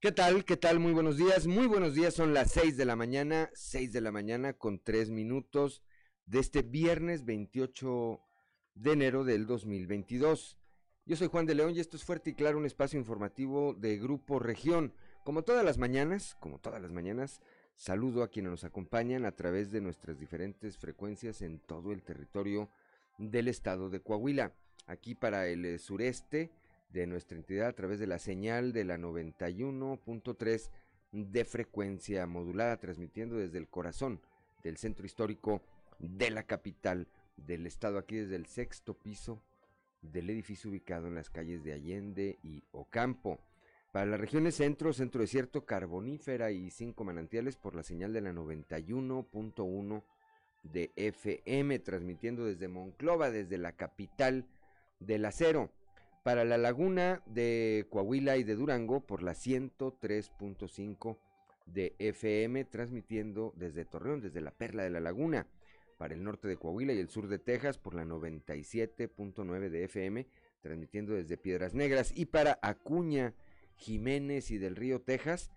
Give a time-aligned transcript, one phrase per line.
[0.00, 0.44] ¿Qué tal?
[0.44, 0.78] ¿Qué tal?
[0.78, 1.48] Muy buenos días.
[1.48, 2.14] Muy buenos días.
[2.14, 5.82] Son las 6 de la mañana, 6 de la mañana con 3 minutos
[6.24, 8.20] de este viernes 28
[8.76, 10.56] de enero del 2022.
[11.04, 13.98] Yo soy Juan de León y esto es Fuerte y Claro, un espacio informativo de
[13.98, 14.94] Grupo Región.
[15.24, 17.42] Como todas las mañanas, como todas las mañanas,
[17.74, 22.70] saludo a quienes nos acompañan a través de nuestras diferentes frecuencias en todo el territorio
[23.18, 24.54] del estado de Coahuila.
[24.86, 26.52] Aquí para el eh, sureste
[26.90, 30.70] de nuestra entidad a través de la señal de la 91.3
[31.12, 34.20] de frecuencia modulada, transmitiendo desde el corazón
[34.62, 35.62] del centro histórico
[35.98, 39.42] de la capital del estado, aquí desde el sexto piso
[40.02, 43.38] del edificio ubicado en las calles de Allende y Ocampo.
[43.92, 48.32] Para las regiones centro, centro desierto, carbonífera y cinco manantiales por la señal de la
[48.32, 50.02] 91.1
[50.62, 54.46] de FM, transmitiendo desde Monclova, desde la capital
[55.00, 55.70] del acero.
[56.28, 61.16] Para la laguna de Coahuila y de Durango por la 103.5
[61.64, 65.46] de FM, transmitiendo desde Torreón, desde la Perla de la Laguna.
[65.96, 70.26] Para el norte de Coahuila y el sur de Texas por la 97.9 de FM,
[70.60, 72.12] transmitiendo desde Piedras Negras.
[72.14, 73.32] Y para Acuña,
[73.76, 75.50] Jiménez y del Río, Texas,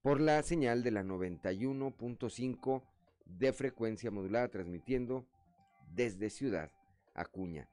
[0.00, 2.82] por la señal de la 91.5
[3.26, 5.26] de frecuencia modulada, transmitiendo
[5.94, 6.70] desde Ciudad
[7.12, 7.68] Acuña.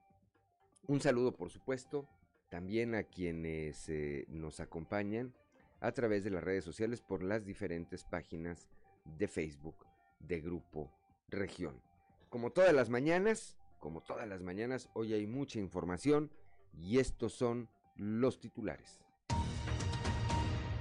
[0.88, 2.10] Un saludo, por supuesto,
[2.52, 5.34] también a quienes eh, nos acompañan
[5.80, 8.68] a través de las redes sociales por las diferentes páginas
[9.06, 9.88] de Facebook
[10.20, 10.92] de Grupo
[11.30, 11.82] Región.
[12.28, 16.30] Como todas las mañanas, como todas las mañanas, hoy hay mucha información
[16.74, 19.00] y estos son los titulares.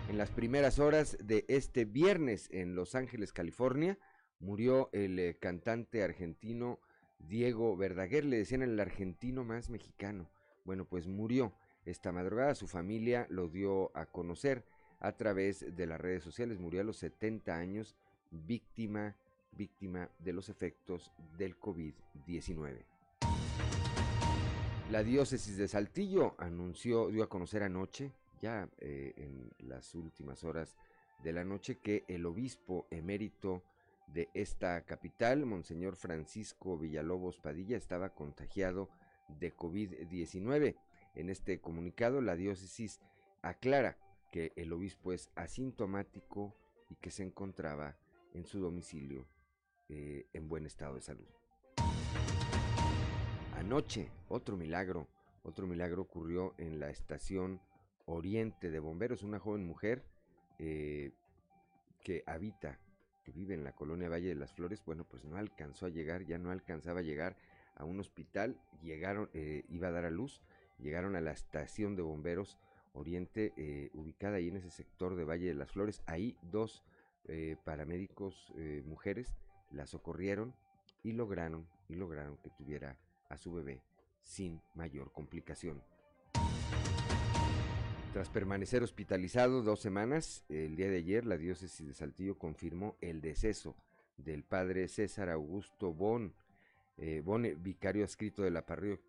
[0.08, 3.96] En las primeras horas de este viernes en Los Ángeles, California,
[4.41, 6.80] murió el eh, cantante argentino
[7.20, 10.28] Diego Verdaguer, le decían el argentino más mexicano.
[10.64, 11.52] Bueno, pues murió
[11.84, 14.64] esta madrugada, su familia lo dio a conocer
[15.00, 17.96] a través de las redes sociales, murió a los 70 años,
[18.30, 19.16] víctima,
[19.52, 22.84] víctima de los efectos del COVID-19.
[24.90, 30.76] La diócesis de Saltillo anunció, dio a conocer anoche, ya eh, en las últimas horas
[31.22, 33.62] de la noche, que el obispo emérito
[34.08, 38.88] de esta capital, Monseñor Francisco Villalobos Padilla, estaba contagiado
[39.38, 40.74] de COVID-19.
[41.15, 43.00] En este comunicado, la diócesis
[43.43, 43.98] aclara
[44.31, 46.54] que el obispo es asintomático
[46.88, 47.97] y que se encontraba
[48.32, 49.26] en su domicilio
[49.88, 51.26] eh, en buen estado de salud.
[53.54, 55.09] Anoche, otro milagro,
[55.43, 57.60] otro milagro ocurrió en la estación
[58.06, 59.22] Oriente de Bomberos.
[59.22, 60.04] Una joven mujer
[60.59, 61.12] eh,
[62.03, 62.78] que habita
[63.25, 66.25] que vive en la colonia Valle de las Flores, bueno, pues no alcanzó a llegar,
[66.25, 67.37] ya no alcanzaba a llegar
[67.76, 70.41] a un hospital, llegaron, eh, iba a dar a luz,
[70.80, 72.58] llegaron a la estación de bomberos
[72.92, 76.82] Oriente, eh, ubicada ahí en ese sector de Valle de las Flores, ahí dos
[77.28, 78.52] eh, paramédicos
[78.84, 79.36] mujeres
[79.70, 80.54] la socorrieron
[81.04, 82.98] y lograron, y lograron que tuviera
[83.28, 83.80] a su bebé
[84.22, 85.82] sin mayor complicación.
[88.12, 93.20] Tras permanecer hospitalizado dos semanas, el día de ayer la diócesis de Saltillo confirmó el
[93.20, 93.76] deceso
[94.16, 96.34] del padre César Augusto Bon,
[97.03, 98.65] eh, Bon, vicario adscrito de la,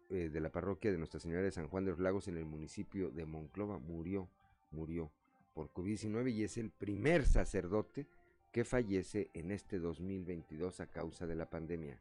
[0.09, 2.45] eh, de la parroquia de Nuestra Señora de San Juan de los Lagos en el
[2.45, 3.79] municipio de Monclova.
[3.79, 4.29] Murió,
[4.71, 5.11] murió
[5.53, 8.07] por COVID-19 y es el primer sacerdote
[8.53, 11.99] que fallece en este 2022 a causa de la pandemia.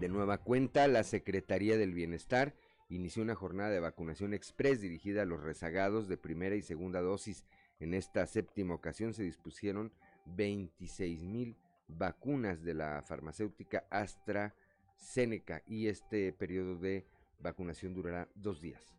[0.00, 2.56] De nueva cuenta, la Secretaría del Bienestar
[2.88, 7.44] inició una jornada de vacunación express dirigida a los rezagados de primera y segunda dosis.
[7.78, 9.92] En esta séptima ocasión se dispusieron
[10.26, 11.56] 26 mil
[11.88, 17.06] vacunas de la farmacéutica AstraZeneca y este periodo de
[17.38, 18.94] vacunación durará dos días.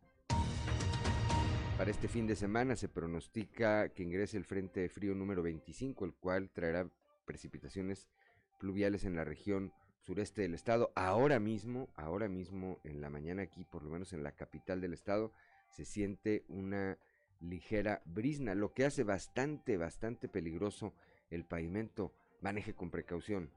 [1.77, 6.13] Para este fin de semana se pronostica que ingrese el Frente Frío número 25, el
[6.13, 6.89] cual traerá
[7.25, 8.07] precipitaciones
[8.59, 10.93] pluviales en la región sureste del estado.
[10.95, 14.93] Ahora mismo, ahora mismo en la mañana aquí, por lo menos en la capital del
[14.93, 15.33] estado,
[15.69, 16.97] se siente una
[17.41, 20.93] ligera brisna, lo que hace bastante, bastante peligroso
[21.29, 22.13] el pavimento.
[22.41, 23.51] Maneje con precaución.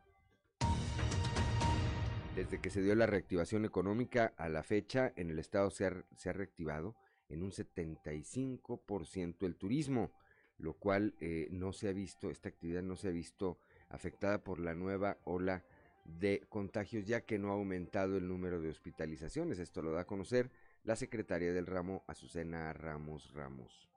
[2.35, 6.33] Desde que se dio la reactivación económica a la fecha, en el estado se ha,
[6.33, 6.95] reactivado
[7.29, 10.13] en un 75% el turismo,
[10.57, 13.59] lo cual eh, no se ha visto, esta actividad no se ha visto
[13.89, 15.65] afectada por la nueva ola
[16.05, 19.59] de contagios ya que no ha aumentado el número de hospitalizaciones.
[19.59, 20.51] Esto lo da a conocer
[20.85, 23.89] la secretaria del ramo, Azucena Ramos Ramos.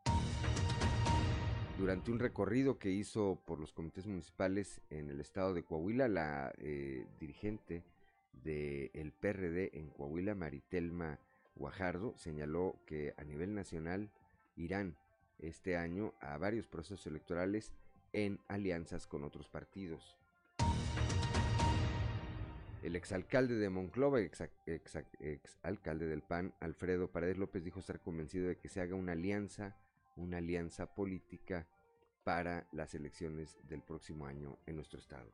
[1.81, 6.53] Durante un recorrido que hizo por los comités municipales en el estado de Coahuila, la
[6.59, 7.83] eh, dirigente
[8.33, 11.17] del PRD en Coahuila, Maritelma
[11.55, 14.11] Guajardo, señaló que a nivel nacional
[14.55, 14.95] irán
[15.39, 17.71] este año a varios procesos electorales
[18.13, 20.19] en alianzas con otros partidos.
[22.83, 28.69] El exalcalde de Monclova, exalcalde del PAN, Alfredo Paredes López, dijo estar convencido de que
[28.69, 29.75] se haga una alianza,
[30.15, 31.67] una alianza política
[32.23, 35.31] para las elecciones del próximo año en nuestro estado.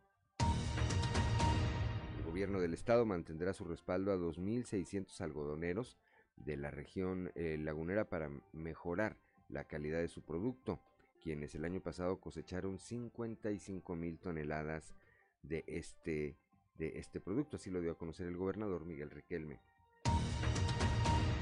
[2.18, 5.98] El gobierno del estado mantendrá su respaldo a 2.600 algodoneros
[6.36, 9.18] de la región eh, lagunera para mejorar
[9.50, 10.80] la calidad de su producto,
[11.22, 14.94] quienes el año pasado cosecharon 55 mil toneladas
[15.42, 16.38] de este
[16.78, 19.60] de este producto, así lo dio a conocer el gobernador Miguel Riquelme.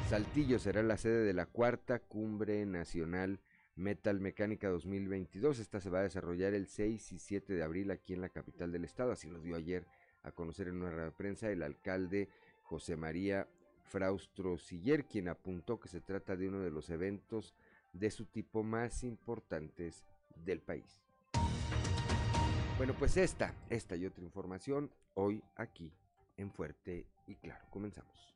[0.10, 3.40] Saltillo será la sede de la cuarta cumbre nacional
[3.76, 5.58] Metal Mecánica 2022.
[5.58, 8.72] Esta se va a desarrollar el 6 y 7 de abril aquí en la capital
[8.72, 9.88] del estado, así lo dio ayer
[10.22, 12.30] a conocer en una prensa el alcalde
[12.62, 13.48] José María
[13.84, 17.56] Fraustro Siller, quien apuntó que se trata de uno de los eventos
[17.92, 20.04] de su tipo más importantes
[20.36, 21.02] del país.
[22.78, 25.92] Bueno, pues esta, esta y otra información hoy aquí
[26.38, 27.66] en Fuerte y Claro.
[27.72, 28.36] Comenzamos.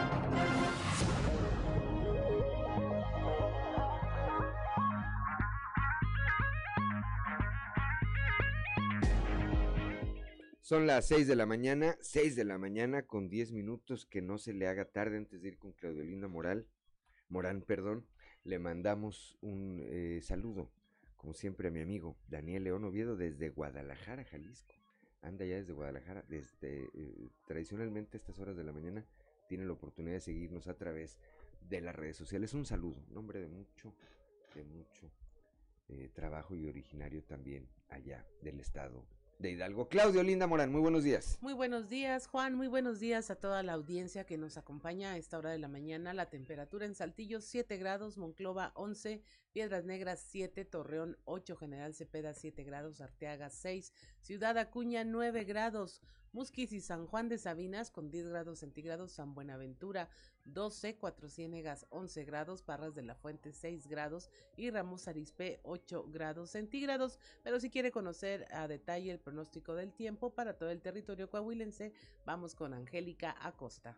[10.71, 14.37] Son las 6 de la mañana, 6 de la mañana con 10 minutos, que no
[14.37, 16.65] se le haga tarde antes de ir con Claudio Linda Moral,
[17.27, 18.07] Morán, perdón.
[18.45, 20.71] Le mandamos un eh, saludo,
[21.17, 24.73] como siempre, a mi amigo Daniel León Oviedo desde Guadalajara, Jalisco
[25.21, 29.05] anda ya desde Guadalajara, desde eh, tradicionalmente estas horas de la mañana
[29.49, 31.19] tienen la oportunidad de seguirnos a través
[31.67, 32.53] de las redes sociales.
[32.53, 33.93] Un saludo, nombre de mucho,
[34.55, 35.11] de mucho
[35.89, 39.05] eh, trabajo y originario también allá del estado
[39.41, 39.87] de Hidalgo.
[39.87, 41.37] Claudio Linda Morán, muy buenos días.
[41.41, 42.55] Muy buenos días, Juan.
[42.55, 45.67] Muy buenos días a toda la audiencia que nos acompaña a esta hora de la
[45.67, 46.13] mañana.
[46.13, 49.21] La temperatura en Saltillo 7 grados, Monclova 11,
[49.53, 56.01] Piedras Negras 7, Torreón 8, General Cepeda 7 grados, Arteaga 6, Ciudad Acuña 9 grados,
[56.31, 60.09] Musquis y San Juan de Sabinas con 10 grados centígrados, San Buenaventura
[60.45, 66.05] 12, Cuatro Ciénegas 11 grados, Parras de la Fuente 6 grados y Ramos Arispe 8
[66.07, 67.19] grados centígrados.
[67.43, 71.91] Pero si quiere conocer a detalle el pronóstico del tiempo para todo el territorio coahuilense,
[72.25, 73.97] vamos con Angélica Acosta.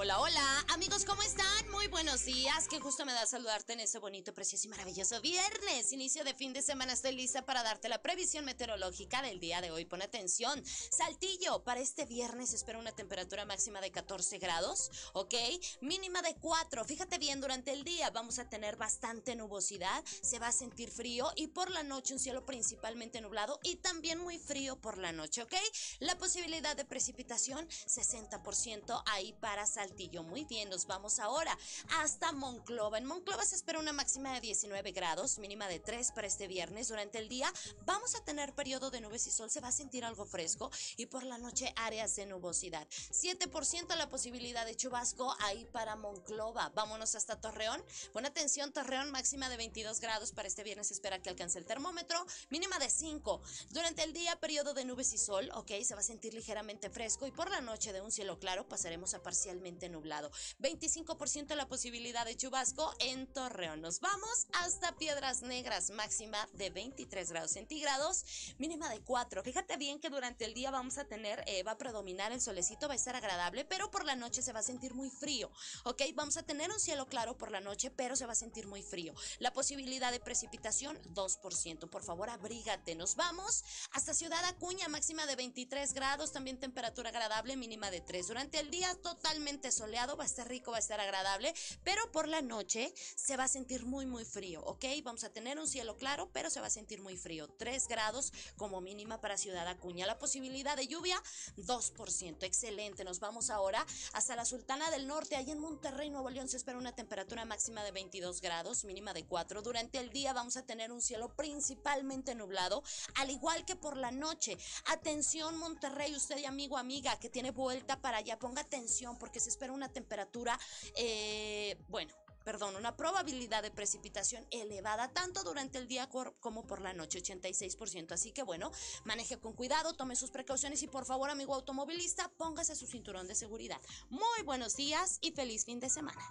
[0.00, 1.70] Hola, hola, amigos, ¿cómo están?
[1.72, 2.68] Muy buenos días.
[2.68, 5.92] Qué justo me da saludarte en ese bonito, precioso y maravilloso viernes.
[5.92, 6.92] Inicio de fin de semana.
[6.92, 9.86] Estoy lista para darte la previsión meteorológica del día de hoy.
[9.86, 10.62] Pon atención.
[10.64, 15.34] Saltillo, para este viernes espera una temperatura máxima de 14 grados, ¿ok?
[15.80, 16.84] Mínima de 4.
[16.84, 20.04] Fíjate bien, durante el día vamos a tener bastante nubosidad.
[20.22, 24.20] Se va a sentir frío y por la noche un cielo principalmente nublado y también
[24.20, 25.54] muy frío por la noche, ¿ok?
[25.98, 29.87] La posibilidad de precipitación 60% ahí para Saltillo
[30.22, 31.56] muy bien, nos vamos ahora
[32.00, 32.98] hasta Monclova.
[32.98, 36.88] En Monclova se espera una máxima de 19 grados, mínima de 3 para este viernes.
[36.88, 37.52] Durante el día
[37.84, 41.06] vamos a tener periodo de nubes y sol, se va a sentir algo fresco y
[41.06, 42.86] por la noche áreas de nubosidad.
[42.88, 46.70] 7% la posibilidad de chubasco ahí para Monclova.
[46.74, 47.82] Vámonos hasta Torreón.
[48.12, 50.88] Buena atención, Torreón máxima de 22 grados para este viernes.
[50.88, 53.40] Se espera que alcance el termómetro, mínima de 5.
[53.70, 57.26] Durante el día periodo de nubes y sol, ok, se va a sentir ligeramente fresco
[57.26, 60.30] y por la noche de un cielo claro pasaremos a parcialmente nublado.
[60.58, 63.80] 25% la posibilidad de chubasco en Torreón.
[63.80, 68.24] Nos vamos hasta Piedras Negras, máxima de 23 grados centígrados,
[68.58, 69.42] mínima de 4.
[69.42, 72.88] Fíjate bien que durante el día vamos a tener, eh, va a predominar el solecito,
[72.88, 75.50] va a estar agradable, pero por la noche se va a sentir muy frío.
[75.84, 78.66] Ok, vamos a tener un cielo claro por la noche, pero se va a sentir
[78.66, 79.14] muy frío.
[79.38, 81.90] La posibilidad de precipitación, 2%.
[81.90, 82.94] Por favor, abrígate.
[82.94, 88.28] Nos vamos hasta Ciudad Acuña, máxima de 23 grados, también temperatura agradable, mínima de 3.
[88.28, 92.10] Durante el día, totalmente parcialmente soleado, va a estar rico, va a estar agradable, pero
[92.12, 94.84] por la noche se va a sentir muy, muy frío, ¿ok?
[95.04, 97.48] Vamos a tener un cielo claro, pero se va a sentir muy frío.
[97.48, 100.06] 3 grados como mínima para Ciudad Acuña.
[100.06, 101.22] La posibilidad de lluvia,
[101.56, 102.42] 2%.
[102.42, 103.04] Excelente.
[103.04, 105.36] Nos vamos ahora hasta la Sultana del Norte.
[105.36, 109.24] Allí en Monterrey, Nuevo León, se espera una temperatura máxima de 22 grados, mínima de
[109.24, 109.62] 4.
[109.62, 112.82] Durante el día vamos a tener un cielo principalmente nublado,
[113.14, 114.56] al igual que por la noche.
[114.86, 119.48] Atención, Monterrey, usted y amigo, amiga, que tiene vuelta para allá, ponga atención porque se
[119.58, 120.56] espera una temperatura,
[120.94, 122.12] eh, bueno,
[122.44, 128.12] perdón, una probabilidad de precipitación elevada tanto durante el día como por la noche, 86%.
[128.12, 128.70] Así que bueno,
[129.04, 133.34] maneje con cuidado, tome sus precauciones y por favor, amigo automovilista, póngase su cinturón de
[133.34, 133.80] seguridad.
[134.10, 136.22] Muy buenos días y feliz fin de semana.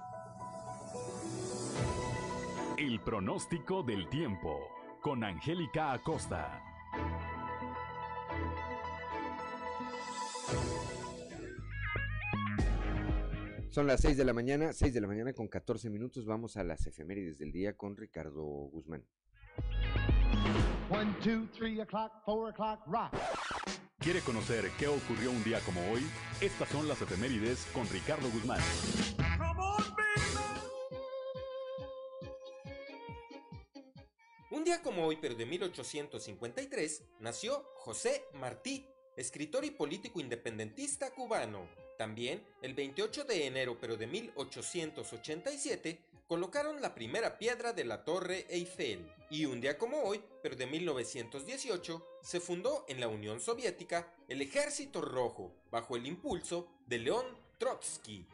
[2.77, 4.69] El pronóstico del tiempo
[5.01, 6.63] con Angélica Acosta.
[13.77, 16.25] Son las 6 de la mañana, 6 de la mañana con 14 minutos.
[16.25, 19.05] Vamos a las efemérides del día con Ricardo Guzmán.
[20.89, 23.13] 1, 2, 3 o'clock, 4 o'clock, rock.
[23.99, 26.01] ¿Quiere conocer qué ocurrió un día como hoy?
[26.41, 28.59] Estas son las efemérides con Ricardo Guzmán.
[34.49, 41.86] Un día como hoy, pero de 1853, nació José Martí, escritor y político independentista cubano.
[41.97, 48.45] También, el 28 de enero pero de 1887, colocaron la primera piedra de la Torre
[48.49, 49.11] Eiffel.
[49.29, 54.41] Y un día como hoy, pero de 1918, se fundó en la Unión Soviética el
[54.41, 57.25] Ejército Rojo, bajo el impulso de León
[57.57, 58.25] Trotsky.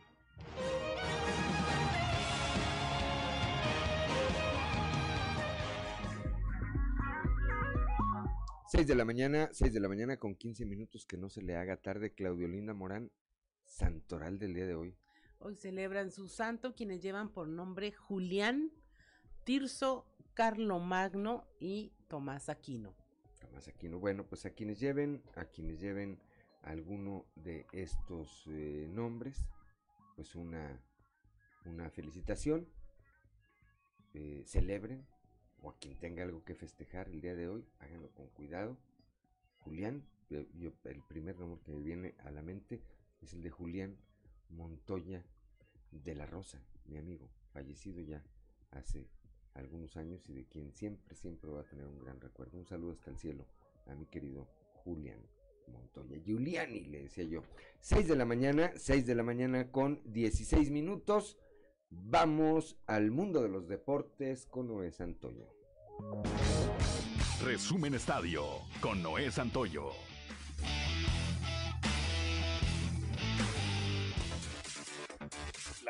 [8.74, 11.55] Seis de la mañana, 6 de la mañana con 15 minutos, que no se le
[11.55, 12.12] haga tarde.
[12.12, 13.12] Claudio Linda Morán,
[13.74, 14.96] santoral del día de hoy.
[15.39, 18.72] Hoy celebran su santo quienes llevan por nombre Julián,
[19.44, 20.06] Tirso,
[20.80, 22.96] Magno y Tomás Aquino.
[23.42, 24.00] Tomás Aquino.
[24.00, 26.20] Bueno, pues a quienes lleven, a quienes lleven
[26.62, 29.48] alguno de estos eh, nombres,
[30.15, 30.80] pues una,
[31.65, 32.68] una felicitación.
[34.13, 35.08] Eh, celebren,
[35.63, 38.77] o a quien tenga algo que festejar el día de hoy, háganlo con cuidado.
[39.62, 42.82] Julián, el primer nombre que me viene a la mente
[43.24, 43.98] es el de Julián
[44.50, 45.24] Montoya
[45.92, 48.24] de la Rosa, mi amigo, fallecido ya
[48.72, 49.08] hace
[49.53, 52.58] algunos años y de quien siempre, siempre va a tener un gran recuerdo.
[52.58, 53.48] Un saludo hasta el cielo
[53.88, 54.48] a mi querido
[54.84, 55.22] Julián
[55.68, 56.18] Montoya.
[56.18, 57.44] Giuliani, le decía yo.
[57.80, 61.38] 6 de la mañana, 6 de la mañana con 16 minutos.
[61.89, 65.48] Vamos al mundo de los deportes con Noé Santoyo.
[67.44, 68.44] Resumen Estadio
[68.82, 69.92] con Noé Santoyo.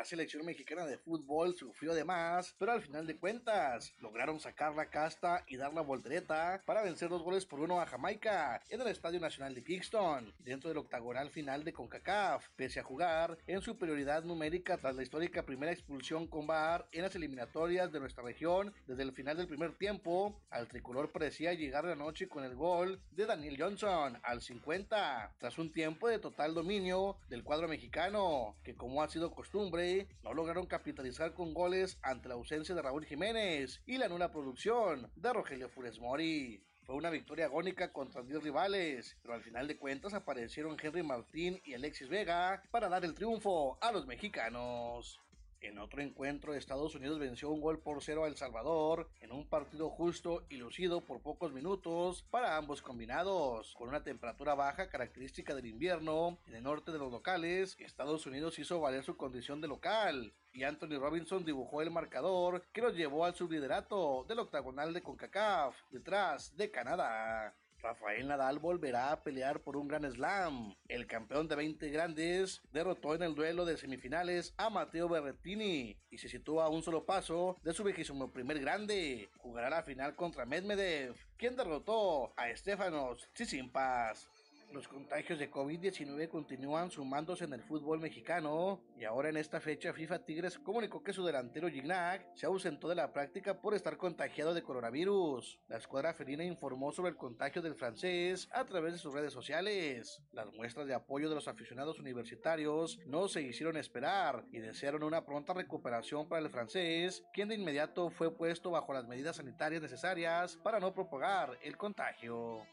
[0.04, 4.90] Selección mexicana de fútbol sufrió de más, pero al final de cuentas lograron sacar la
[4.90, 8.88] casta y dar la voltereta para vencer dos goles por uno a Jamaica en el
[8.88, 14.24] Estadio Nacional de Kingston, dentro del octagonal final de CONCACAF, pese a jugar en superioridad
[14.24, 19.02] numérica tras la histórica primera expulsión con VAR en las eliminatorias de nuestra región desde
[19.02, 23.26] el final del primer tiempo, al tricolor parecía llegar la noche con el gol de
[23.26, 29.02] Daniel Johnson al 50, tras un tiempo de total dominio del cuadro mexicano, que como
[29.02, 33.98] ha sido costumbre, no lograron capitalizar con goles ante la ausencia de Raúl Jiménez y
[33.98, 36.62] la nula producción de Rogelio Funes Mori.
[36.84, 41.60] Fue una victoria agónica contra 10 rivales, pero al final de cuentas aparecieron Henry Martín
[41.64, 45.23] y Alexis Vega para dar el triunfo a los mexicanos.
[45.64, 49.48] En otro encuentro, Estados Unidos venció un gol por cero a El Salvador en un
[49.48, 53.72] partido justo y lucido por pocos minutos para ambos combinados.
[53.72, 58.58] Con una temperatura baja característica del invierno en el norte de los locales, Estados Unidos
[58.58, 63.24] hizo valer su condición de local y Anthony Robinson dibujó el marcador que los llevó
[63.24, 67.56] al subliderato del octagonal de CONCACAF detrás de Canadá.
[67.84, 70.74] Rafael Nadal volverá a pelear por un gran slam.
[70.88, 76.16] El campeón de 20 grandes derrotó en el duelo de semifinales a Matteo Berrettini y
[76.16, 79.28] se sitúa a un solo paso de su vigésimo primer grande.
[79.36, 84.30] Jugará la final contra Medvedev, quien derrotó a Estefanos Tsitsipas.
[84.74, 89.92] Los contagios de COVID-19 continúan sumándose en el fútbol mexicano y ahora en esta fecha
[89.92, 94.52] FIFA Tigres comunicó que su delantero Gignac se ausentó de la práctica por estar contagiado
[94.52, 95.60] de coronavirus.
[95.68, 100.20] La escuadra felina informó sobre el contagio del francés a través de sus redes sociales.
[100.32, 105.24] Las muestras de apoyo de los aficionados universitarios no se hicieron esperar y desearon una
[105.24, 110.56] pronta recuperación para el francés, quien de inmediato fue puesto bajo las medidas sanitarias necesarias
[110.64, 112.66] para no propagar el contagio.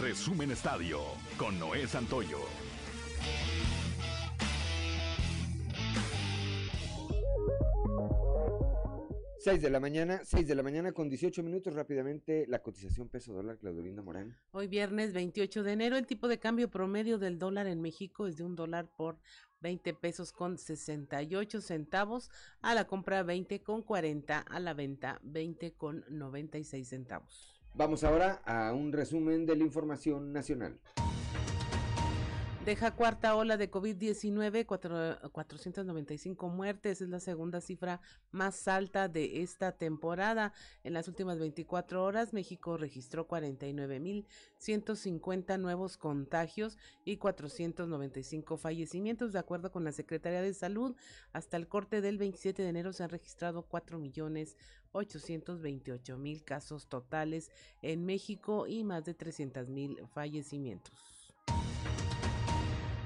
[0.00, 1.00] Resumen Estadio
[1.36, 2.38] con Noé Santoyo.
[9.38, 13.34] Seis de la mañana, seis de la mañana con 18 minutos rápidamente la cotización peso
[13.34, 14.34] dólar Claudolinda Morán.
[14.52, 18.38] Hoy viernes 28 de enero el tipo de cambio promedio del dólar en México es
[18.38, 19.18] de un dólar por
[19.60, 22.30] 20 pesos con 68 centavos
[22.62, 27.51] a la compra 20 con 40 a la venta 20 con 96 centavos.
[27.74, 30.78] Vamos ahora a un resumen de la información nacional.
[32.66, 34.66] Deja cuarta ola de COVID-19,
[35.32, 38.00] 495 muertes, es la segunda cifra
[38.30, 40.52] más alta de esta temporada.
[40.84, 49.32] En las últimas 24 horas, México registró 49.150 nuevos contagios y 495 fallecimientos.
[49.32, 50.94] De acuerdo con la Secretaría de Salud,
[51.32, 53.66] hasta el corte del 27 de enero se han registrado
[54.92, 57.50] 4.828.000 casos totales
[57.82, 61.11] en México y más de 300.000 fallecimientos.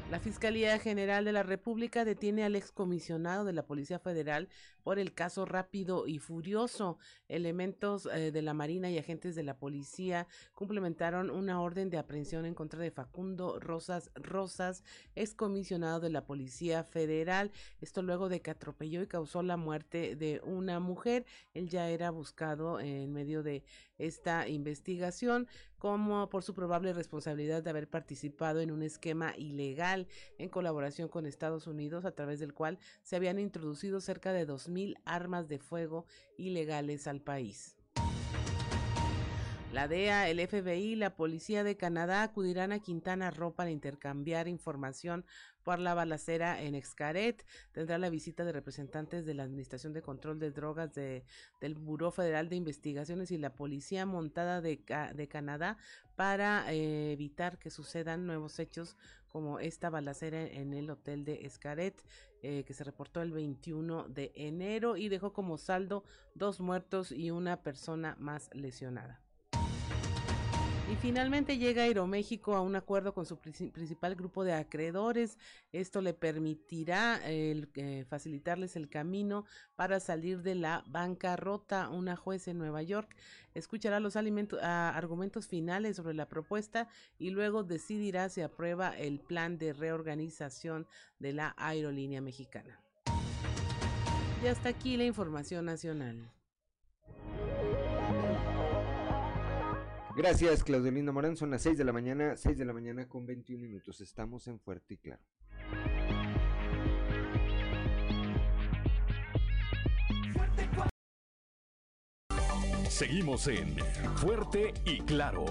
[0.09, 4.49] La Fiscalía General de la República detiene al excomisionado de la Policía Federal
[4.85, 6.99] por el caso Rápido y Furioso.
[7.29, 12.47] Elementos eh, de la Marina y agentes de la policía complementaron una orden de aprehensión
[12.47, 14.85] en contra de Facundo Rosas Rosas,
[15.17, 17.51] excomisionado de la Policía Federal.
[17.81, 21.27] Esto luego de que atropelló y causó la muerte de una mujer.
[21.53, 23.65] Él ya era buscado en medio de
[23.99, 25.47] esta investigación
[25.79, 30.07] como por su probable responsabilidad de haber participado en un esquema ilegal
[30.39, 34.97] en colaboración con Estados Unidos a través del cual se habían introducido cerca de 2.000
[35.05, 37.77] armas de fuego ilegales al país.
[39.77, 44.49] La DEA, el FBI y la Policía de Canadá acudirán a Quintana Roo para intercambiar
[44.49, 45.27] información
[45.65, 47.45] por la balacera en Excaret.
[47.73, 51.27] Tendrá la visita de representantes de la Administración de Control de Drogas de,
[51.61, 54.81] del Buró Federal de Investigaciones y la Policía Montada de,
[55.15, 55.77] de Canadá
[56.15, 58.97] para eh, evitar que sucedan nuevos hechos
[59.29, 62.03] como esta balacera en el hotel de Escaret,
[62.43, 66.03] eh, que se reportó el 21 de enero y dejó como saldo
[66.35, 69.26] dos muertos y una persona más lesionada.
[70.89, 75.37] Y finalmente llega Aeroméxico a un acuerdo con su principal grupo de acreedores.
[75.73, 81.89] Esto le permitirá eh, facilitarles el camino para salir de la bancarrota.
[81.89, 83.17] Una juez en Nueva York
[83.55, 89.73] escuchará los argumentos finales sobre la propuesta y luego decidirá si aprueba el plan de
[89.73, 90.87] reorganización
[91.19, 92.81] de la aerolínea mexicana.
[94.41, 96.31] Y hasta aquí la información nacional.
[100.17, 101.37] Gracias, Claudelina Morán.
[101.37, 104.01] Son las 6 de la mañana, 6 de la mañana con 21 minutos.
[104.01, 105.21] Estamos en Fuerte y Claro.
[112.89, 113.77] Seguimos en
[114.17, 115.45] Fuerte y Claro.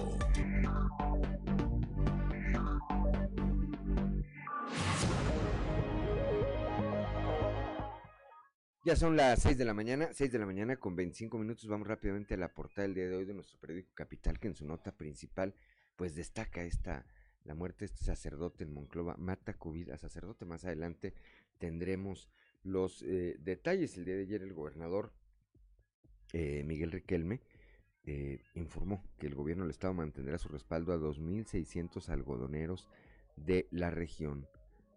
[8.86, 11.66] Ya son las 6 de la mañana, 6 de la mañana con 25 minutos.
[11.66, 14.54] Vamos rápidamente a la portada del día de hoy de nuestro periódico Capital, que en
[14.54, 15.56] su nota principal,
[15.96, 17.04] pues destaca esta,
[17.42, 20.44] la muerte de este sacerdote en Monclova, mata COVID a sacerdote.
[20.44, 21.14] Más adelante
[21.58, 22.30] tendremos
[22.62, 23.96] los eh, detalles.
[23.96, 25.12] El día de ayer el gobernador
[26.32, 27.40] eh, Miguel Riquelme
[28.04, 32.88] eh, informó que el gobierno del estado mantendrá su respaldo a 2.600 algodoneros
[33.34, 34.46] de la región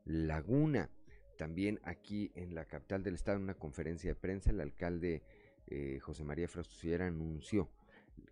[0.05, 0.91] Laguna.
[1.39, 5.23] También aquí en la capital del estado, en una conferencia de prensa, el alcalde
[5.67, 7.69] eh, José María Frastusillera anunció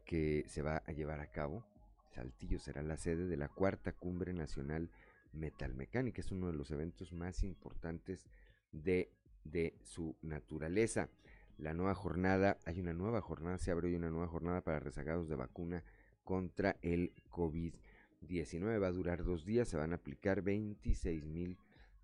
[0.03, 1.63] que se va a llevar a cabo,
[2.09, 4.89] Saltillo será la sede de la cuarta cumbre nacional
[5.31, 8.27] metalmecánica, es uno de los eventos más importantes
[8.73, 9.09] de,
[9.45, 11.09] de su naturaleza.
[11.57, 15.29] La nueva jornada, hay una nueva jornada, se abre hoy una nueva jornada para rezagados
[15.29, 15.81] de vacuna
[16.25, 18.81] contra el COVID-19.
[18.83, 21.57] Va a durar dos días, se van a aplicar 26 mil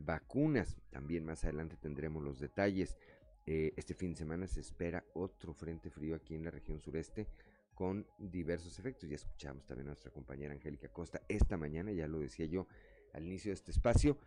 [0.06, 0.78] vacunas.
[0.90, 2.98] También más adelante tendremos los detalles.
[3.46, 7.28] Eh, este fin de semana se espera otro frente frío aquí en la región sureste
[7.74, 9.10] con diversos efectos.
[9.10, 12.68] Ya escuchamos también a nuestra compañera Angélica Costa esta mañana, ya lo decía yo
[13.14, 14.18] al inicio de este espacio,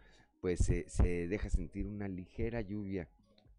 [0.40, 3.08] pues se deja sentir una ligera lluvia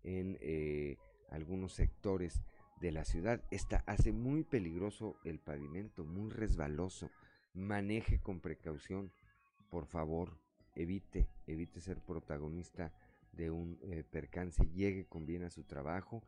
[0.04, 0.98] en eh,
[1.30, 2.42] algunos sectores
[2.80, 3.44] de la ciudad.
[3.52, 7.10] Esta hace muy peligroso el pavimento, muy resbaloso.
[7.54, 9.12] Maneje con precaución,
[9.70, 10.38] por favor
[10.76, 12.94] evite, evite ser protagonista
[13.32, 16.24] de un eh, percance, llegue con bien a su trabajo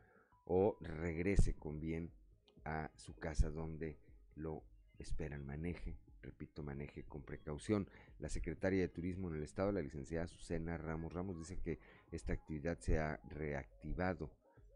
[0.46, 2.12] o regrese con bien
[2.66, 3.98] a su casa donde
[4.36, 4.64] lo
[4.98, 5.46] esperan.
[5.46, 7.88] Maneje, repito, maneje con precaución.
[8.20, 11.80] La secretaria de Turismo en el Estado, la licenciada Susana Ramos Ramos, dice que
[12.12, 14.32] esta actividad se ha reactivado,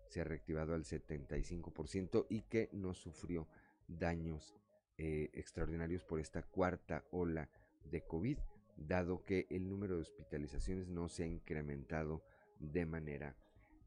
[0.10, 3.48] se ha reactivado al 75% y que no sufrió
[3.88, 4.56] daños
[4.98, 7.50] eh, extraordinarios por esta cuarta ola
[7.84, 8.38] de COVID
[8.78, 12.24] dado que el número de hospitalizaciones no se ha incrementado
[12.60, 13.36] de manera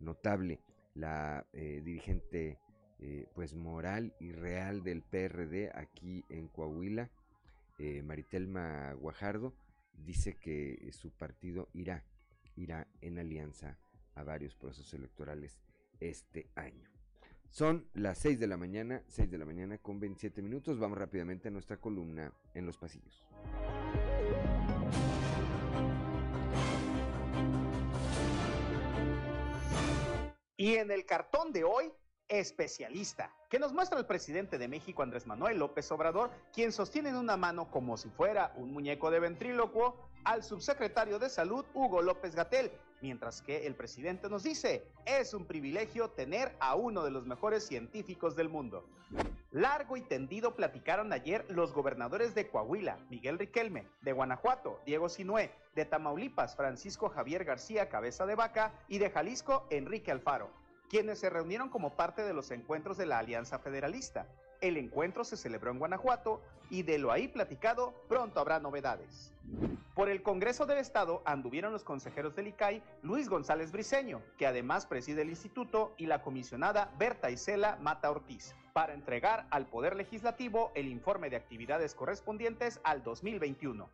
[0.01, 0.61] notable.
[0.95, 2.59] La eh, dirigente
[2.99, 7.11] eh, pues moral y real del PRD aquí en Coahuila,
[7.79, 9.55] eh, Maritelma Guajardo,
[9.93, 12.05] dice que su partido irá,
[12.55, 13.79] irá en alianza
[14.15, 15.61] a varios procesos electorales
[16.01, 16.89] este año.
[17.51, 20.79] Son las 6 de la mañana, 6 de la mañana con 27 minutos.
[20.79, 23.25] Vamos rápidamente a nuestra columna en los pasillos.
[30.57, 31.93] Y en el cartón de hoy,
[32.29, 37.17] especialista, que nos muestra el presidente de México, Andrés Manuel López Obrador, quien sostiene en
[37.17, 42.35] una mano como si fuera un muñeco de ventrílocuo al subsecretario de Salud, Hugo López
[42.35, 47.27] Gatel, mientras que el presidente nos dice, es un privilegio tener a uno de los
[47.27, 48.89] mejores científicos del mundo.
[49.53, 55.53] Largo y tendido platicaron ayer los gobernadores de Coahuila, Miguel Riquelme, de Guanajuato, Diego Sinué,
[55.77, 60.51] de Tamaulipas, Francisco Javier García Cabeza de Vaca y de Jalisco, Enrique Alfaro
[60.89, 64.27] quienes se reunieron como parte de los encuentros de la Alianza Federalista.
[64.61, 69.33] El encuentro se celebró en Guanajuato y de lo ahí platicado pronto habrá novedades.
[69.95, 74.87] Por el Congreso del Estado anduvieron los consejeros del ICAI Luis González Briceño, que además
[74.87, 80.71] preside el instituto, y la comisionada Berta Isela Mata Ortiz, para entregar al Poder Legislativo
[80.75, 83.89] el informe de actividades correspondientes al 2021.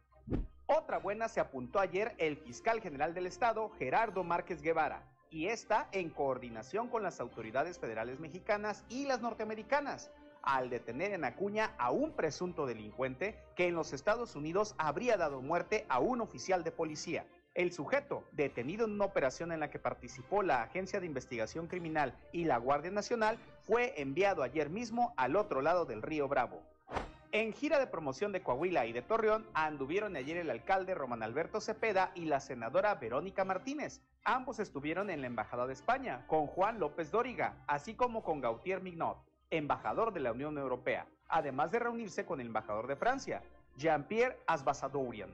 [0.66, 5.02] Otra buena se apuntó ayer el fiscal general del Estado, Gerardo Márquez Guevara,
[5.32, 10.10] y esta en coordinación con las autoridades federales mexicanas y las norteamericanas,
[10.42, 15.40] al detener en Acuña a un presunto delincuente que en los Estados Unidos habría dado
[15.40, 17.26] muerte a un oficial de policía.
[17.54, 22.16] El sujeto, detenido en una operación en la que participó la Agencia de Investigación Criminal
[22.32, 26.62] y la Guardia Nacional, fue enviado ayer mismo al otro lado del río Bravo.
[27.34, 31.62] En gira de promoción de Coahuila y de Torreón anduvieron ayer el alcalde Román Alberto
[31.62, 34.02] Cepeda y la senadora Verónica Martínez.
[34.22, 38.82] Ambos estuvieron en la Embajada de España con Juan López Dóriga, así como con Gautier
[38.82, 39.16] Mignot,
[39.48, 43.42] embajador de la Unión Europea, además de reunirse con el embajador de Francia,
[43.78, 45.30] Jean-Pierre Asbasadourian.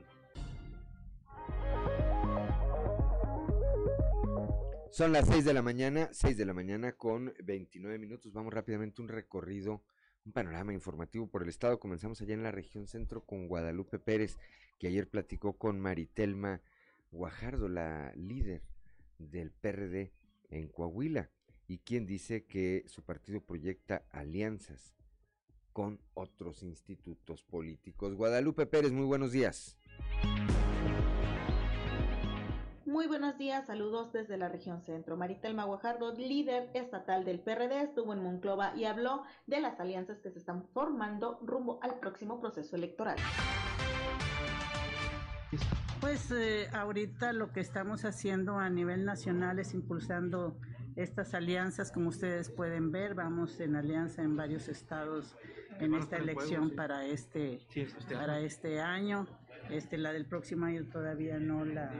[4.89, 8.31] Son las 6 de la mañana, 6 de la mañana con 29 minutos.
[8.31, 9.81] Vamos rápidamente un recorrido
[10.25, 11.79] un panorama informativo por el estado.
[11.79, 14.37] Comenzamos allá en la región centro con Guadalupe Pérez,
[14.77, 16.61] que ayer platicó con Maritelma
[17.11, 18.61] Guajardo, la líder
[19.17, 20.11] del PRD
[20.49, 21.29] en Coahuila,
[21.67, 24.95] y quien dice que su partido proyecta alianzas
[25.73, 28.15] con otros institutos políticos.
[28.15, 29.77] Guadalupe Pérez, muy buenos días.
[32.89, 35.15] Muy buenos días, saludos desde la región centro.
[35.15, 40.31] Maritel Guajardo, líder estatal del PRD, estuvo en Monclova y habló de las alianzas que
[40.31, 43.17] se están formando rumbo al próximo proceso electoral.
[46.01, 50.57] Pues eh, ahorita lo que estamos haciendo a nivel nacional es impulsando
[50.95, 55.35] estas alianzas, como ustedes pueden ver, vamos en alianza en varios estados
[55.79, 59.27] en esta elección para este, este para este año.
[59.69, 61.91] Este, la del próximo año todavía no la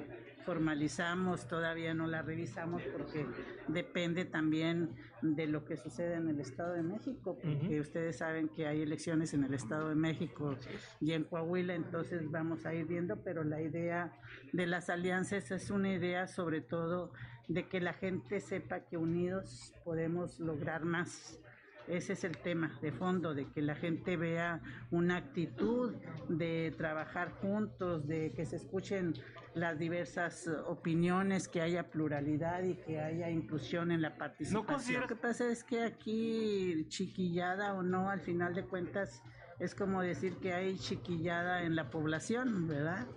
[0.50, 3.24] formalizamos, todavía no la revisamos porque
[3.68, 8.66] depende también de lo que sucede en el Estado de México, porque ustedes saben que
[8.66, 10.56] hay elecciones en el Estado de México
[11.00, 14.12] y en Coahuila, entonces vamos a ir viendo, pero la idea
[14.52, 17.14] de las alianzas es una idea sobre todo
[17.48, 21.40] de que la gente sepa que unidos podemos lograr más.
[21.88, 25.94] Ese es el tema de fondo, de que la gente vea una actitud
[26.28, 29.14] de trabajar juntos, de que se escuchen
[29.54, 35.02] las diversas opiniones, que haya pluralidad y que haya inclusión en la participación.
[35.02, 39.22] Lo que pasa es que aquí, chiquillada o no, al final de cuentas,
[39.60, 43.08] es como decir que hay chiquillada en la población, ¿verdad?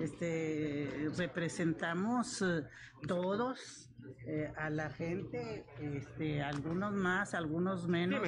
[0.00, 2.64] Este representamos eh,
[3.06, 3.88] todos
[4.26, 8.20] eh, a la gente, este, algunos más, algunos menos,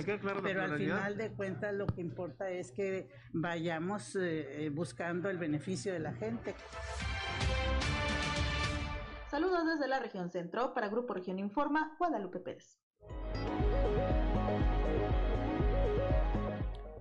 [0.43, 5.37] pero al final de cuentas lo que importa es que vayamos eh, eh, buscando el
[5.37, 6.55] beneficio de la gente.
[9.31, 12.81] Saludos desde la región centro para Grupo Región Informa, Guadalupe Pérez.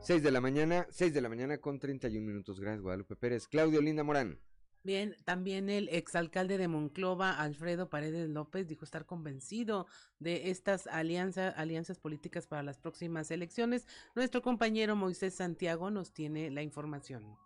[0.02, 2.60] 6 de la mañana, 6 de la mañana con 31 minutos.
[2.60, 3.47] Gracias, Guadalupe Pérez.
[3.47, 4.39] Claudio Linda Morán.
[4.82, 9.88] Bien, también el exalcalde de Monclova, Alfredo Paredes López, dijo estar convencido
[10.19, 13.86] de estas alianzas, alianzas políticas para las próximas elecciones.
[14.15, 17.38] Nuestro compañero Moisés Santiago nos tiene la información.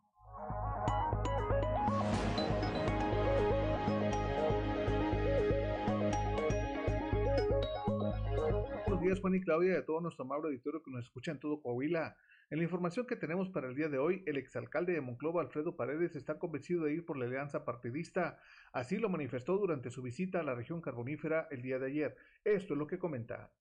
[9.04, 11.62] Días, Juan y Claudia, y a todo nuestro amable auditorio que nos escucha en todo
[11.62, 12.16] Coahuila.
[12.50, 15.76] En la información que tenemos para el día de hoy, el exalcalde de Monclova, Alfredo
[15.76, 18.40] Paredes, está convencido de ir por la alianza partidista.
[18.72, 22.16] Así lo manifestó durante su visita a la región carbonífera el día de ayer.
[22.44, 23.52] Esto es lo que comenta.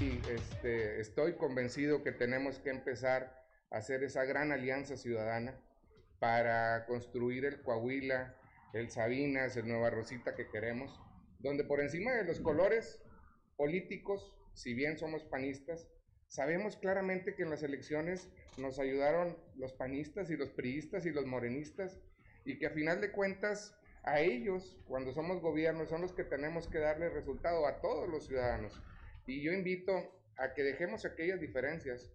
[0.00, 5.58] y este, estoy convencido que tenemos que empezar a hacer esa gran alianza ciudadana
[6.18, 8.34] para construir el Coahuila,
[8.74, 11.00] el Sabinas, el Nueva Rosita que queremos,
[11.38, 13.00] donde por encima de los colores
[13.56, 15.88] políticos, si bien somos panistas,
[16.28, 21.26] sabemos claramente que en las elecciones nos ayudaron los panistas y los priistas y los
[21.26, 21.98] morenistas
[22.44, 26.68] y que a final de cuentas a ellos, cuando somos gobierno, son los que tenemos
[26.68, 28.80] que darle resultado a todos los ciudadanos.
[29.26, 29.92] Y yo invito
[30.36, 32.12] a que dejemos aquellas diferencias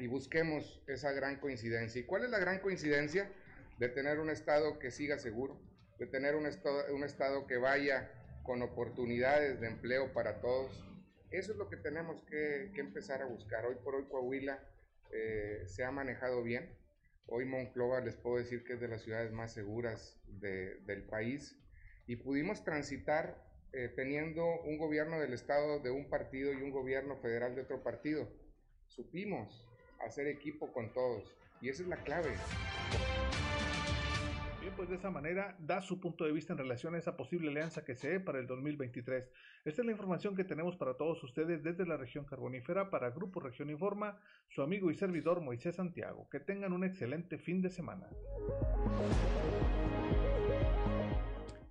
[0.00, 2.00] y busquemos esa gran coincidencia.
[2.00, 3.30] ¿Y cuál es la gran coincidencia?
[3.78, 5.60] De tener un Estado que siga seguro,
[5.98, 8.10] de tener un Estado, un estado que vaya
[8.44, 10.84] con oportunidades de empleo para todos.
[11.30, 13.64] Eso es lo que tenemos que, empezar a buscar.
[13.66, 14.62] Hoy por hoy Coahuila
[15.10, 16.78] eh, se ha manejado bien.
[17.26, 21.58] Hoy Monclova les puedo decir que es de las ciudades más seguras del país
[22.06, 27.16] y pudimos transitar eh, teniendo un gobierno del Estado de un partido y un gobierno
[27.16, 28.28] federal de otro partido.
[28.88, 29.66] Supimos
[30.06, 32.30] hacer equipo con todos y esa es la clave.
[34.64, 37.50] Bien, pues de esa manera da su punto de vista en relación a esa posible
[37.50, 39.30] alianza que se ve para el 2023.
[39.62, 43.40] Esta es la información que tenemos para todos ustedes desde la región carbonífera para Grupo
[43.40, 46.30] Región Informa, su amigo y servidor Moisés Santiago.
[46.30, 48.08] Que tengan un excelente fin de semana.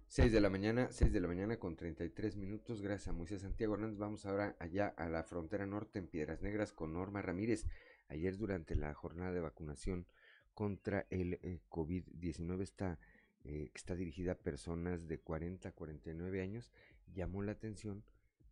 [0.06, 2.84] 6 de la mañana, 6 de la mañana con 33 minutos.
[2.84, 3.98] Gracias a Moisés Santiago Hernández.
[3.98, 7.66] Vamos ahora allá a la frontera norte en Piedras Negras con Norma Ramírez.
[8.08, 10.06] Ayer durante la jornada de vacunación
[10.54, 13.00] contra el eh, COVID-19 está,
[13.44, 16.72] eh, está dirigida a personas de 40 a 49 años,
[17.14, 18.04] llamó la atención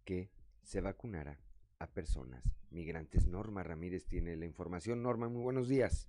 [0.03, 0.29] que
[0.63, 1.39] se vacunara
[1.79, 3.27] a personas migrantes.
[3.27, 5.01] Norma Ramírez tiene la información.
[5.01, 6.07] Norma, muy buenos días.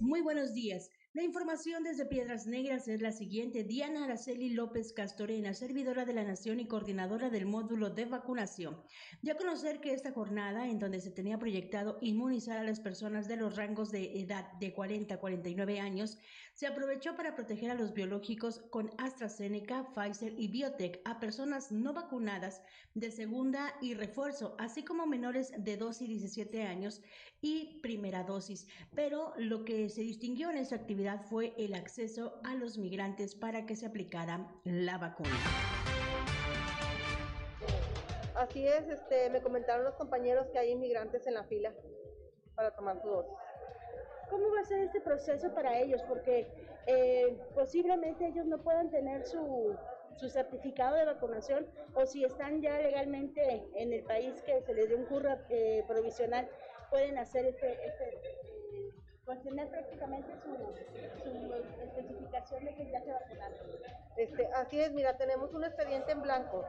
[0.00, 0.90] Muy buenos días.
[1.14, 3.64] La información desde Piedras Negras es la siguiente.
[3.64, 8.82] Diana Araceli López Castorena, servidora de la Nación y coordinadora del módulo de vacunación,
[9.20, 13.28] dio a conocer que esta jornada, en donde se tenía proyectado inmunizar a las personas
[13.28, 16.16] de los rangos de edad de 40 a 49 años,
[16.54, 21.92] se aprovechó para proteger a los biológicos con AstraZeneca, Pfizer y Biotech a personas no
[21.92, 22.62] vacunadas
[22.94, 27.02] de segunda y refuerzo, así como menores de 2 y 17 años
[27.42, 28.66] y primera dosis.
[28.94, 33.66] Pero lo que se distinguió en esta actividad fue el acceso a los migrantes para
[33.66, 35.30] que se aplicara la vacuna.
[38.36, 41.72] Así es, este, me comentaron los compañeros que hay inmigrantes en la fila
[42.54, 43.34] para tomar su dosis.
[44.30, 46.02] ¿Cómo va a ser este proceso para ellos?
[46.08, 46.46] Porque
[46.86, 49.76] eh, posiblemente ellos no puedan tener su,
[50.16, 54.88] su certificado de vacunación o si están ya legalmente en el país que se les
[54.88, 56.48] dé un curra eh, provisional,
[56.90, 58.20] pueden hacer este, este
[59.32, 63.56] pues tener prácticamente su, especificación de que ya se vacunaron.
[64.16, 66.64] Este, así es, mira, tenemos un expediente en blanco.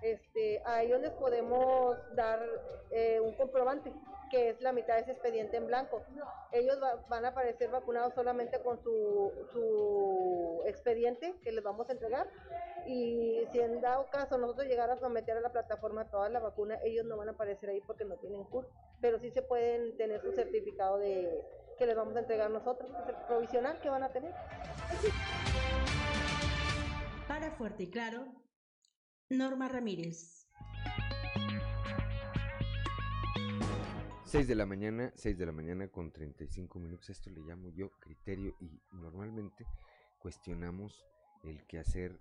[0.00, 2.40] Este, a ellos les podemos dar
[3.22, 3.92] un comprobante
[4.30, 6.02] que es la mitad de ese expediente en blanco.
[6.52, 12.26] Ellos van a aparecer vacunados solamente con su, expediente que les vamos a entregar
[12.86, 16.78] y si en dado caso nosotros llegar a someter a la plataforma toda la vacuna,
[16.82, 18.66] ellos no van a aparecer ahí porque no tienen CUR,
[19.00, 21.44] pero sí se pueden tener su certificado de
[21.76, 24.32] que les vamos a entregar nosotros, el provisional que van a tener.
[27.28, 28.26] Para Fuerte y Claro,
[29.28, 30.48] Norma Ramírez.
[34.26, 37.08] 6 de la mañana, 6 de la mañana con 35 minutos.
[37.10, 39.64] Esto le llamo yo criterio y normalmente
[40.18, 41.06] cuestionamos
[41.44, 42.18] el quehacer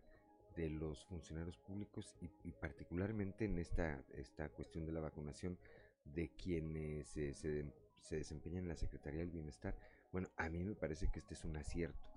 [0.55, 5.57] de los funcionarios públicos y, particularmente en esta, esta cuestión de la vacunación
[6.05, 7.65] de quienes se,
[8.03, 9.75] se, desempeñan en la Secretaría del Bienestar.
[10.11, 12.07] Bueno, a mí me parece que este es un acierto.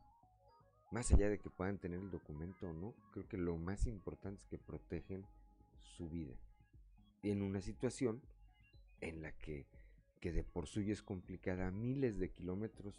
[0.93, 4.43] Más allá de que puedan tener el documento o no, creo que lo más importante
[4.43, 5.27] es que protegen
[5.81, 6.37] su vida.
[7.23, 8.23] En una situación
[9.01, 9.67] en la que
[10.21, 12.95] que de por suyo es complicada, miles de kilómetros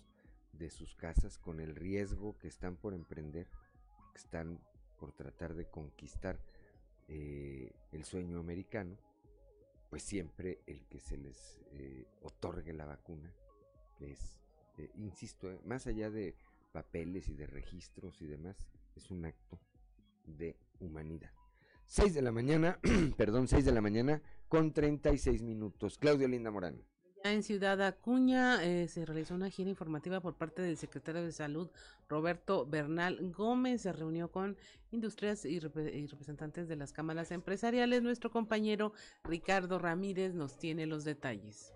[0.53, 3.47] de sus casas con el riesgo que están por emprender,
[4.13, 4.59] que están
[4.99, 6.39] por tratar de conquistar
[7.07, 8.97] eh, el sueño americano,
[9.89, 13.33] pues siempre el que se les eh, otorgue la vacuna
[13.99, 14.39] es,
[14.77, 16.35] eh, insisto, más allá de
[16.71, 18.57] papeles y de registros y demás,
[18.95, 19.59] es un acto
[20.25, 21.31] de humanidad.
[21.85, 22.79] 6 de la mañana,
[23.17, 25.97] perdón, 6 de la mañana con 36 minutos.
[25.97, 26.83] Claudio Linda Morán.
[27.23, 31.69] En Ciudad Acuña eh, se realizó una gira informativa por parte del secretario de Salud,
[32.07, 33.81] Roberto Bernal Gómez.
[33.81, 34.55] Se reunió con
[34.91, 38.01] industrias y, representantes de las cámaras empresariales.
[38.03, 41.73] Nuestro compañero Ricardo Ramírez nos tiene los detalles.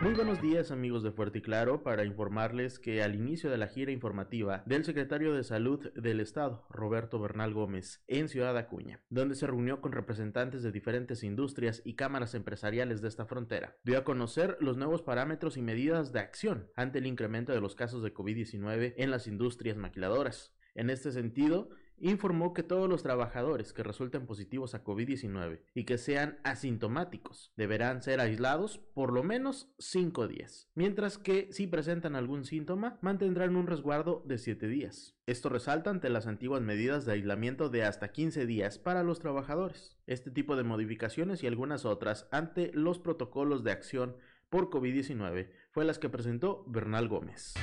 [0.00, 3.66] Muy buenos días amigos de Fuerte y Claro para informarles que al inicio de la
[3.66, 9.34] gira informativa del secretario de Salud del Estado, Roberto Bernal Gómez, en Ciudad Acuña, donde
[9.34, 14.04] se reunió con representantes de diferentes industrias y cámaras empresariales de esta frontera, dio a
[14.04, 18.14] conocer los nuevos parámetros y medidas de acción ante el incremento de los casos de
[18.14, 20.54] COVID-19 en las industrias maquiladoras.
[20.76, 25.98] En este sentido, informó que todos los trabajadores que resulten positivos a COVID-19 y que
[25.98, 32.44] sean asintomáticos deberán ser aislados por lo menos 5 días, mientras que si presentan algún
[32.44, 35.16] síntoma mantendrán un resguardo de 7 días.
[35.26, 39.98] Esto resalta ante las antiguas medidas de aislamiento de hasta 15 días para los trabajadores.
[40.06, 44.16] Este tipo de modificaciones y algunas otras ante los protocolos de acción
[44.48, 47.54] por COVID-19 fue las que presentó Bernal Gómez.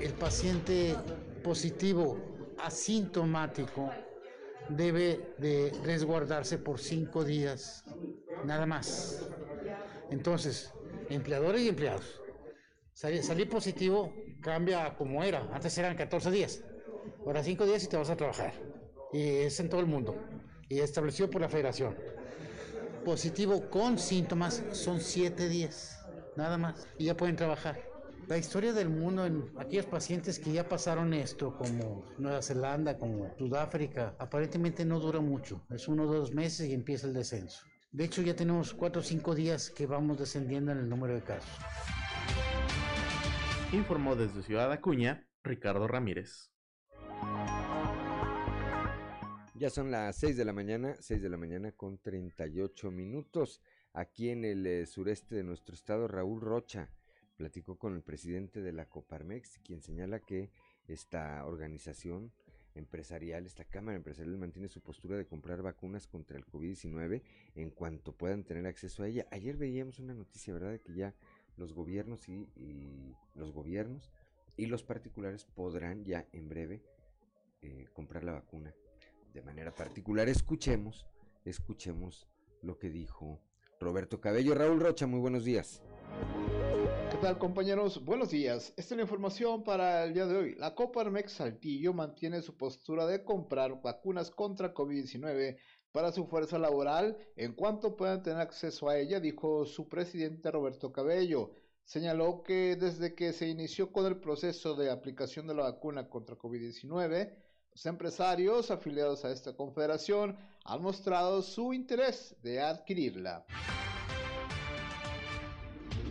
[0.00, 0.96] El paciente
[1.44, 2.18] positivo
[2.58, 3.90] asintomático
[4.70, 7.84] debe de resguardarse por cinco días,
[8.44, 9.28] nada más.
[10.10, 10.72] Entonces,
[11.10, 12.20] empleadores y empleados.
[12.94, 15.48] Salir, positivo cambia como era.
[15.52, 16.62] Antes eran 14 días.
[17.26, 18.54] Ahora cinco días y te vas a trabajar.
[19.12, 20.16] Y es en todo el mundo.
[20.68, 21.94] Y establecido por la federación.
[23.04, 26.00] Positivo con síntomas son siete días.
[26.36, 26.86] Nada más.
[26.96, 27.93] Y ya pueden trabajar
[28.28, 33.34] la historia del mundo en aquellos pacientes que ya pasaron esto, como Nueva Zelanda, como
[33.36, 35.66] Sudáfrica, aparentemente no dura mucho.
[35.70, 37.66] Es uno o dos meses y empieza el descenso.
[37.92, 41.22] De hecho, ya tenemos cuatro o cinco días que vamos descendiendo en el número de
[41.22, 41.50] casos.
[43.72, 46.50] Informó desde Ciudad Acuña, Ricardo Ramírez.
[49.56, 53.60] Ya son las 6 de la mañana, 6 de la mañana con 38 minutos.
[53.92, 56.90] Aquí en el eh, sureste de nuestro estado, Raúl Rocha
[57.36, 60.50] platicó con el presidente de la Coparmex, quien señala que
[60.86, 62.32] esta organización
[62.74, 67.22] empresarial, esta Cámara Empresarial mantiene su postura de comprar vacunas contra el COVID-19
[67.54, 69.26] en cuanto puedan tener acceso a ella.
[69.30, 71.14] Ayer veíamos una noticia, ¿verdad?, de que ya
[71.56, 74.10] los gobiernos y, los gobiernos
[74.56, 76.82] y los particulares podrán ya en breve
[77.62, 78.74] eh, comprar la vacuna
[79.32, 80.28] de manera particular.
[80.28, 81.06] Escuchemos,
[81.44, 82.28] escuchemos
[82.62, 83.40] lo que dijo
[83.80, 84.54] Roberto Cabello.
[84.54, 85.82] Raúl Rocha, muy buenos días.
[87.10, 88.04] ¿Qué tal compañeros?
[88.04, 88.72] Buenos días.
[88.76, 90.54] Esta es la información para el día de hoy.
[90.56, 95.56] La Coparmex Saltillo mantiene su postura de comprar vacunas contra COVID-19
[95.92, 100.92] para su fuerza laboral en cuanto puedan tener acceso a ella, dijo su presidente Roberto
[100.92, 101.52] Cabello.
[101.84, 106.36] Señaló que desde que se inició con el proceso de aplicación de la vacuna contra
[106.36, 107.32] COVID-19,
[107.70, 113.46] los empresarios afiliados a esta confederación han mostrado su interés de adquirirla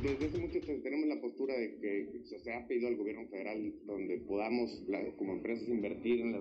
[0.03, 4.17] desde hace mucho tenemos la postura de que se ha pedido al gobierno federal donde
[4.19, 4.83] podamos
[5.17, 6.33] como empresas invertir en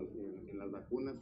[0.59, 1.16] las, vacunas.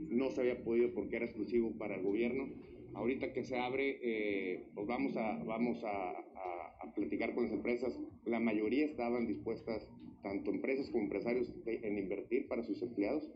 [0.00, 2.48] No se había podido porque era exclusivo para el gobierno.
[2.94, 7.98] Ahorita que se abre, eh, pues vamos, a, vamos a, a, platicar con las empresas.
[8.24, 9.88] La mayoría estaban dispuestas,
[10.24, 13.30] tanto empresas como empresarios, en invertir para sus empleados.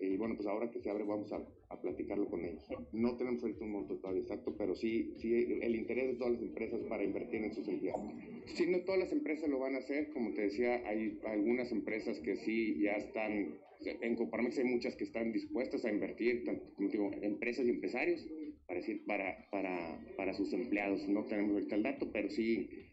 [0.00, 2.66] Y bueno, pues ahora que se abre vamos a, a, platicarlo con ellos.
[2.92, 6.42] No tenemos ahorita un monto todavía exacto, pero sí, sí el interés de todas las
[6.42, 8.00] empresas para invertir en sus empleados.
[8.46, 12.18] Sí, no todas las empresas lo van a hacer, como te decía, hay algunas empresas
[12.20, 16.88] que sí ya están, en Coparmex hay muchas que están dispuestas a invertir, tanto como
[16.88, 18.26] digo, empresas y empresarios,
[18.66, 21.06] para, decir, para, para, para sus empleados.
[21.08, 22.89] No tenemos ahorita el dato, pero sí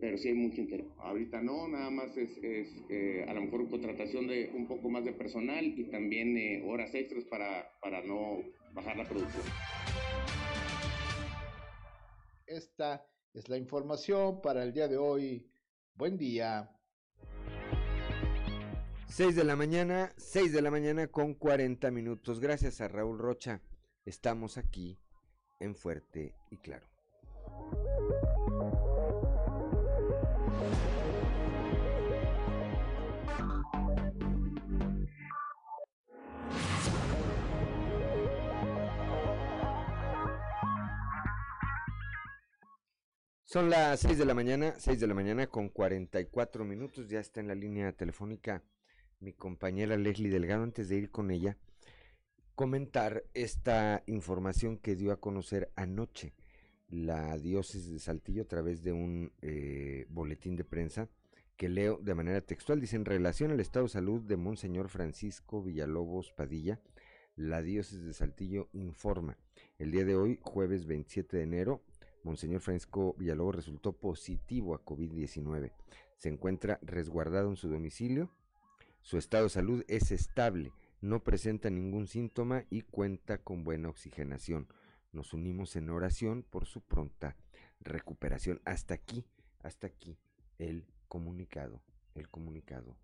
[0.00, 0.86] pero sí hay mucho interés.
[0.98, 5.04] Ahorita no, nada más es, es eh, a lo mejor contratación de un poco más
[5.04, 9.42] de personal y también eh, horas extras para, para no bajar la producción.
[12.46, 15.50] Esta es la información para el día de hoy.
[15.94, 16.70] Buen día.
[19.08, 22.40] 6 de la mañana, 6 de la mañana con 40 minutos.
[22.40, 23.62] Gracias a Raúl Rocha.
[24.04, 24.98] Estamos aquí
[25.60, 26.86] en Fuerte y Claro.
[43.50, 47.08] Son las 6 de la mañana, 6 de la mañana con 44 minutos.
[47.08, 48.62] Ya está en la línea telefónica
[49.20, 50.64] mi compañera Leslie Delgado.
[50.64, 51.56] Antes de ir con ella,
[52.54, 56.34] comentar esta información que dio a conocer anoche
[56.90, 61.08] la diócesis de Saltillo a través de un eh, boletín de prensa
[61.56, 62.82] que leo de manera textual.
[62.82, 66.82] Dice, en relación al estado de salud de Monseñor Francisco Villalobos Padilla,
[67.34, 69.38] la diócesis de Saltillo informa.
[69.78, 71.82] El día de hoy, jueves 27 de enero,
[72.28, 75.72] Monseñor Francisco Villalobos resultó positivo a COVID-19.
[76.18, 78.30] Se encuentra resguardado en su domicilio.
[79.00, 84.68] Su estado de salud es estable, no presenta ningún síntoma y cuenta con buena oxigenación.
[85.10, 87.34] Nos unimos en oración por su pronta
[87.80, 88.60] recuperación.
[88.66, 89.24] Hasta aquí,
[89.62, 90.18] hasta aquí
[90.58, 91.80] el comunicado,
[92.14, 92.98] el comunicado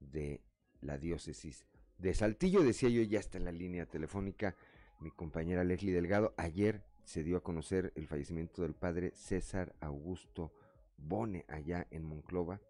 [0.00, 0.40] de
[0.80, 1.66] la diócesis
[1.98, 2.62] de Saltillo.
[2.62, 4.56] Decía yo, ya está en la línea telefónica
[5.00, 6.32] mi compañera Leslie Delgado.
[6.38, 10.52] Ayer se dio a conocer el fallecimiento del padre César Augusto
[10.96, 12.60] Bone allá en Monclova,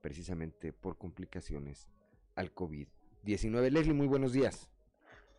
[0.00, 1.88] precisamente por complicaciones
[2.34, 3.70] al COVID-19.
[3.70, 4.70] Leslie, muy buenos días.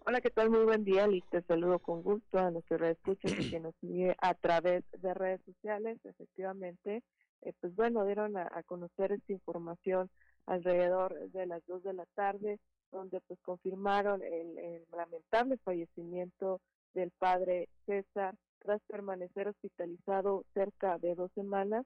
[0.05, 0.49] Hola, ¿qué tal?
[0.49, 1.23] Muy buen día, Liz.
[1.31, 5.97] Te saludo con gusto a reescuchas y que nos sigue a través de redes sociales.
[6.03, 7.03] Efectivamente,
[7.41, 10.09] eh, pues bueno, dieron a, conocer esta información
[10.45, 12.59] alrededor de las dos de la tarde,
[12.91, 16.59] donde pues confirmaron el, lamentable fallecimiento
[16.93, 21.85] del padre César tras permanecer hospitalizado cerca de dos semanas.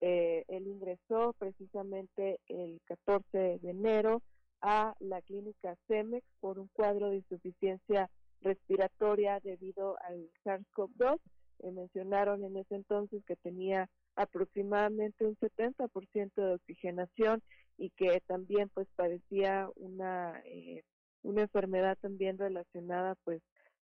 [0.00, 4.22] Eh, él ingresó precisamente el 14 de enero
[4.60, 11.18] a la clínica CEMEX por un cuadro de insuficiencia respiratoria debido al SARS-CoV-2.
[11.60, 17.42] Eh, mencionaron en ese entonces que tenía aproximadamente un 70% de oxigenación
[17.76, 20.82] y que también pues padecía una eh,
[21.22, 23.42] una enfermedad también relacionada pues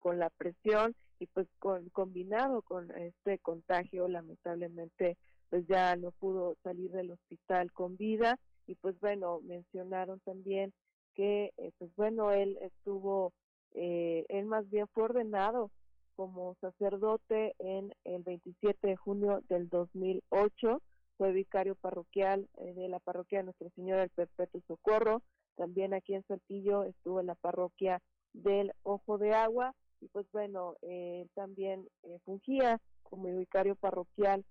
[0.04, 5.18] con la presión y pues con combinado con este contagio lamentablemente
[5.50, 8.38] pues ya no pudo salir del hospital con vida.
[8.68, 10.74] Y pues bueno, mencionaron también
[11.16, 13.32] que eh, pues bueno, él estuvo,
[13.76, 15.72] eh, él más bien fue ordenado
[16.16, 20.82] como sacerdote en el 27 de junio del 2008,
[21.18, 25.22] fue vicario parroquial eh, de la parroquia de Nuestra Señora del Perpetuo Socorro,
[25.56, 28.02] también aquí en Saltillo estuvo en la parroquia
[28.34, 29.74] del Ojo de Agua
[30.04, 31.88] y pues bueno, él también
[32.26, 34.44] fungía como vicario parroquial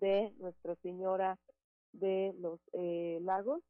[0.00, 1.38] de Nuestra Señora
[1.92, 3.62] de los eh, lagos,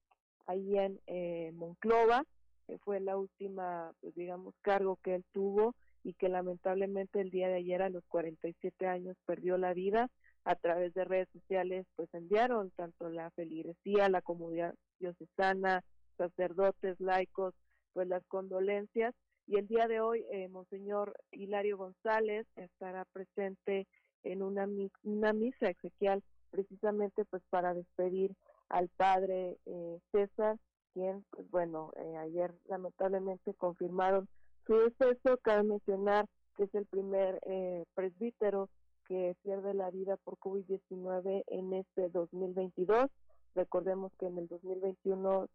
[0.46, 2.24] ahí en eh, Monclova,
[2.66, 7.48] que fue la última, pues digamos, cargo que él tuvo y que lamentablemente el día
[7.48, 10.09] de ayer a los 47 años perdió la vida.
[10.46, 15.82] A través de redes sociales, pues enviaron tanto la feligresía, la comunidad diocesana,
[16.18, 17.55] sacerdotes, laicos,
[17.94, 19.14] pues las condolencias.
[19.47, 23.86] Y el día de hoy, eh, Monseñor Hilario González estará presente
[24.22, 24.66] en una,
[25.03, 28.34] una misa exequial precisamente pues para despedir
[28.68, 30.57] al padre eh, César,
[30.92, 34.28] quien, pues bueno, eh, ayer lamentablemente confirmaron
[34.66, 35.38] su deceso.
[35.42, 36.26] Cabe mencionar
[36.57, 38.68] que es el primer eh, presbítero
[39.07, 43.11] que pierde la vida por COVID-19 en este 2022.
[43.55, 45.49] Recordemos que en el 2021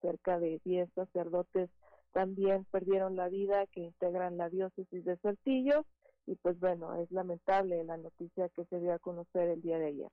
[0.00, 1.68] cerca de 10 sacerdotes
[2.14, 5.84] también perdieron la vida que integran la diócesis de Saltillo
[6.26, 9.86] y pues bueno, es lamentable la noticia que se dio a conocer el día de
[9.88, 10.08] ayer.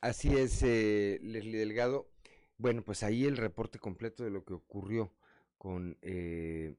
[0.00, 2.06] Así es, eh, Leslie Delgado.
[2.56, 5.12] Bueno, pues ahí el reporte completo de lo que ocurrió
[5.58, 6.76] con eh,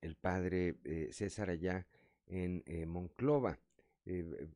[0.00, 1.86] el padre eh, César allá
[2.26, 3.58] en eh, Monclova.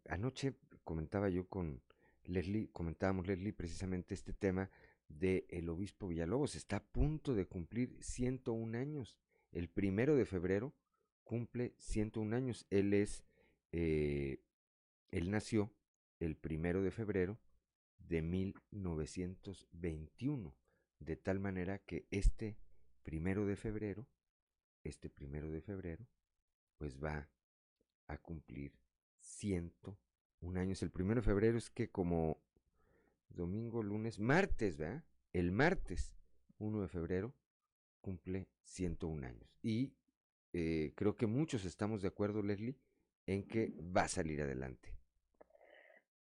[0.09, 1.81] anoche comentaba yo con
[2.25, 4.71] Leslie, comentábamos Leslie precisamente este tema
[5.09, 6.55] del el obispo Villalobos.
[6.55, 9.19] Está a punto de cumplir 101 años.
[9.53, 10.75] El primero de febrero
[11.25, 12.67] cumple 101 años.
[12.71, 13.25] Él es,
[13.73, 14.41] él
[15.31, 15.73] nació
[16.21, 17.39] el primero de febrero
[17.99, 20.57] de 1921,
[20.99, 22.59] de tal manera que este
[23.03, 24.07] primero de febrero,
[24.85, 26.07] este primero de febrero,
[26.79, 27.29] pues va
[28.07, 28.79] a cumplir
[29.19, 30.83] 101 años.
[30.83, 32.41] El primero de febrero es que como
[33.29, 35.05] domingo, lunes, martes, ¿verdad?
[35.33, 36.17] El martes
[36.59, 37.35] 1 de febrero
[38.01, 39.59] cumple 101 años.
[39.63, 39.93] Y
[40.53, 42.77] eh, creo que muchos estamos de acuerdo, Leslie,
[43.27, 44.95] en que va a salir adelante.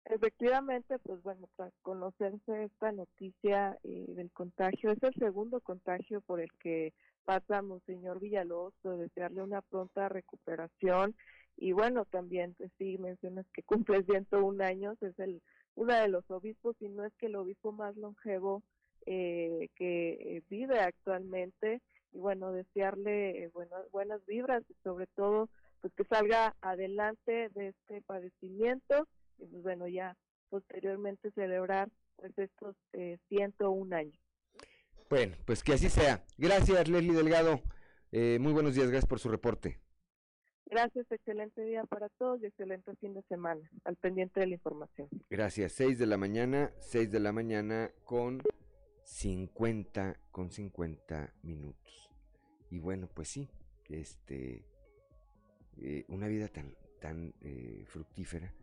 [0.05, 6.39] Efectivamente, pues bueno, para conocerse esta noticia eh, del contagio, es el segundo contagio por
[6.39, 6.93] el que
[7.25, 11.15] pasa Monseñor Villalobos, desearle una pronta recuperación
[11.57, 15.41] y bueno, también pues sí mencionas que cumple 101 años, es el
[15.75, 18.63] uno de los obispos, y no es que el obispo más longevo
[19.05, 25.49] eh, que eh, vive actualmente y bueno, desearle buenas, buenas vibras y sobre todo
[25.81, 29.07] pues que salga adelante de este padecimiento
[29.37, 30.15] y pues bueno, ya
[30.49, 34.19] posteriormente celebrar pues estos eh, 101 años.
[35.09, 36.23] Bueno, pues que así sea.
[36.37, 37.61] Gracias, Leslie Delgado.
[38.11, 39.79] Eh, muy buenos días, gracias por su reporte.
[40.67, 43.61] Gracias, excelente día para todos y excelente fin de semana.
[43.83, 45.07] Al pendiente de la información.
[45.29, 48.41] Gracias, 6 de la mañana, 6 de la mañana con
[49.03, 52.09] 50, con 50 minutos.
[52.71, 53.49] Y bueno, pues sí,
[53.89, 54.65] este,
[55.77, 58.53] eh, una vida tan, tan eh, fructífera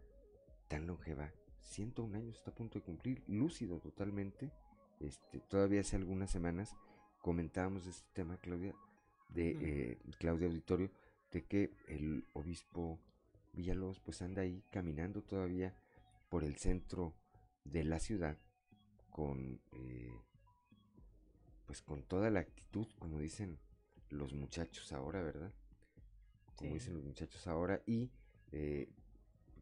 [0.72, 1.30] tan longeva,
[1.60, 4.50] 101 años, está a punto de cumplir, lúcido totalmente.
[5.00, 6.74] Este, todavía hace algunas semanas
[7.20, 8.74] comentábamos este tema, Claudia,
[9.28, 10.90] de eh, Claudia Auditorio,
[11.32, 13.00] de que el obispo
[13.52, 15.74] Villalobos pues anda ahí caminando todavía
[16.28, 17.14] por el centro
[17.64, 18.38] de la ciudad
[19.10, 20.20] con eh,
[21.66, 23.58] pues con toda la actitud como dicen
[24.10, 25.52] los muchachos ahora verdad
[26.56, 28.10] como dicen los muchachos ahora y
[28.52, 28.88] eh,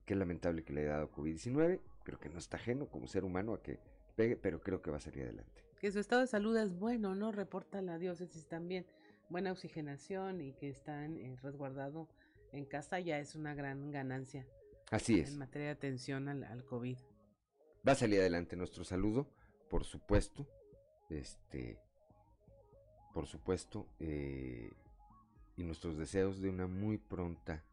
[0.04, 3.54] qué lamentable que le haya dado COVID-19 creo que no está ajeno como ser humano
[3.54, 3.78] a que
[4.16, 5.62] pegue pero creo que va a salir adelante.
[5.80, 8.86] Que su estado de salud es bueno no reporta la diócesis también
[9.30, 12.08] buena oxigenación y que están eh, resguardado
[12.52, 14.46] en casa ya es una gran ganancia.
[14.90, 15.32] Así es.
[15.32, 16.98] En materia de atención al, al COVID.
[17.86, 19.28] Va a salir adelante nuestro saludo,
[19.70, 20.46] por supuesto.
[21.08, 21.78] Este,
[23.14, 24.70] por supuesto, eh,
[25.56, 27.64] y nuestros deseos de una muy pronta,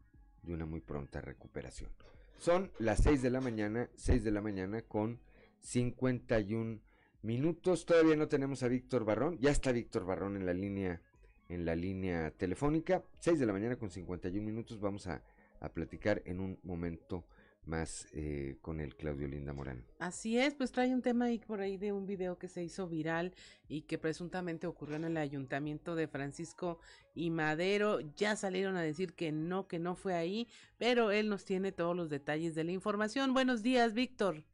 [0.42, 1.90] de una muy pronta recuperación.
[2.38, 5.20] Son las 6 de la mañana, 6 de la mañana con
[5.60, 6.80] 51
[7.22, 7.84] minutos.
[7.84, 9.38] Todavía no tenemos a Víctor Barrón.
[9.40, 11.02] Ya está Víctor Barrón en la línea
[11.48, 13.02] en la línea telefónica.
[13.20, 14.80] 6 de la mañana con 51 minutos.
[14.80, 15.22] Vamos a,
[15.60, 17.24] a platicar en un momento
[17.68, 19.84] más eh, con el Claudio Linda Morán.
[19.98, 22.88] Así es, pues trae un tema ahí por ahí de un video que se hizo
[22.88, 23.34] viral
[23.68, 26.80] y que presuntamente ocurrió en el ayuntamiento de Francisco
[27.14, 28.00] y Madero.
[28.16, 31.94] Ya salieron a decir que no, que no fue ahí, pero él nos tiene todos
[31.94, 33.34] los detalles de la información.
[33.34, 34.44] Buenos días, Víctor.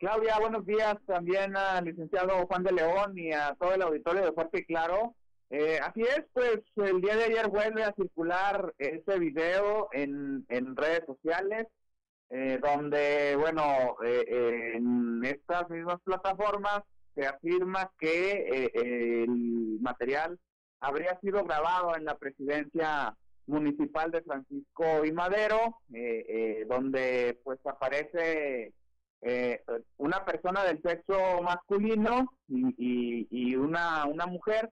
[0.00, 4.32] Claudia, buenos días también al licenciado Juan de León y a todo el auditorio de
[4.32, 5.14] Fuerte y Claro.
[5.56, 10.74] Eh, así es, pues el día de ayer vuelve a circular ese video en, en
[10.74, 11.68] redes sociales,
[12.30, 16.82] eh, donde, bueno, eh, en estas mismas plataformas
[17.14, 20.40] se afirma que el material
[20.80, 25.78] habría sido grabado en la presidencia municipal de Francisco y Madero,
[26.66, 28.72] donde pues aparece
[29.98, 34.68] una persona del sexo masculino y, y una, una mujer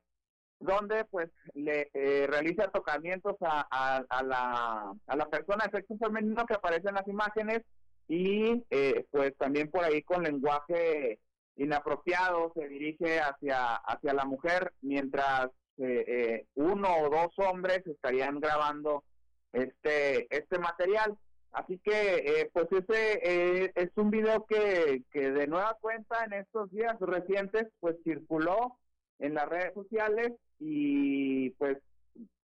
[0.62, 3.66] donde pues le eh, realiza tocamientos a,
[4.08, 7.62] a, la, a la persona de sexo femenino que aparece en las imágenes
[8.08, 11.18] y eh, pues también por ahí con lenguaje
[11.56, 15.48] inapropiado se dirige hacia, hacia la mujer mientras
[15.78, 19.04] eh, uno o dos hombres estarían grabando
[19.52, 21.16] este, este material.
[21.50, 26.96] Así que pues ese es un video que, que de nueva cuenta en estos días
[26.98, 28.78] recientes pues circuló
[29.22, 31.78] en las redes sociales y pues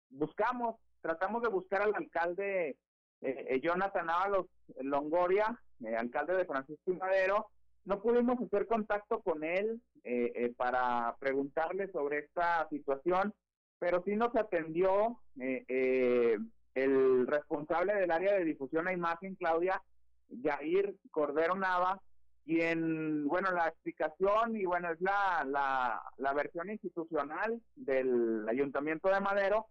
[0.09, 2.69] buscamos, tratamos de buscar al alcalde
[3.21, 4.45] eh, eh Jonathan Ábalos
[4.81, 7.47] Longoria, eh, alcalde de Francisco y Madero,
[7.85, 13.33] no pudimos hacer contacto con él eh, para preguntarle sobre esta situación,
[13.79, 19.81] pero sí nos atendió el responsable del área de difusión e imagen, Claudia,
[20.43, 21.99] Jair Cordero Nava,
[22.47, 25.45] y en, bueno, la explicación y bueno, es la,
[26.17, 29.67] la, versión institucional del Ayuntamiento de Madero,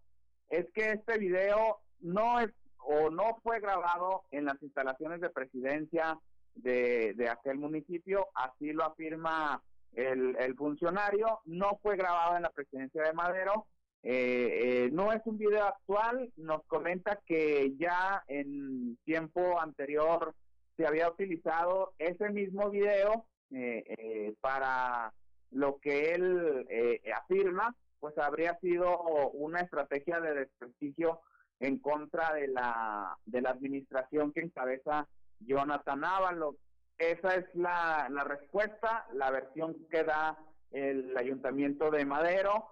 [0.51, 6.19] es que este video no es o no fue grabado en las instalaciones de presidencia
[6.55, 9.63] de, de aquel municipio, así lo afirma
[9.95, 13.67] el, el funcionario, no fue grabado en la presidencia de Madero,
[14.03, 20.35] eh, eh, no es un video actual, nos comenta que ya en tiempo anterior
[20.77, 25.13] se había utilizado ese mismo video eh, eh, para
[25.51, 28.99] lo que él eh, afirma, pues habría sido
[29.31, 31.21] una estrategia de desprestigio
[31.61, 35.09] en contra de la, de la administración que encabeza
[35.41, 36.57] Jonathan Ábalos.
[36.99, 40.39] Esa es la, la respuesta, la versión que da
[40.73, 42.69] el ayuntamiento de Madero,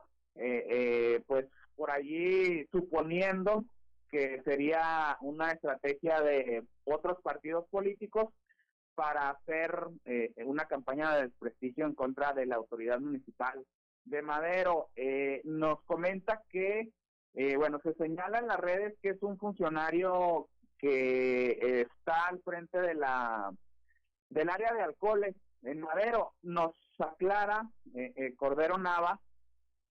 [1.26, 1.46] pues
[1.76, 3.64] por allí suponiendo
[4.10, 8.32] que sería una estrategia de otros partidos políticos
[8.94, 13.64] para hacer eh, una campaña de desprestigio en contra de la autoridad municipal
[14.04, 14.90] de Madero.
[14.94, 16.90] Eh, nos comenta que,
[17.34, 22.80] eh, bueno, se señala en las redes que es un funcionario que está al frente
[22.80, 23.50] de la
[24.28, 26.34] del área de alcoholes en Madero.
[26.42, 27.68] Nos aclara
[28.36, 29.18] Cordero Nava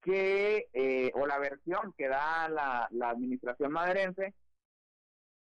[0.03, 4.33] que, eh, o la versión que da la, la administración maderense,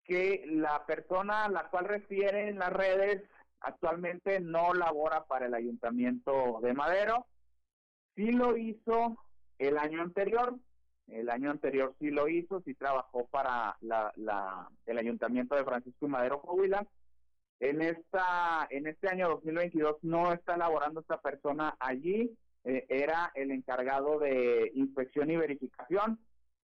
[0.08, 3.22] que la persona a la cual refiere en las redes
[3.60, 7.26] actualmente no labora para el ayuntamiento de Madero,
[8.16, 9.18] sí lo hizo
[9.58, 10.56] el año anterior,
[11.08, 16.08] el año anterior sí lo hizo, sí trabajó para la, el ayuntamiento de Francisco y
[16.08, 16.86] Madero Coahuila.
[17.60, 23.50] En esta en este año 2022 no está laborando esta persona allí, eh, era el
[23.50, 26.18] encargado de inspección y verificación.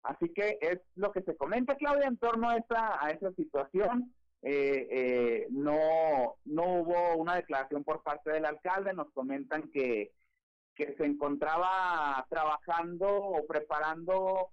[0.04, 4.14] Así que es lo que se comenta, Claudia, en torno a esa, a situación.
[4.42, 10.12] Eh, eh, no, no hubo una declaración por parte del alcalde, nos comentan que,
[10.76, 14.50] que se encontraba trabajando o preparando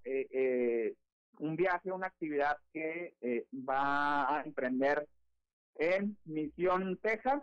[1.41, 5.09] un viaje, una actividad que eh, va a emprender
[5.77, 7.43] en Misión, Texas,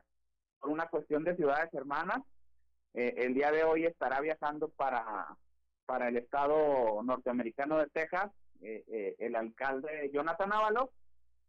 [0.59, 2.19] por una cuestión de ciudades hermanas.
[2.93, 5.35] Eh, el día de hoy estará viajando para,
[5.87, 8.29] para el estado norteamericano de Texas
[8.61, 10.89] eh, el alcalde Jonathan Ábalos.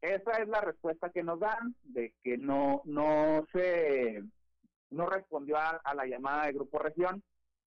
[0.00, 4.22] Esa es la respuesta que nos dan de que no, no se
[4.90, 7.22] no respondió a, la llamada de Grupo Región.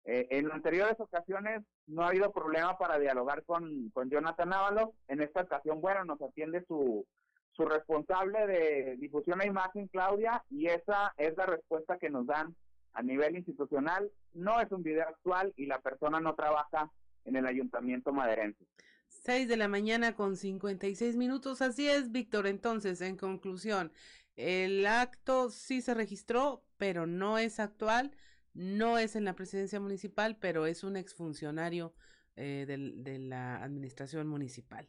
[0.04, 4.90] Eh, en anteriores ocasiones no ha habido problema para dialogar con, con Jonathan Ábalos.
[5.08, 7.06] En esta ocasión, bueno, nos atiende su,
[7.52, 12.54] su responsable de difusión e imagen, Claudia, y esa es la respuesta que nos dan
[12.92, 14.10] a nivel institucional.
[14.32, 16.90] No es un video actual y la persona no trabaja
[17.24, 18.66] en el ayuntamiento maderense.
[19.08, 21.62] 6 de la mañana con 56 minutos.
[21.62, 22.46] Así es, Víctor.
[22.46, 23.92] Entonces, en conclusión,
[24.36, 28.12] el acto sí se registró, pero no es actual,
[28.54, 31.92] no es en la presidencia municipal, pero es un exfuncionario
[32.36, 34.88] eh, de la administración municipal.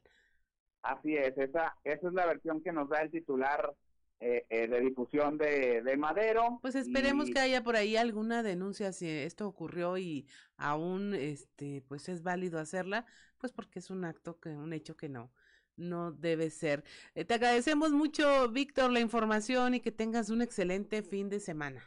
[0.84, 3.74] Así es, esa, esa es la versión que nos da el titular
[4.22, 6.60] eh, eh, de difusión de, de, Madero.
[6.62, 12.08] Pues esperemos que haya por ahí alguna denuncia si esto ocurrió y aún este pues
[12.08, 13.06] es válido hacerla,
[13.40, 15.32] pues porque es un acto que un hecho que no
[15.76, 16.84] no debe ser.
[17.16, 21.82] Eh, te agradecemos mucho, Víctor, la información y que tengas un excelente fin de semana.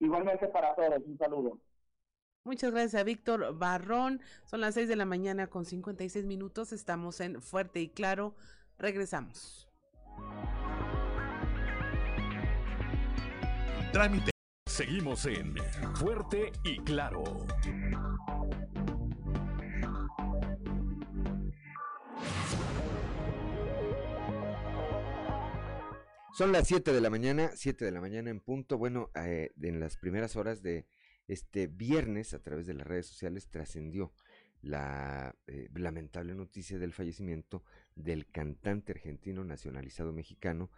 [0.00, 1.58] Igualmente para todos, un saludo.
[2.44, 4.20] Muchas gracias a Víctor Barrón.
[4.44, 6.72] Son las seis de la mañana con 56 minutos.
[6.72, 8.34] Estamos en Fuerte y Claro.
[8.78, 9.68] Regresamos.
[13.98, 14.30] Trámite.
[14.66, 15.56] Seguimos en
[15.96, 17.24] Fuerte y Claro.
[26.32, 28.78] Son las 7 de la mañana, 7 de la mañana en punto.
[28.78, 30.86] Bueno, eh, en las primeras horas de
[31.26, 34.12] este viernes, a través de las redes sociales, trascendió
[34.62, 37.64] la eh, lamentable noticia del fallecimiento
[37.96, 40.70] del cantante argentino nacionalizado mexicano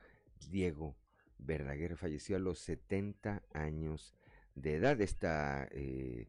[0.49, 0.97] Diego
[1.45, 4.15] Verdaguer falleció a los 70 años
[4.55, 5.01] de edad.
[5.01, 6.29] Esta eh,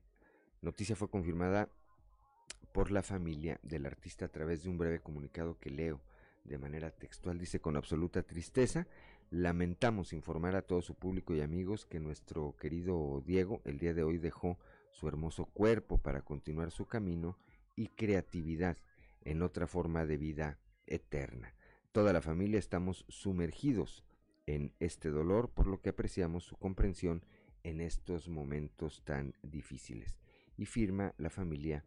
[0.61, 1.69] noticia fue confirmada
[2.73, 6.01] por la familia del artista a través de un breve comunicado que leo
[6.43, 7.37] de manera textual.
[7.37, 8.87] Dice con absoluta tristeza,
[9.29, 14.03] lamentamos informar a todo su público y amigos que nuestro querido Diego el día de
[14.03, 14.57] hoy dejó
[14.91, 17.37] su hermoso cuerpo para continuar su camino
[17.75, 18.77] y creatividad
[19.23, 20.57] en otra forma de vida
[20.87, 21.53] eterna.
[21.91, 24.03] Toda la familia estamos sumergidos
[24.55, 27.23] en este dolor, por lo que apreciamos su comprensión
[27.63, 30.19] en estos momentos tan difíciles.
[30.57, 31.85] Y firma la familia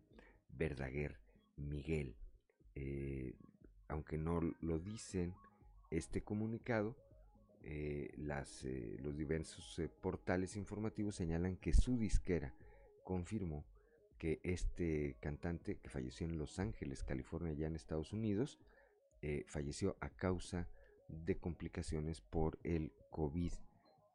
[0.48, 1.20] Verdaguer
[1.56, 2.16] Miguel.
[2.74, 3.34] Eh,
[3.88, 5.34] aunque no lo dicen
[5.90, 6.96] este comunicado,
[7.62, 12.54] eh, las, eh, los diversos portales informativos señalan que su disquera
[13.04, 13.66] confirmó
[14.18, 18.58] que este cantante que falleció en Los Ángeles, California, ya en Estados Unidos,
[19.46, 20.68] falleció a causa
[21.08, 23.52] de complicaciones por el COVID,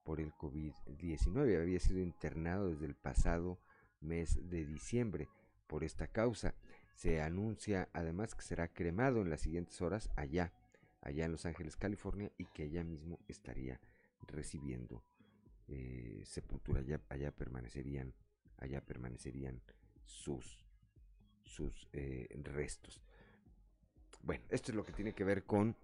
[0.04, 1.62] por el COVID-19.
[1.62, 3.60] Había sido internado desde el pasado
[4.02, 5.30] mes de diciembre
[5.68, 6.56] por esta causa.
[6.96, 10.54] Se anuncia además que será cremado en las siguientes horas allá,
[11.02, 13.80] allá en Los Ángeles, California, y que allá mismo estaría
[14.28, 15.04] recibiendo
[15.68, 16.82] eh, sepultura.
[16.82, 18.14] Allá, allá, permanecerían,
[18.58, 19.62] allá permanecerían
[20.04, 20.66] sus,
[21.44, 23.02] sus eh, restos.
[24.22, 25.78] Bueno, esto es lo que tiene que ver con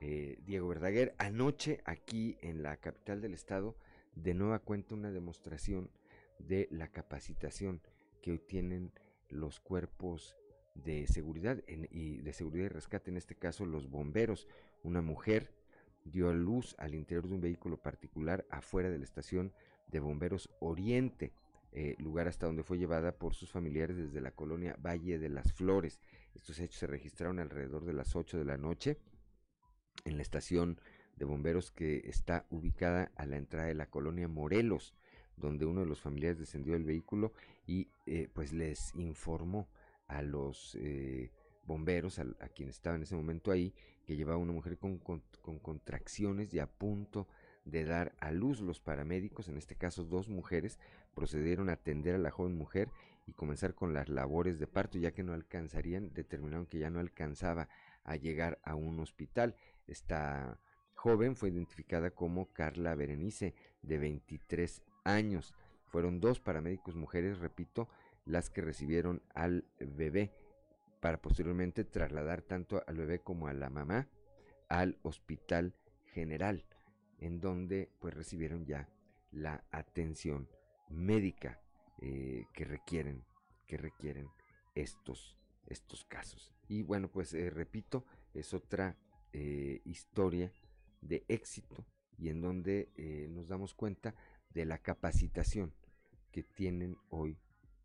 [0.00, 1.14] eh, Diego Verdaguer.
[1.18, 3.76] Anoche aquí en la capital del estado,
[4.14, 5.90] de nueva cuenta una demostración
[6.38, 7.80] de la capacitación
[8.22, 8.92] que tienen
[9.28, 10.36] los cuerpos
[10.74, 14.46] de seguridad y de seguridad y rescate, en este caso los bomberos.
[14.82, 15.52] Una mujer
[16.04, 19.52] dio a luz al interior de un vehículo particular afuera de la estación
[19.88, 21.32] de bomberos Oriente,
[21.72, 25.52] eh, lugar hasta donde fue llevada por sus familiares desde la colonia Valle de las
[25.52, 26.00] Flores.
[26.34, 28.98] Estos hechos se registraron alrededor de las 8 de la noche
[30.04, 30.80] en la estación
[31.16, 34.94] de bomberos que está ubicada a la entrada de la colonia Morelos,
[35.36, 37.32] donde uno de los familiares descendió del vehículo
[37.66, 39.68] y eh, pues les informó
[40.08, 41.30] a los eh,
[41.66, 42.24] bomberos, a,
[42.54, 43.74] quienes estaban en ese momento ahí,
[44.06, 45.22] que llevaba una mujer con, con,
[45.60, 47.26] contracciones y a punto
[47.64, 50.78] de dar a luz los paramédicos, en este caso dos mujeres,
[51.14, 52.88] procedieron a atender a la joven mujer
[53.26, 57.00] y comenzar con las labores de parto, ya que no alcanzarían, determinaron que ya no
[57.00, 57.68] alcanzaba
[58.04, 59.56] a llegar a un hospital.
[59.86, 60.58] Esta
[60.94, 65.54] joven fue identificada como Carla Berenice, de 23 años.
[65.86, 67.88] Fueron dos paramédicos mujeres, repito,
[68.24, 70.32] las que recibieron al bebé
[71.00, 74.08] para posteriormente trasladar tanto al bebé como a la mamá
[74.68, 75.74] al hospital
[76.06, 76.64] general,
[77.18, 78.88] en donde pues recibieron ya
[79.30, 80.48] la atención
[80.88, 81.60] médica
[82.00, 83.24] eh, que requieren
[83.66, 84.28] que requieren
[84.74, 86.54] estos estos casos.
[86.68, 88.96] Y bueno, pues eh, repito, es otra
[89.32, 90.52] eh, historia
[91.00, 91.84] de éxito
[92.18, 94.14] y en donde eh, nos damos cuenta
[94.50, 95.74] de la capacitación
[96.32, 97.38] que tienen hoy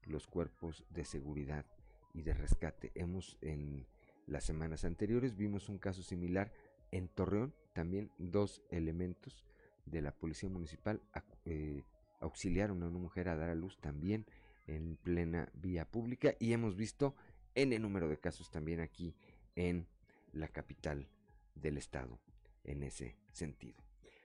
[0.04, 1.66] los cuerpos de seguridad
[2.14, 2.92] y de rescate.
[2.96, 3.86] Hemos en
[4.28, 6.52] las semanas anteriores vimos un caso similar
[6.92, 9.46] en Torreón, también dos elementos
[9.86, 11.02] de la policía municipal
[11.46, 11.84] eh,
[12.20, 14.26] auxiliaron a una mujer a dar a luz también
[14.68, 17.16] en plena vía pública y hemos visto
[17.56, 19.16] en el número de casos también aquí
[19.56, 19.88] en
[20.32, 21.08] la capital
[21.56, 22.20] del estado
[22.64, 23.84] en ese sentido.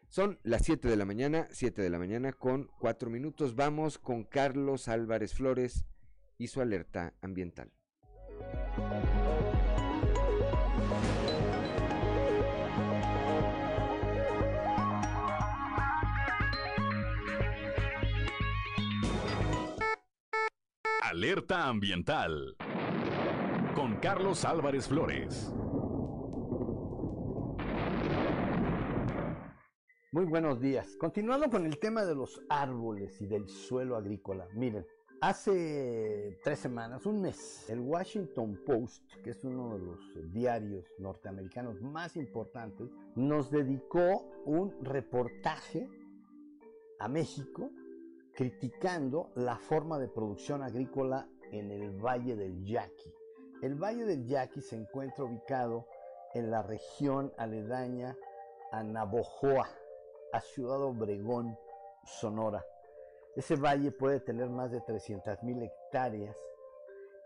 [0.08, 3.54] Son las 7 de la mañana, 7 de la mañana con 4 minutos.
[3.54, 5.84] Vamos con Carlos Álvarez Flores
[6.38, 7.72] y su alerta ambiental.
[21.02, 22.56] Alerta ambiental
[23.74, 25.52] con Carlos Álvarez Flores.
[30.16, 30.96] Muy buenos días.
[30.96, 34.48] Continuando con el tema de los árboles y del suelo agrícola.
[34.54, 34.86] Miren,
[35.20, 41.82] hace tres semanas, un mes, el Washington Post, que es uno de los diarios norteamericanos
[41.82, 45.86] más importantes, nos dedicó un reportaje
[46.98, 47.68] a México
[48.34, 53.12] criticando la forma de producción agrícola en el Valle del Yaqui.
[53.60, 55.86] El Valle del Yaqui se encuentra ubicado
[56.32, 58.16] en la región aledaña
[58.72, 59.68] a Navojoa,
[60.32, 61.58] a Ciudad Obregón,
[62.04, 62.64] Sonora.
[63.34, 66.36] Ese valle puede tener más de 300 mil hectáreas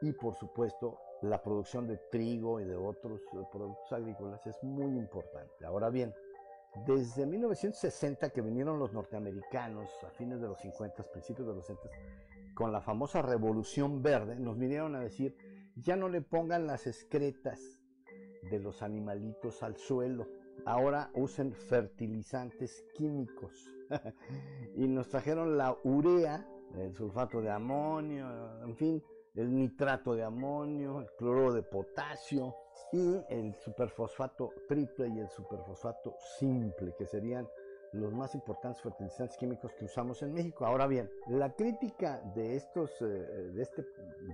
[0.00, 4.96] y por supuesto la producción de trigo y de otros eh, productos agrícolas es muy
[4.96, 5.64] importante.
[5.64, 6.14] Ahora bien,
[6.86, 11.88] desde 1960 que vinieron los norteamericanos a fines de los 50, principios de los 60,
[12.54, 15.36] con la famosa revolución verde, nos vinieron a decir,
[15.76, 17.60] ya no le pongan las excretas
[18.50, 20.26] de los animalitos al suelo,
[20.64, 23.70] ahora usen fertilizantes químicos.
[24.76, 26.46] y nos trajeron la urea,
[26.76, 29.02] el sulfato de amonio, en fin,
[29.34, 32.54] el nitrato de amonio, el cloro de potasio
[32.92, 37.48] y el superfosfato triple y el superfosfato simple, que serían
[37.92, 40.64] los más importantes fertilizantes químicos que usamos en México.
[40.64, 43.84] Ahora bien, la crítica de estos, eh, de este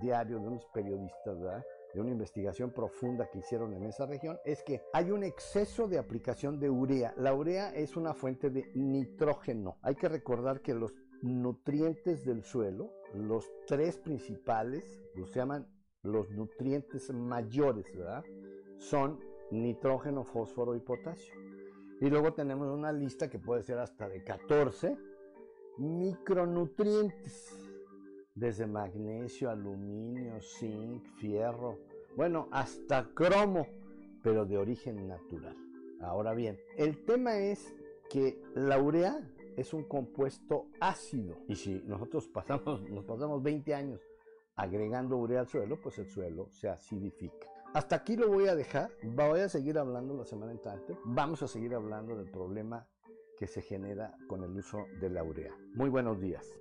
[0.01, 1.65] diario, de unos periodistas, ¿verdad?
[1.97, 5.97] De una investigación profunda que hicieron en esa región es que hay un exceso de
[5.97, 7.15] aplicación de urea.
[7.17, 9.77] La urea es una fuente de nitrógeno.
[9.81, 10.93] Hay que recordar que los
[11.23, 15.67] nutrientes del suelo, los tres principales, los llaman
[16.03, 18.23] los nutrientes mayores, ¿verdad?
[18.77, 19.19] Son
[19.49, 21.33] nitrógeno, fósforo y potasio.
[21.99, 24.95] Y luego tenemos una lista que puede ser hasta de 14
[25.79, 27.67] micronutrientes
[28.37, 31.79] desde magnesio, aluminio, zinc, fierro,
[32.17, 33.67] bueno, hasta cromo,
[34.23, 35.55] pero de origen natural.
[36.01, 37.75] Ahora bien, el tema es
[38.09, 39.21] que la urea
[39.55, 44.01] es un compuesto ácido y si nosotros pasamos, nos pasamos 20 años
[44.55, 47.47] agregando urea al suelo, pues el suelo se acidifica.
[47.75, 51.47] Hasta aquí lo voy a dejar, voy a seguir hablando la semana entrante, vamos a
[51.47, 52.87] seguir hablando del problema
[53.37, 55.55] que se genera con el uso de la urea.
[55.75, 56.57] Muy buenos días.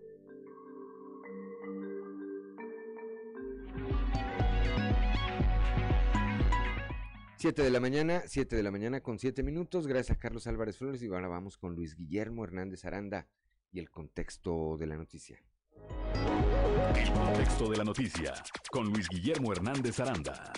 [7.38, 9.86] 7 de la mañana, 7 de la mañana con 7 minutos.
[9.86, 13.28] Gracias a Carlos Álvarez Flores y ahora vamos con Luis Guillermo Hernández Aranda
[13.70, 15.38] y el contexto de la noticia.
[16.94, 18.32] El contexto de la noticia
[18.70, 20.50] con Luis Guillermo Hernández Aranda.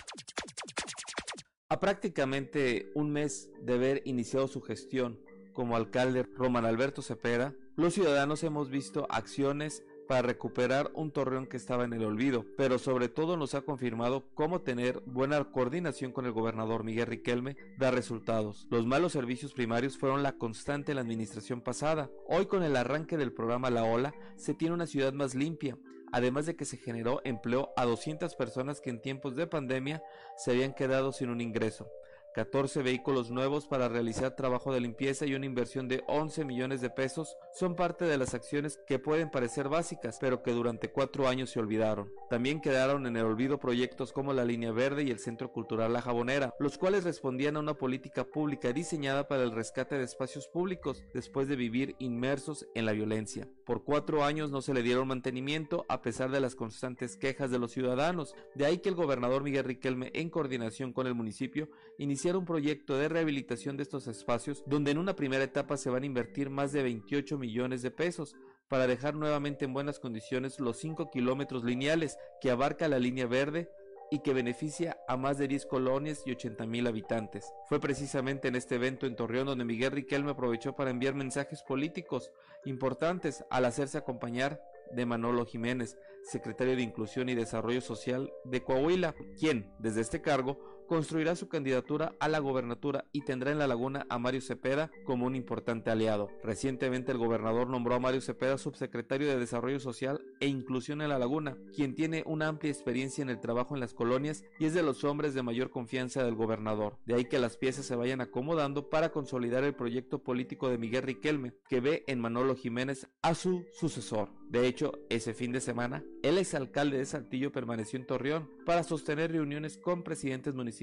[1.67, 5.19] A prácticamente un mes de haber iniciado su gestión
[5.51, 11.55] como alcalde Román Alberto Cepeda, los ciudadanos hemos visto acciones para recuperar un Torreón que
[11.55, 16.25] estaba en el olvido, pero sobre todo nos ha confirmado cómo tener buena coordinación con
[16.25, 18.65] el gobernador Miguel Riquelme da resultados.
[18.71, 22.09] Los malos servicios primarios fueron la constante en la administración pasada.
[22.27, 25.77] Hoy con el arranque del programa La Ola se tiene una ciudad más limpia,
[26.11, 30.01] además de que se generó empleo a 200 personas que en tiempos de pandemia
[30.37, 31.87] se habían quedado sin un ingreso.
[32.33, 36.89] 14 vehículos nuevos para realizar trabajo de limpieza y una inversión de 11 millones de
[36.89, 41.49] pesos son parte de las acciones que pueden parecer básicas, pero que durante cuatro años
[41.49, 42.11] se olvidaron.
[42.29, 46.01] También quedaron en el olvido proyectos como la Línea Verde y el Centro Cultural La
[46.01, 51.03] Jabonera, los cuales respondían a una política pública diseñada para el rescate de espacios públicos
[51.13, 53.47] después de vivir inmersos en la violencia.
[53.69, 57.59] Por cuatro años no se le dieron mantenimiento a pesar de las constantes quejas de
[57.59, 62.39] los ciudadanos, de ahí que el gobernador Miguel Riquelme, en coordinación con el municipio, iniciara
[62.39, 66.07] un proyecto de rehabilitación de estos espacios donde en una primera etapa se van a
[66.07, 68.35] invertir más de 28 millones de pesos
[68.69, 73.69] para dejar nuevamente en buenas condiciones los 5 kilómetros lineales que abarca la línea verde
[74.11, 77.53] y que beneficia a más de 10 colonias y 80 mil habitantes.
[77.67, 82.31] Fue precisamente en este evento en Torreón donde Miguel Riquelme aprovechó para enviar mensajes políticos
[82.65, 89.15] importantes al hacerse acompañar de Manolo Jiménez, secretario de Inclusión y Desarrollo Social de Coahuila,
[89.37, 94.07] quien, desde este cargo, construirá su candidatura a la gobernatura y tendrá en la laguna
[94.09, 96.29] a Mario Cepeda como un importante aliado.
[96.43, 101.19] Recientemente el gobernador nombró a Mario Cepeda subsecretario de Desarrollo Social e Inclusión en la
[101.19, 104.81] laguna, quien tiene una amplia experiencia en el trabajo en las colonias y es de
[104.81, 106.97] los hombres de mayor confianza del gobernador.
[107.05, 111.03] De ahí que las piezas se vayan acomodando para consolidar el proyecto político de Miguel
[111.03, 114.29] Riquelme, que ve en Manolo Jiménez a su sucesor.
[114.49, 119.31] De hecho, ese fin de semana, el exalcalde de Saltillo permaneció en Torreón para sostener
[119.31, 120.78] reuniones con presidentes municipales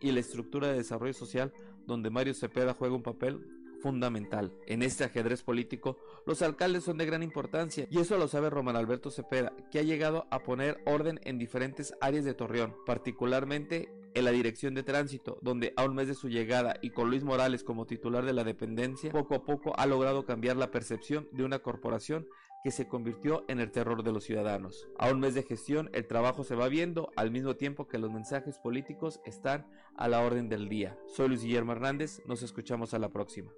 [0.00, 1.52] y la estructura de desarrollo social
[1.86, 3.40] donde Mario Cepeda juega un papel
[3.82, 4.52] fundamental.
[4.66, 8.76] En este ajedrez político, los alcaldes son de gran importancia y eso lo sabe Román
[8.76, 14.24] Alberto Cepeda, que ha llegado a poner orden en diferentes áreas de Torreón, particularmente en
[14.24, 17.64] la dirección de tránsito, donde a un mes de su llegada y con Luis Morales
[17.64, 21.60] como titular de la dependencia, poco a poco ha logrado cambiar la percepción de una
[21.60, 22.28] corporación
[22.62, 24.88] que se convirtió en el terror de los ciudadanos.
[24.98, 28.12] A un mes de gestión, el trabajo se va viendo al mismo tiempo que los
[28.12, 30.96] mensajes políticos están a la orden del día.
[31.06, 33.52] Soy Luis Guillermo Hernández, nos escuchamos a la próxima.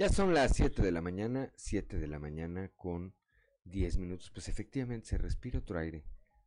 [0.00, 3.14] Ya son las 7 de la mañana, 7 de la mañana con
[3.64, 4.30] 10 minutos.
[4.30, 6.04] Pues efectivamente se respira otro aire,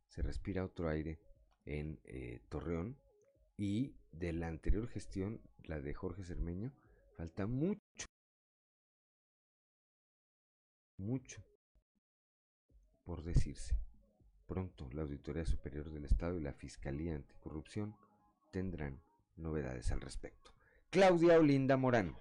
[0.08, 1.20] se respira otro aire
[1.64, 2.98] en eh, Torreón
[3.56, 6.72] y de la anterior gestión, la de Jorge Cermeño,
[7.16, 8.06] falta mucho,
[10.96, 11.42] mucho
[13.04, 13.76] por decirse.
[14.46, 17.96] Pronto la Auditoría Superior del Estado y la Fiscalía Anticorrupción
[18.50, 19.00] tendrán
[19.36, 20.52] novedades al respecto.
[20.90, 22.16] Claudia Olinda Morán.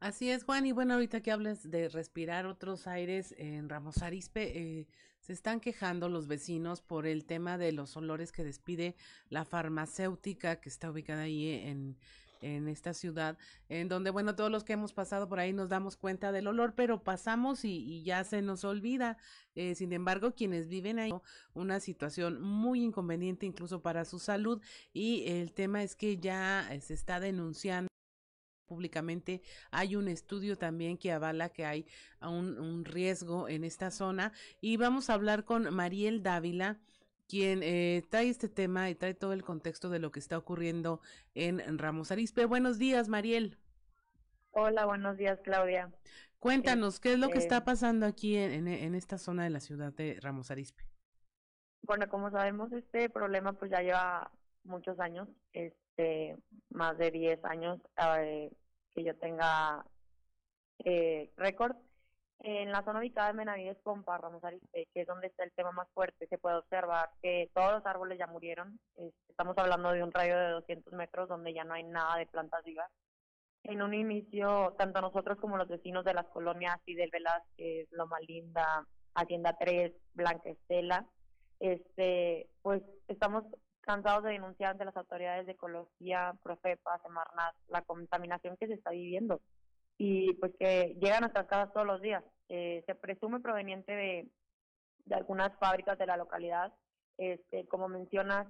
[0.00, 0.66] Así es, Juan.
[0.66, 4.88] Y bueno, ahorita que hables de respirar otros aires en Ramos Arispe, eh,
[5.26, 8.94] se están quejando los vecinos por el tema de los olores que despide
[9.28, 11.96] la farmacéutica que está ubicada ahí en,
[12.42, 13.36] en esta ciudad,
[13.68, 16.74] en donde, bueno, todos los que hemos pasado por ahí nos damos cuenta del olor,
[16.76, 19.18] pero pasamos y, ya se nos olvida.
[19.56, 21.12] Eh, sin embargo, quienes viven ahí,
[21.54, 24.62] una situación muy inconveniente incluso para su salud
[24.92, 27.88] y el tema es que ya se está denunciando
[28.66, 29.42] públicamente.
[29.70, 31.86] Hay un estudio también que avala que hay
[32.20, 34.32] un, un riesgo en esta zona.
[34.60, 36.78] Y vamos a hablar con Mariel Dávila,
[37.28, 41.00] quien eh, trae este tema y trae todo el contexto de lo que está ocurriendo
[41.34, 42.44] en Ramos Arispe.
[42.44, 43.58] Buenos días, Mariel.
[44.58, 45.92] Hola, buenos días, Claudia.
[46.38, 49.60] Cuéntanos, ¿qué es lo que está este pasando aquí en, en, esta zona de la
[49.60, 50.82] ciudad de Ramos Arispe?
[51.82, 54.30] Bueno, como sabemos, este problema pues ya lleva
[54.64, 55.28] muchos años.
[55.52, 56.36] Es, este,
[56.70, 57.80] más de 10 años
[58.18, 58.50] eh,
[58.94, 59.84] que yo tenga
[60.84, 61.76] eh, récord.
[62.40, 65.72] En la zona ubicada de Benavides Pompa, Ramos Arispe, que es donde está el tema
[65.72, 68.78] más fuerte, se puede observar que todos los árboles ya murieron.
[69.28, 72.62] estamos hablando de un radio de 200 metros donde ya no hay nada de plantas
[72.62, 72.90] vivas.
[73.62, 78.86] En un inicio, tanto nosotros como los vecinos de las colonias Fidel Velázquez, Loma Linda,
[79.14, 81.06] Hacienda 3, Blanca Estela,
[81.58, 83.44] este, pues estamos
[83.86, 88.90] cansados de denunciar ante las autoridades de ecología, Profepa, Semarnat, la contaminación que se está
[88.90, 89.40] viviendo
[89.98, 92.22] y pues que llegan a nuestras casas todos los días.
[92.48, 94.28] Eh, se presume proveniente de,
[95.06, 96.72] de algunas fábricas de la localidad.
[97.16, 98.46] Este, como mencionas,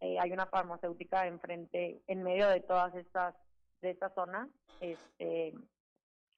[0.00, 3.34] eh, hay una farmacéutica enfrente, en medio de todas estas,
[3.80, 4.48] de esta zona.
[4.80, 5.54] Este,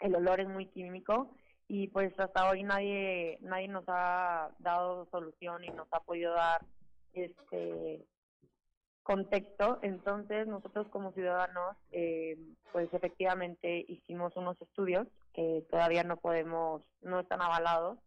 [0.00, 1.34] el olor es muy químico
[1.66, 6.60] y pues hasta hoy nadie, nadie nos ha dado solución y nos ha podido dar
[7.14, 8.04] este
[9.04, 12.38] contexto, entonces nosotros como ciudadanos, eh,
[12.72, 17.98] pues efectivamente hicimos unos estudios que todavía no podemos, no están avalados,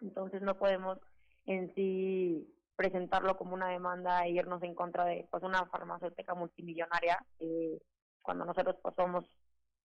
[0.00, 0.98] entonces no podemos
[1.46, 7.24] en sí presentarlo como una demanda e irnos en contra de pues una farmacéutica multimillonaria
[7.38, 7.78] eh,
[8.22, 9.24] cuando nosotros pues, somos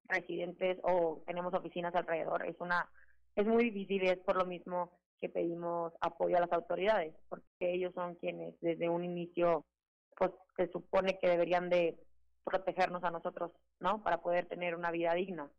[0.06, 2.46] residentes o tenemos oficinas alrededor.
[2.46, 2.90] Es una
[3.36, 7.94] es muy difícil es por lo mismo que pedimos apoyo a las autoridades porque ellos
[7.94, 9.66] son quienes desde un inicio
[10.20, 11.98] pues se supone que deberían de
[12.44, 14.04] protegernos a nosotros, ¿no?
[14.04, 15.50] Para poder tener una vida digna.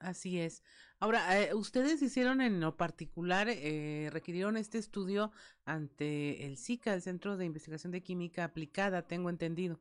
[0.00, 0.62] Así es.
[1.00, 5.32] Ahora, eh, ustedes hicieron en lo particular, eh, requirieron este estudio
[5.64, 9.80] ante el SICA, el Centro de Investigación de Química Aplicada, tengo entendido.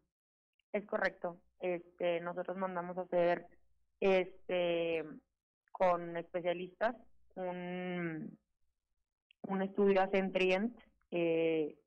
[0.73, 1.39] Es correcto.
[1.59, 3.47] Este, nosotros mandamos a hacer,
[3.99, 5.05] este,
[5.71, 6.95] con especialistas
[7.35, 8.37] un,
[9.43, 10.75] un estudio a Centrient
[11.11, 11.77] eh,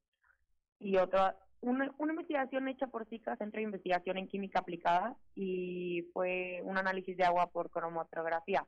[0.79, 6.03] y otra una, una investigación hecha por SICA, Centro de Investigación en Química Aplicada, y
[6.13, 8.67] fue un análisis de agua por cromatografía.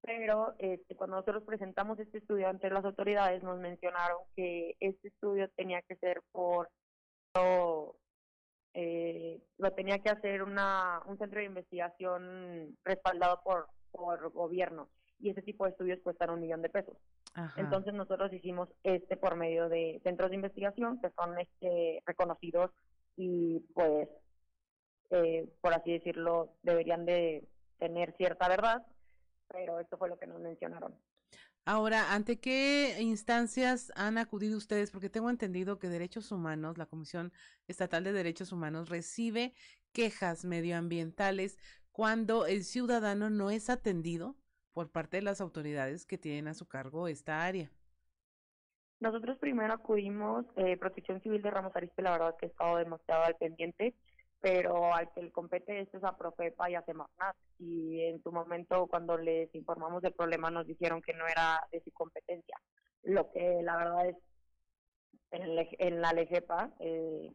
[0.00, 5.48] pero este, cuando nosotros presentamos este estudio ante las autoridades nos mencionaron que este estudio
[5.56, 6.70] tenía que ser por
[8.74, 14.88] eh, lo tenía que hacer una, un centro de investigación respaldado por, por gobierno
[15.24, 16.96] y ese tipo de estudios cuestan un millón de pesos.
[17.56, 22.70] Entonces nosotros hicimos este por medio de centros de investigación que son este reconocidos
[23.16, 24.08] y pues
[25.10, 27.48] eh, por así decirlo deberían de
[27.78, 28.86] tener cierta verdad,
[29.48, 30.94] pero esto fue lo que nos mencionaron.
[31.64, 34.90] Ahora, ¿ante qué instancias han acudido ustedes?
[34.90, 37.32] Porque tengo entendido que Derechos Humanos, la Comisión
[37.66, 39.54] Estatal de Derechos Humanos, recibe
[39.92, 41.56] quejas medioambientales
[41.92, 44.36] cuando el ciudadano no es atendido
[44.74, 47.70] por parte de las autoridades que tienen a su cargo esta área.
[49.00, 53.24] Nosotros primero acudimos, eh, Protección Civil de Ramos Arispe, la verdad que he estado demasiado
[53.24, 53.94] al pendiente,
[54.40, 57.36] pero al que le compete esto es a Profepa y a Semarnat.
[57.58, 61.80] Y en su momento, cuando les informamos del problema, nos dijeron que no era de
[61.80, 62.60] su competencia.
[63.02, 64.16] Lo que la verdad es,
[65.30, 67.32] en, la LGEPA, eh,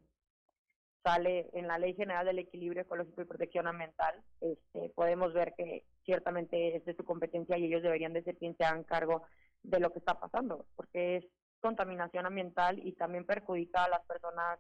[1.04, 5.86] sale en la Ley General del Equilibrio Ecológico y Protección Ambiental, este, podemos ver que
[6.10, 9.22] ciertamente es de su competencia y ellos deberían de ser quien se hagan cargo
[9.62, 11.26] de lo que está pasando, porque es
[11.62, 14.58] contaminación ambiental y también perjudica a las personas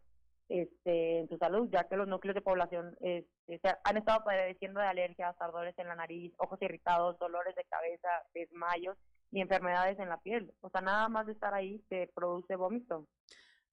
[0.47, 4.86] este, en su salud, ya que los núcleos de población este, han estado padeciendo de
[4.86, 8.95] alergias, ardores en la nariz, ojos irritados, dolores de cabeza, desmayos
[9.32, 10.54] y enfermedades en la piel.
[10.62, 13.08] O sea, nada más de estar ahí se produce vómito.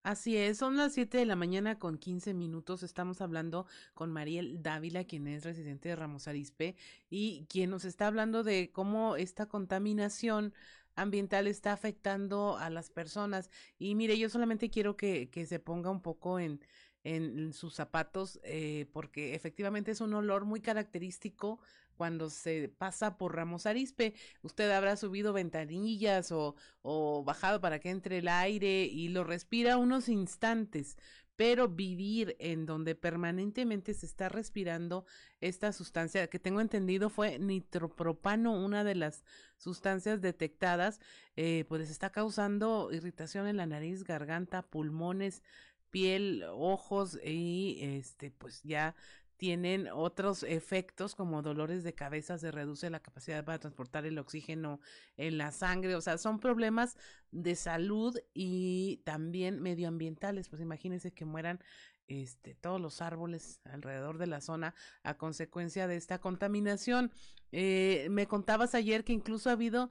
[0.07, 2.85] Así es, son las 7 de la mañana con 15 minutos.
[2.85, 6.77] Estamos hablando con Mariel Dávila, quien es residente de Ramos Arispe
[7.11, 10.55] y quien nos está hablando de cómo esta contaminación
[10.95, 13.51] ambiental está afectando a las personas.
[13.81, 16.61] Y mire, yo solamente quiero que, que se ponga un poco en,
[17.03, 21.59] en sus zapatos, eh, porque efectivamente es un olor muy característico
[21.97, 24.15] cuando se pasa por Ramos Arispe.
[24.43, 29.79] Usted habrá subido ventanillas o, o bajado para que entre el aire y lo respira
[29.79, 30.97] unos instantes,
[31.37, 35.05] pero vivir en donde permanentemente se está respirando
[35.41, 39.25] esta sustancia que tengo entendido fue nitropropano, una de las
[39.59, 41.01] sustancias detectadas,
[41.37, 45.43] eh, pues está causando irritación en la nariz, garganta, pulmones,
[45.91, 48.95] piel, ojos y este pues ya
[49.37, 54.81] tienen otros efectos como dolores de cabeza, se reduce la capacidad para transportar el oxígeno
[55.17, 56.97] en la sangre, o sea, son problemas
[57.31, 61.61] de salud y también medioambientales, pues imagínense que mueran
[62.09, 67.11] este, todos los árboles alrededor de la zona a consecuencia de esta contaminación.
[67.53, 69.91] Eh, me contabas ayer que incluso ha habido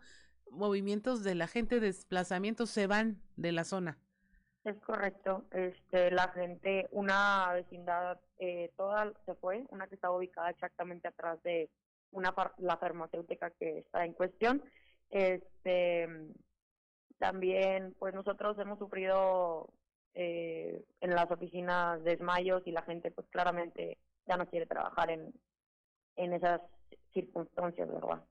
[0.49, 3.97] movimientos de la gente, desplazamientos, se van de la zona.
[4.63, 5.45] Es correcto.
[5.51, 11.41] Este, la gente, una vecindad, eh, toda se fue, una que estaba ubicada exactamente atrás
[11.43, 11.69] de
[12.11, 14.63] una la farmacéutica que está en cuestión.
[15.09, 16.07] Este,
[17.17, 19.69] también, pues nosotros hemos sufrido
[20.13, 25.33] eh, en las oficinas desmayos y la gente, pues claramente ya no quiere trabajar en,
[26.15, 26.61] en esas
[27.13, 28.23] circunstancias, ¿verdad?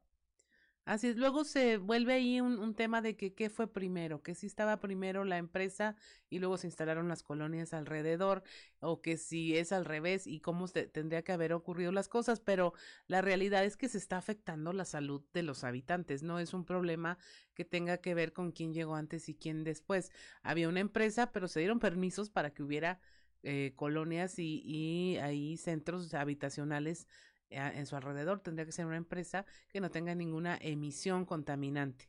[0.85, 4.35] Así es, luego se vuelve ahí un, un, tema de que qué fue primero, que
[4.35, 5.97] si estaba primero la empresa
[6.29, 8.43] y luego se instalaron las colonias alrededor,
[8.81, 12.75] o que si es al revés y cómo tendría que haber ocurrido las cosas, pero
[13.07, 16.67] la realidad es que se está afectando la salud de los habitantes, no es un
[16.67, 17.17] problema
[17.55, 20.11] que tenga que ver con quién llegó antes y quién después.
[20.43, 23.01] Había una empresa, pero se dieron permisos para que hubiera
[23.43, 27.07] eh, colonias y, y ahí centros habitacionales
[27.55, 28.41] en su alrededor.
[28.41, 32.09] Tendría que ser una empresa que no tenga ninguna emisión contaminante.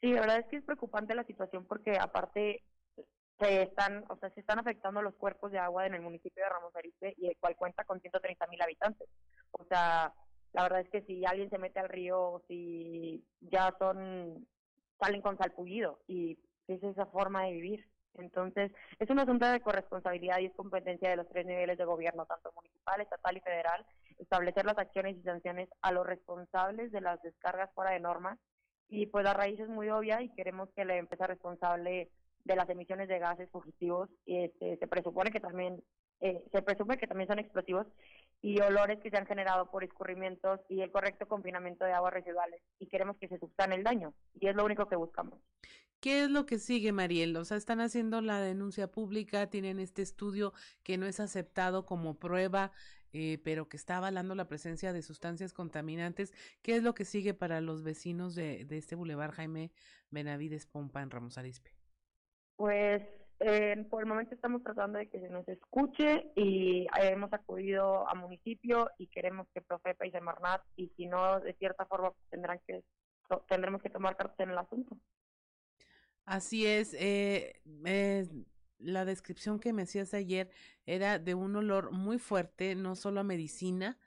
[0.00, 2.62] Sí, la verdad es que es preocupante la situación porque aparte
[3.38, 6.48] se están, o sea, se están afectando los cuerpos de agua en el municipio de
[6.48, 9.08] Ramos Arizpe y el cual cuenta con 130 mil habitantes.
[9.52, 10.12] O sea,
[10.52, 14.46] la verdad es que si alguien se mete al río, si ya son,
[14.98, 16.38] salen con salpullido y
[16.68, 17.88] es esa forma de vivir.
[18.14, 22.26] Entonces, es un asunto de corresponsabilidad y es competencia de los tres niveles de gobierno,
[22.26, 23.86] tanto municipal, estatal y federal,
[24.18, 28.38] establecer las acciones y sanciones a los responsables de las descargas fuera de norma.
[28.88, 32.10] Y pues la raíz es muy obvia y queremos que la empresa responsable
[32.44, 35.82] de las emisiones de gases fugitivos este, se presupone que también
[36.20, 37.86] eh, se presume que también son explosivos
[38.42, 42.60] y olores que se han generado por escurrimientos y el correcto confinamiento de aguas residuales
[42.78, 45.38] y queremos que se subsane el daño y es lo único que buscamos.
[46.00, 47.36] ¿Qué es lo que sigue, Mariel?
[47.36, 52.18] O sea, están haciendo la denuncia pública, tienen este estudio que no es aceptado como
[52.18, 52.72] prueba,
[53.12, 56.32] eh, pero que está avalando la presencia de sustancias contaminantes.
[56.62, 59.72] ¿Qué es lo que sigue para los vecinos de, de este bulevar Jaime
[60.10, 61.70] Benavides Pompa en Ramos Arispe?
[62.56, 63.02] Pues
[63.40, 68.14] eh, por el momento estamos tratando de que se nos escuche y hemos acudido a
[68.14, 72.82] municipio y queremos que Profepa y Semarnat y si no, de cierta forma tendrán que
[73.48, 74.96] tendremos que tomar cartas en el asunto.
[76.24, 76.94] Así es.
[76.94, 78.26] Eh, eh,
[78.78, 80.50] la descripción que me hacías ayer
[80.86, 83.98] era de un olor muy fuerte, no solo a medicina,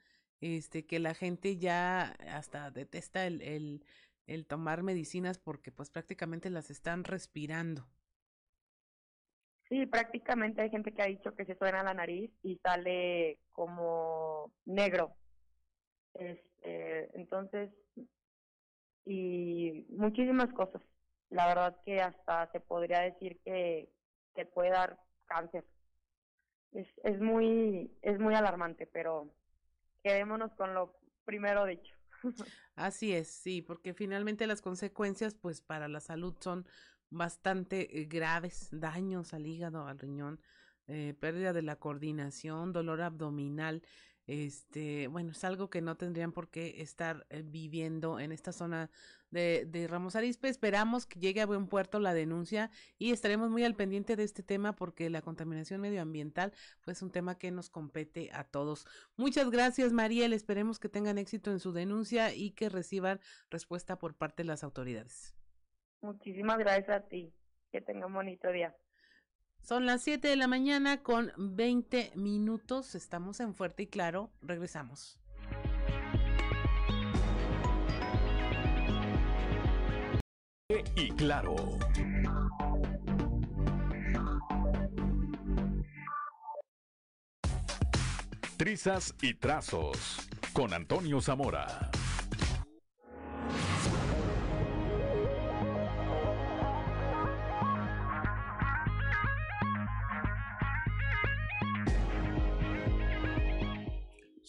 [0.42, 3.86] este, que la gente ya hasta detesta el, el,
[4.28, 7.88] el tomar medicinas porque pues prácticamente las están respirando.
[9.70, 14.52] Sí, prácticamente hay gente que ha dicho que se suena la nariz y sale como
[14.66, 15.16] negro.
[16.14, 17.72] Este, entonces,
[19.06, 20.82] y muchísimas cosas.
[21.34, 23.92] La verdad que hasta se podría decir que
[24.36, 25.66] te puede dar cáncer.
[26.74, 29.34] Es, es muy es muy alarmante, pero
[30.04, 31.96] quedémonos con lo primero dicho.
[32.76, 36.68] Así es, sí, porque finalmente las consecuencias pues para la salud son
[37.10, 40.40] bastante eh, graves, daños al hígado, al riñón,
[40.86, 43.82] eh, pérdida de la coordinación, dolor abdominal,
[44.26, 48.90] este, bueno, es algo que no tendrían por qué estar eh, viviendo en esta zona
[49.32, 50.48] de, de, Ramos Arispe.
[50.48, 54.44] Esperamos que llegue a buen puerto la denuncia y estaremos muy al pendiente de este
[54.44, 56.54] tema porque la contaminación medioambiental
[56.84, 58.86] pues, es un tema que nos compete a todos.
[59.18, 60.34] Muchas gracias, Mariel.
[60.34, 63.20] Esperemos que tengan éxito en su denuncia y que reciban
[63.50, 65.36] respuesta por parte de las autoridades.
[66.02, 67.34] Muchísimas gracias a ti.
[67.72, 68.76] Que tenga un bonito día.
[69.64, 72.96] Son las 7 de la mañana con 20 minutos.
[72.96, 74.30] Estamos en Fuerte y Claro.
[74.42, 75.18] Regresamos.
[80.98, 81.56] Y claro.
[88.58, 91.90] Trizas y trazos con Antonio Zamora.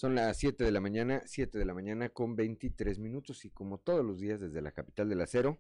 [0.05, 3.79] Son las 7 de la mañana, 7 de la mañana con 23 minutos y como
[3.79, 5.57] todos los días desde la capital del acero,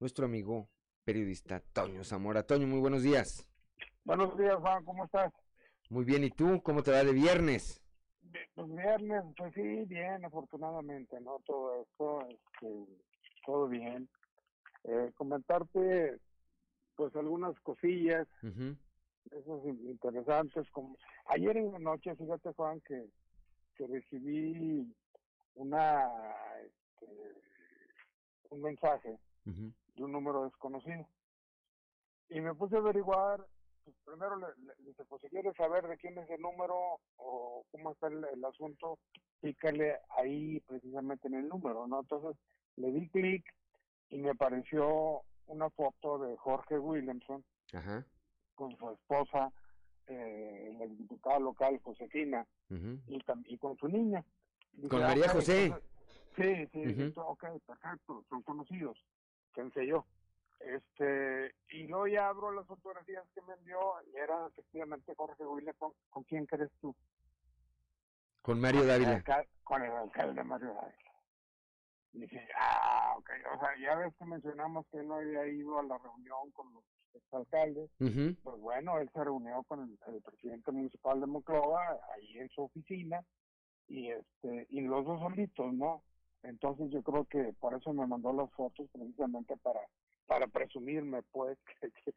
[0.00, 0.68] nuestro amigo
[1.04, 2.42] periodista Toño Zamora.
[2.42, 3.48] Toño, muy buenos días.
[4.02, 5.32] Buenos días, Juan, ¿cómo estás?
[5.90, 6.60] Muy bien, ¿y tú?
[6.64, 7.84] ¿Cómo te va de viernes?
[8.56, 11.38] Pues viernes, pues sí, bien, afortunadamente, ¿no?
[11.46, 12.86] Todo esto, este,
[13.46, 14.08] todo bien.
[14.82, 16.18] Eh, comentarte,
[16.96, 23.08] pues algunas cosillas, esos interesantes, como ayer en la noche, fíjate, Juan, que
[23.76, 24.94] que recibí
[25.54, 26.10] una
[26.62, 27.06] este,
[28.50, 31.06] un mensaje de un número desconocido.
[32.28, 33.44] Y me puse a averiguar
[33.84, 34.46] pues primero le,
[34.78, 38.98] dije pues si quieres saber de quién es el número o cómo está el, asunto
[39.40, 42.36] pícale ahí precisamente en el número no entonces
[42.76, 43.44] le di clic
[44.08, 47.44] y me apareció una foto de Jorge Williamson
[48.54, 49.52] con su esposa
[50.06, 54.24] eh, la diputada local Josefina y, y, con su niña.
[54.88, 55.72] con María José.
[56.36, 58.98] sí, sí, ok, perfecto, son conocidos,
[59.54, 60.04] pensé yo.
[60.60, 63.78] Este, y luego ya abro las fotografías que me envió
[64.12, 66.94] y era efectivamente Jorge Huile, ¿con, ¿con quién crees tú?
[68.40, 69.22] Con Mario Dávila.
[69.62, 71.12] con el alcalde Mario Dávila.
[72.12, 75.78] Y dije, ah, ok, o sea, ya ves que mencionamos que él no había ido
[75.78, 76.84] a la reunión con los
[77.32, 82.62] alcalde, pues bueno, él se reunió con el, presidente municipal de Monclova ahí en su
[82.62, 83.24] oficina
[83.88, 86.02] y este y los dos solitos, ¿no?
[86.42, 89.80] Entonces yo creo que por eso me mandó las fotos precisamente para
[90.26, 91.58] para presumirme pues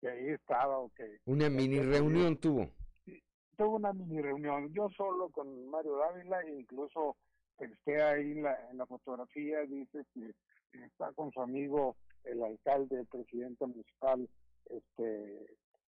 [0.00, 2.70] que, ahí estaba o que una mini reunión tuvo.
[3.56, 7.16] Tuvo una mini reunión, yo solo con Mario Dávila e incluso
[7.58, 10.32] esté ahí en la, en la fotografía, dice que
[10.84, 14.28] está con su amigo el alcalde, el presidente municipal,
[14.66, 15.46] este,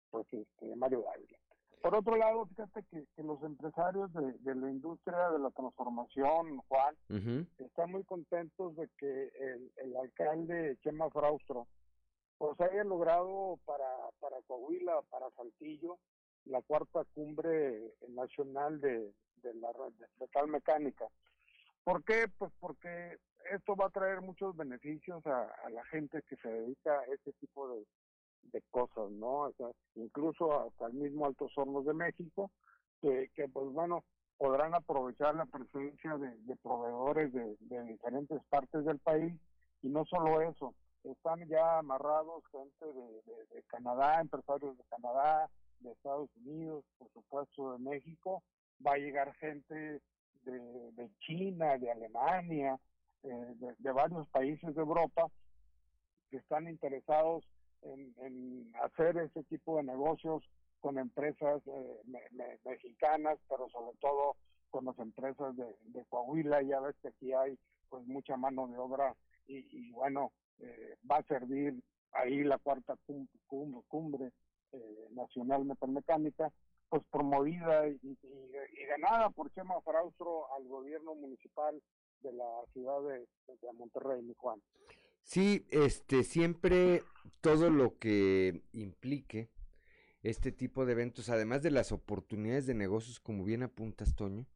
[0.10, 1.38] pues este, Mario Dávila.
[1.82, 6.58] Por otro lado, fíjate que, que los empresarios de, de, la industria de la transformación,
[6.68, 6.96] Juan,
[7.58, 11.68] están muy contentos de que el, el alcalde Chema Fraustro
[12.38, 13.90] pues haya logrado para,
[14.20, 16.00] para Coahuila, para Saltillo,
[16.46, 19.70] la cuarta cumbre nacional de, de la
[20.20, 21.06] de tal mecánica.
[21.84, 22.26] ¿Por qué?
[22.38, 23.18] Pues porque
[23.52, 27.68] esto va a traer muchos beneficios a, la gente que se dedica a este tipo
[27.70, 27.86] de,
[28.52, 29.42] de cosas, ¿no?
[29.42, 32.52] O sea, incluso hasta el mismo Altos Hornos de México,
[33.02, 34.04] que, que pues bueno,
[34.38, 39.34] podrán aprovechar la presencia de, de proveedores de, de, diferentes partes del país
[39.82, 43.22] y no solo eso, están ya amarrados gente de,
[43.56, 45.50] de, Canadá, empresarios de Canadá,
[45.80, 48.44] de Estados Unidos, por supuesto de México,
[48.86, 50.02] va a llegar gente
[50.44, 52.80] de, de China, de Alemania,
[53.24, 55.28] eh, de, varios países de Europa
[56.30, 57.44] que están interesados
[57.82, 60.44] en, hacer ese tipo de negocios
[60.80, 62.02] con empresas eh,
[62.66, 64.36] mexicanas, pero sobre todo
[64.70, 66.62] con las empresas de, Coahuila.
[66.62, 67.58] Ya ves que aquí hay
[67.90, 69.16] pues mucha mano de obra
[69.48, 71.82] y, bueno, eh, va a servir
[72.12, 72.96] ahí la cuarta
[73.48, 74.32] cumbre, cumbre
[74.72, 76.52] eh, nacional metalmecánica,
[76.88, 81.82] pues promovida y, y, ganada por Chema Fraustro al gobierno municipal
[82.22, 84.62] de la ciudad de, de Monterrey, mi Juan.
[85.24, 87.04] Sí, este, siempre
[87.42, 89.50] todo lo que implique
[90.24, 94.48] este tipo de eventos, además de las oportunidades de negocios, como bien apuntas, Toño,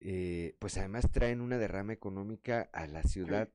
[0.00, 3.48] eh, pues además traen una derrama económica a la ciudad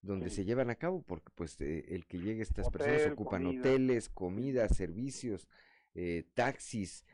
[0.00, 4.08] donde se llevan a cabo, porque pues eh, el que llegue estas personas ocupan hoteles,
[4.08, 5.48] comida, servicios,
[5.94, 7.04] eh, taxis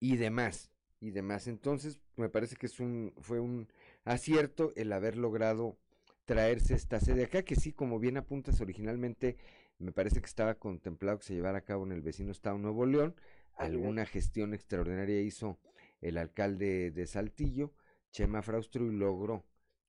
[0.00, 1.46] y demás, y demás.
[1.46, 3.68] Entonces, me parece que es un, fue un
[4.04, 5.76] acierto el haber logrado
[6.24, 9.36] traerse esta sede acá, que sí, como bien apuntas originalmente,
[9.78, 12.86] me parece que estaba contemplado que se llevara a cabo en el vecino estado Nuevo
[12.86, 13.14] León,
[13.56, 15.58] alguna gestión extraordinaria hizo
[16.00, 17.72] el alcalde de Saltillo,
[18.10, 19.44] Chema Fraustro, y logró,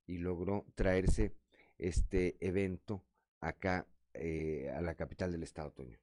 [0.05, 1.33] y logró traerse
[1.77, 3.03] este evento
[3.39, 5.97] acá eh, a la capital del estado, Toño.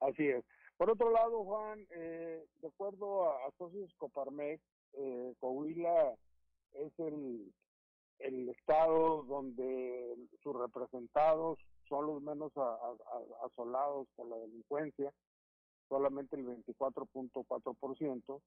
[0.00, 0.44] Así es.
[0.76, 4.60] Por otro lado, Juan, eh, de acuerdo a, Socios Coparmex,
[4.94, 6.16] eh, Coahuila
[6.74, 7.52] es el
[8.22, 11.58] el estado donde sus representados
[11.88, 12.52] son los menos
[13.44, 15.12] asolados por la delincuencia,
[15.88, 18.40] solamente el 24.4%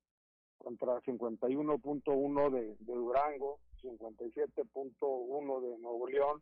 [0.58, 6.42] contra 51.1 de, de Durango, 57.1 de Nuevo León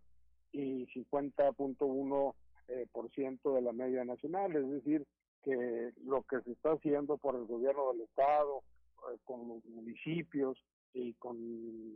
[0.51, 2.34] y 50.1
[2.69, 5.05] eh, por ciento de la media nacional, es decir,
[5.43, 8.64] que lo que se está haciendo por el gobierno del estado,
[9.11, 10.57] eh, con los municipios,
[10.94, 11.38] y con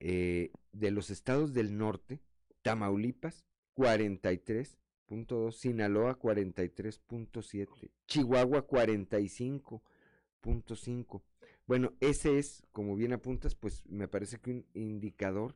[0.00, 2.20] Eh, de los estados del norte,
[2.62, 11.22] Tamaulipas 43, punto Sinaloa 43.7, Chihuahua 45.5.
[11.66, 15.54] Bueno, ese es, como bien apuntas, pues me parece que un indicador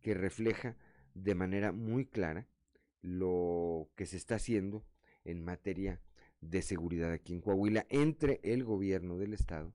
[0.00, 0.76] que refleja
[1.14, 2.46] de manera muy clara
[3.02, 4.84] lo que se está haciendo
[5.24, 6.00] en materia
[6.40, 9.74] de seguridad aquí en Coahuila entre el gobierno del estado,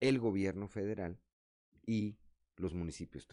[0.00, 1.18] el gobierno federal
[1.86, 2.16] y
[2.56, 3.28] los municipios.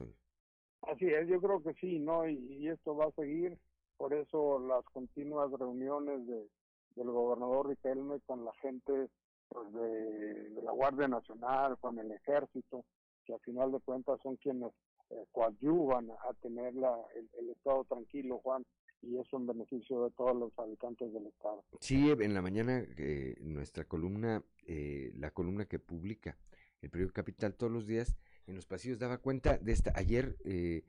[0.82, 2.28] Así es, yo creo que sí, ¿no?
[2.28, 3.58] y esto va a seguir
[3.98, 6.48] por eso las continuas reuniones de,
[6.96, 9.10] del gobernador Riquelme con la gente
[9.50, 12.86] pues, de, la Guardia Nacional, con el ejército,
[13.26, 14.72] que al final de cuentas son quienes
[15.10, 18.66] eh, coadyuvan a tener la, el, Estado tranquilo, Juan,
[19.02, 21.64] y eso en beneficio de todos los habitantes del Estado.
[21.80, 26.38] Sí, en la mañana eh, nuestra columna, eh, la columna que publica
[26.82, 28.16] el periódico Capital todos los días,
[28.48, 30.84] en los pasillos daba cuenta de esta, ayer eh,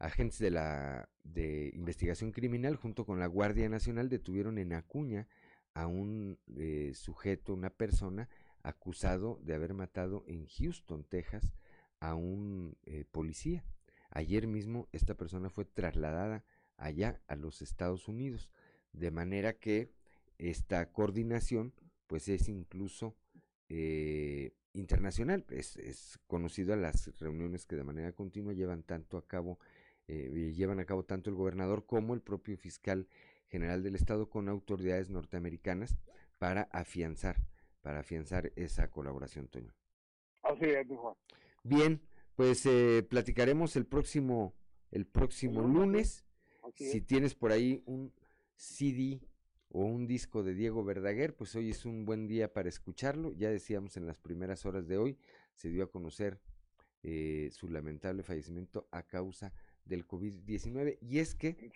[0.00, 5.28] agentes de la de investigación criminal junto con la Guardia Nacional detuvieron en Acuña
[5.74, 8.28] a un eh, sujeto, una persona
[8.62, 11.52] acusado de haber matado en Houston, Texas,
[12.00, 13.64] a un eh, policía.
[14.10, 16.44] Ayer mismo esta persona fue trasladada
[16.76, 18.50] allá a los Estados Unidos,
[18.92, 19.92] de manera que
[20.38, 21.74] esta coordinación
[22.06, 23.14] pues es incluso
[23.68, 29.26] eh, internacional, es, es conocido a las reuniones que de manera continua llevan tanto a
[29.26, 29.60] cabo
[30.10, 33.06] eh, llevan a cabo tanto el gobernador como el propio fiscal
[33.46, 35.96] general del estado con autoridades norteamericanas
[36.38, 37.36] para afianzar,
[37.80, 39.72] para afianzar esa colaboración, Toño.
[40.42, 41.16] Así es, hijo.
[41.62, 42.02] Bien,
[42.34, 44.54] pues eh, platicaremos el próximo,
[44.90, 46.24] el próximo lunes.
[46.74, 48.12] Si tienes por ahí un
[48.56, 49.20] CD
[49.68, 53.32] o un disco de Diego Verdaguer, pues hoy es un buen día para escucharlo.
[53.32, 55.18] Ya decíamos en las primeras horas de hoy,
[55.54, 56.40] se dio a conocer
[57.02, 59.52] eh, su lamentable fallecimiento a causa
[59.84, 60.98] del COVID-19.
[61.00, 61.70] Y es que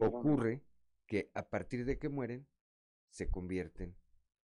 [0.00, 0.62] ocurre
[1.06, 2.46] que a partir de que mueren,
[3.10, 3.96] se convierten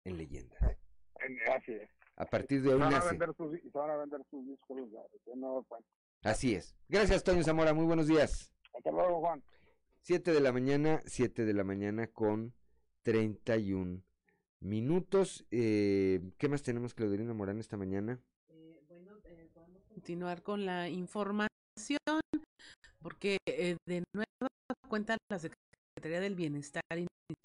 [0.04, 0.60] en leyendas.
[1.54, 1.90] así es.
[2.16, 3.18] A partir de hoy nace.
[6.22, 6.76] Así es.
[6.88, 7.74] Gracias, Toño Zamora.
[7.74, 8.52] Muy buenos días.
[8.74, 9.42] Hasta luego, Juan.
[10.02, 12.54] 7 de la mañana, 7 de la mañana con
[13.02, 14.02] 31
[14.60, 15.46] minutos.
[15.50, 18.20] Eh, ¿Qué más tenemos, Claudelina Morán, esta mañana?
[18.88, 19.12] bueno,
[19.54, 21.48] vamos a continuar con la información,
[23.02, 24.26] porque de nueva
[24.88, 26.82] cuenta la Secretaría del Bienestar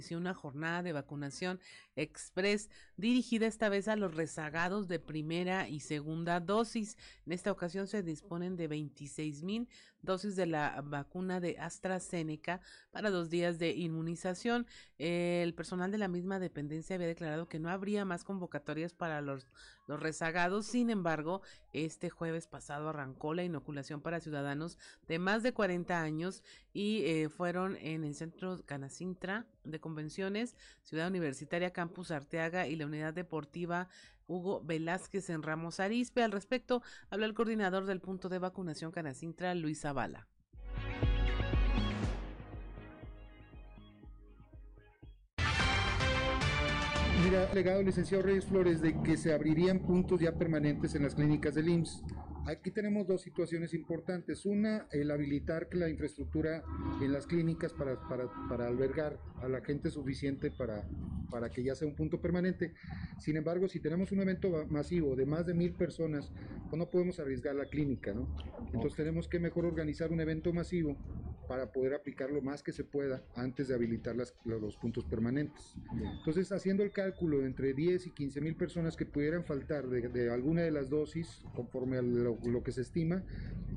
[0.00, 1.60] inició una jornada de vacunación
[1.96, 6.96] express dirigida esta vez a los rezagados de primera y segunda dosis.
[7.26, 9.68] En esta ocasión se disponen de 26 mil
[10.02, 12.60] dosis de la vacuna de AstraZeneca
[12.90, 14.66] para dos días de inmunización.
[14.98, 19.46] El personal de la misma dependencia había declarado que no habría más convocatorias para los,
[19.86, 20.66] los rezagados.
[20.66, 21.42] Sin embargo,
[21.72, 26.42] este jueves pasado arrancó la inoculación para ciudadanos de más de 40 años
[26.72, 32.86] y eh, fueron en el centro Canacintra de convenciones, Ciudad Universitaria Campus Arteaga y la
[32.86, 33.88] Unidad Deportiva
[34.28, 36.22] Hugo Velázquez en Ramos Arispe.
[36.22, 40.28] Al respecto, habló el coordinador del punto de vacunación Canacintra, Luis Zavala.
[47.24, 51.54] Mira, legado licenciado Reyes Flores de que se abrirían puntos ya permanentes en las clínicas
[51.54, 52.04] del IMSS.
[52.48, 54.46] Aquí tenemos dos situaciones importantes.
[54.46, 56.64] Una, el habilitar la infraestructura
[57.02, 60.88] en las clínicas para, para, para, albergar a la gente suficiente para,
[61.30, 62.72] para que ya sea un punto permanente.
[63.18, 66.32] Sin embargo, si tenemos un evento masivo de más de mil personas,
[66.70, 68.34] pues no podemos arriesgar la clínica, ¿no?
[68.72, 70.96] Entonces tenemos que mejor organizar un evento masivo
[71.48, 75.74] para poder aplicar lo más que se pueda antes de habilitar las, los puntos permanentes.
[76.18, 80.08] Entonces, haciendo el cálculo de entre 10 y 15 mil personas que pudieran faltar de,
[80.08, 83.22] de alguna de las dosis, conforme a lo, lo que se estima,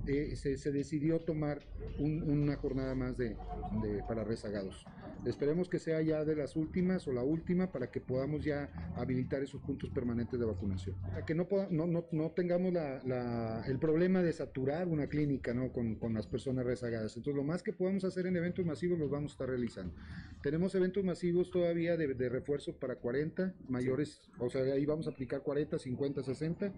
[0.08, 1.62] eh, se, se, decidió tomar
[2.00, 3.38] un, una jornada más de,
[3.82, 4.86] de, para rezagados.
[5.26, 9.44] Esperemos que sea ya de las últimas o la última para que podamos ya habilitar
[9.44, 10.96] esos puntos permanentes de vacunación.
[11.00, 15.54] Para que no, no, no, no tengamos la, la, el problema de saturar una clínica
[15.54, 15.72] ¿no?
[15.72, 17.16] con, con las personas rezagadas.
[17.16, 19.94] Entonces, lo más que podamos hacer en eventos masivos los vamos a estar realizando.
[20.42, 25.12] Tenemos eventos masivos todavía de, de refuerzo para 40 mayores, o sea, ahí vamos a
[25.12, 26.74] aplicar 40, 50, 60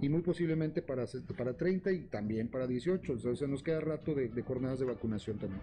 [0.00, 1.06] y muy posiblemente para,
[1.36, 3.12] para 30 y también para 18.
[3.12, 5.62] Entonces, nos queda rato de, de jornadas de vacunación también.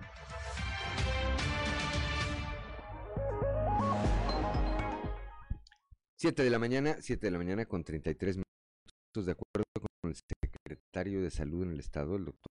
[6.17, 10.15] Siete de la mañana, siete de la mañana con 33 minutos, de acuerdo con el
[10.15, 12.51] secretario de Salud en el Estado, el doctor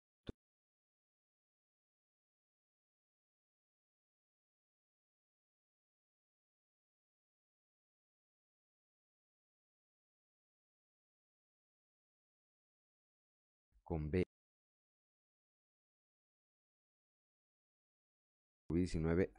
[13.88, 14.22] con B.
[18.68, 19.30] COVID-19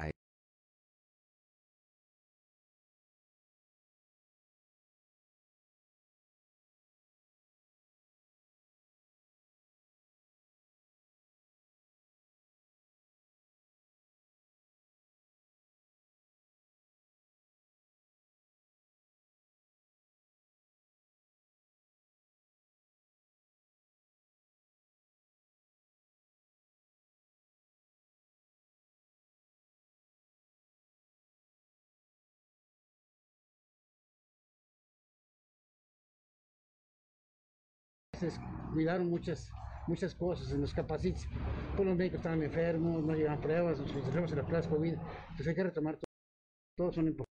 [38.23, 39.51] a cuidaron muchas
[39.87, 41.27] muchas cosas en los capacites.
[41.75, 44.93] Pues los médicos estaban enfermos, no llegaban pruebas, nos concentramos en las pruebas COVID.
[44.93, 46.11] Entonces hay que retomar todo,
[46.77, 47.38] todos son importantes.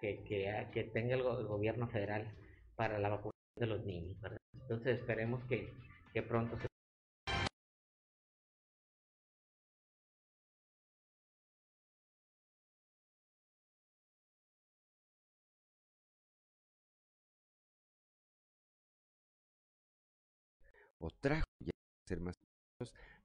[0.00, 2.30] Que, tenga el, gobierno federal
[2.76, 4.38] para la vacunación de los niños, ¿verdad?
[4.54, 5.72] Entonces esperemos que,
[6.12, 6.66] que pronto se
[20.98, 21.72] o trajo ya
[22.06, 22.36] ser más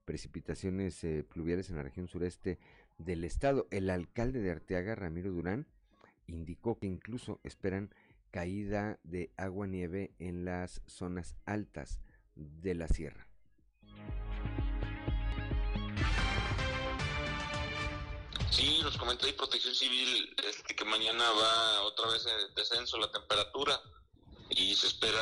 [0.04, 2.60] precipitaciones eh, pluviales en la región sureste
[2.98, 3.68] del estado.
[3.72, 5.68] El alcalde de Arteaga, Ramiro Durán,
[6.28, 7.94] indicó que incluso esperan
[8.32, 12.00] caída de agua nieve en las zonas altas
[12.36, 13.28] de la sierra.
[18.52, 23.12] Sí, nos comenta ahí Protección Civil este, que mañana va otra vez en descenso la
[23.12, 23.80] temperatura
[24.50, 25.22] y se espera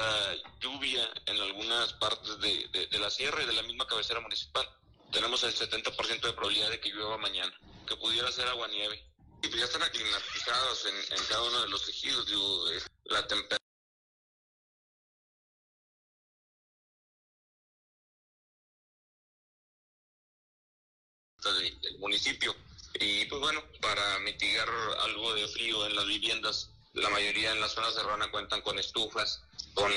[0.59, 4.67] lluvia en algunas partes de, de, la sierra y de la misma cabecera municipal.
[5.11, 7.53] Tenemos el 70% de probabilidad de que llueva mañana,
[7.87, 9.03] que pudiera ser agua nieve.
[9.41, 13.59] Y pues ya están aclimatizados en, cada uno de los ejidos, digo, eh, la temperatura.
[21.45, 22.55] del municipio
[22.99, 24.67] y pues bueno para mitigar
[25.03, 29.43] algo de frío en las viviendas la mayoría en la zona serrana cuentan con estufas,
[29.73, 29.91] con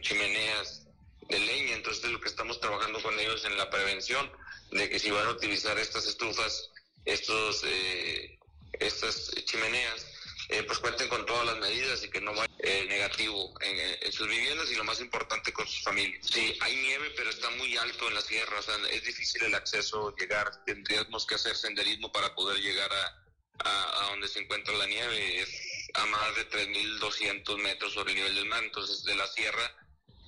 [0.00, 0.86] chimeneas
[1.28, 4.30] de leña, entonces lo que estamos trabajando con ellos en la prevención
[4.70, 6.70] de que si van a utilizar estas estufas,
[7.04, 8.38] estos, eh,
[8.80, 10.06] estas chimeneas,
[10.48, 14.28] eh, pues cuenten con todas las medidas y que no vaya eh, negativo en, sus
[14.28, 16.26] viviendas y lo más importante con sus familias.
[16.26, 19.54] Sí, hay nieve, pero está muy alto en la sierra, o sea, es difícil el
[19.54, 23.24] acceso, llegar, tendríamos que hacer senderismo para poder llegar a,
[23.64, 25.40] a, donde se encuentra la nieve.
[25.40, 25.48] Es,
[25.94, 28.62] a más de 3.200 metros sobre el nivel del mar.
[28.62, 29.72] Entonces, de la sierra,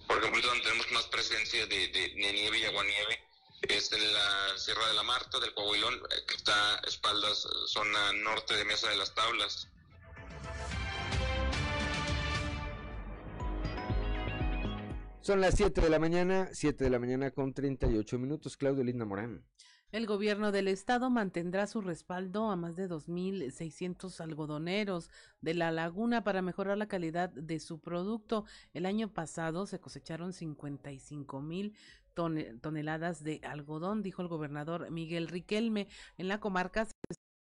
[0.07, 3.26] por ejemplo, donde tenemos más presencia de, de, nieve y aguanieve
[3.69, 8.13] es en la Sierra de la Marta, del Coahuilón, eh, que está a espaldas, zona
[8.13, 9.69] norte de Mesa de las Tablas.
[15.21, 18.57] Son las 7 de la mañana, 7 de la mañana con 38 minutos.
[18.57, 19.45] Claudio Linda Morán.
[19.93, 25.11] El gobierno del estado mantendrá su respaldo a más de 2.600 algodoneros
[25.41, 28.45] de la laguna para mejorar la calidad de su producto.
[28.75, 31.75] El año pasado se cosecharon 55 mil
[32.17, 35.87] toneladas de algodón, dijo el gobernador Miguel Riquelme.
[36.19, 36.89] En la comarca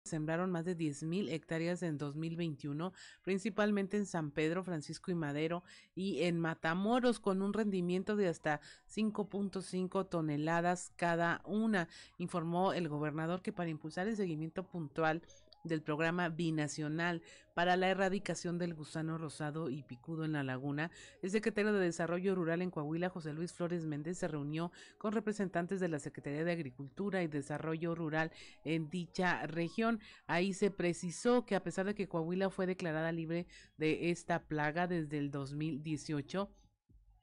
[0.05, 2.93] sembraron más de 10.000 hectáreas en 2021,
[3.23, 5.63] principalmente en San Pedro, Francisco y Madero
[5.95, 8.61] y en Matamoros, con un rendimiento de hasta
[8.93, 11.87] 5.5 toneladas cada una,
[12.19, 15.23] informó el gobernador que para impulsar el seguimiento puntual
[15.65, 17.21] del programa binacional
[17.53, 22.35] para la erradicación del gusano rosado y picudo en la laguna, el secretario de Desarrollo
[22.35, 26.51] Rural en Coahuila, José Luis Flores Méndez, se reunió con representantes de la Secretaría de
[26.51, 28.31] Agricultura y Desarrollo Rural
[28.63, 29.99] en dicha región.
[30.27, 33.47] Ahí se precisó que a pesar de que Coahuila fue declarada libre
[33.77, 36.49] de esta plaga desde el 2018,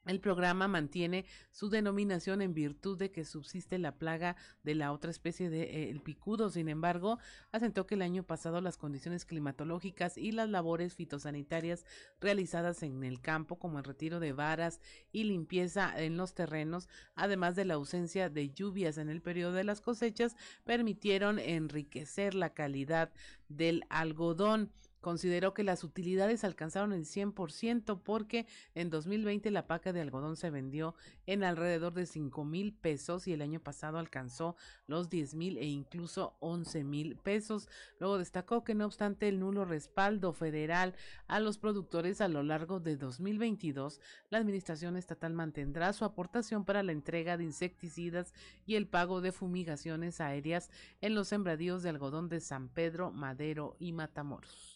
[0.06, 5.10] el programa mantiene su denominación en virtud de que subsiste la plaga de la otra
[5.10, 6.50] especie de eh, picudo.
[6.50, 7.18] Sin embargo,
[7.52, 11.84] asentó que el año pasado las condiciones climatológicas y las labores fitosanitarias
[12.20, 14.80] realizadas en el campo, como el retiro de varas
[15.12, 19.64] y limpieza en los terrenos, además de la ausencia de lluvias en el periodo de
[19.64, 23.12] las cosechas, permitieron enriquecer la calidad
[23.48, 24.72] del algodón.
[25.02, 28.46] Consideró que las utilidades alcanzaron el 100% porque
[28.76, 30.94] en 2020 la paca de algodón se vendió
[31.26, 34.56] en alrededor de 5 mil pesos y el año pasado alcanzó
[34.86, 37.68] los 10 mil e incluso 11 mil pesos.
[37.98, 40.94] Luego destacó que no obstante el nulo respaldo federal
[41.26, 44.00] a los productores a lo largo de 2022,
[44.30, 48.32] la administración estatal mantendrá su aportación para la entrega de insecticidas
[48.66, 50.70] y el pago de fumigaciones aéreas
[51.00, 54.72] en los sembradíos de algodón de San Pedro, Madero y Matamoros.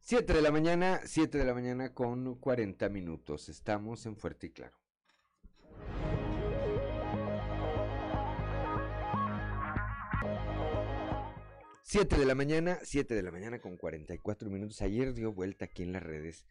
[0.00, 3.48] 7 de la mañana, 7 de la mañana con 40 minutos.
[3.48, 4.76] Estamos en Fuerte y Claro.
[11.82, 14.82] Siete de la mañana, 7 de la mañana con 44 minutos.
[14.82, 16.44] Ayer dio vuelta aquí en las redes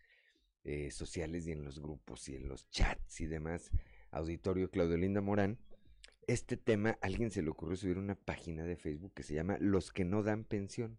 [0.63, 3.69] eh, sociales y en los grupos y en los chats y demás.
[4.11, 5.59] Auditorio Claudio Linda Morán.
[6.27, 9.91] Este tema, alguien se le ocurrió subir una página de Facebook que se llama Los
[9.91, 10.97] que no dan pensión.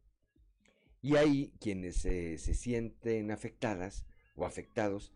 [1.01, 4.05] Y ahí quienes se sienten afectadas
[4.36, 5.12] o afectados,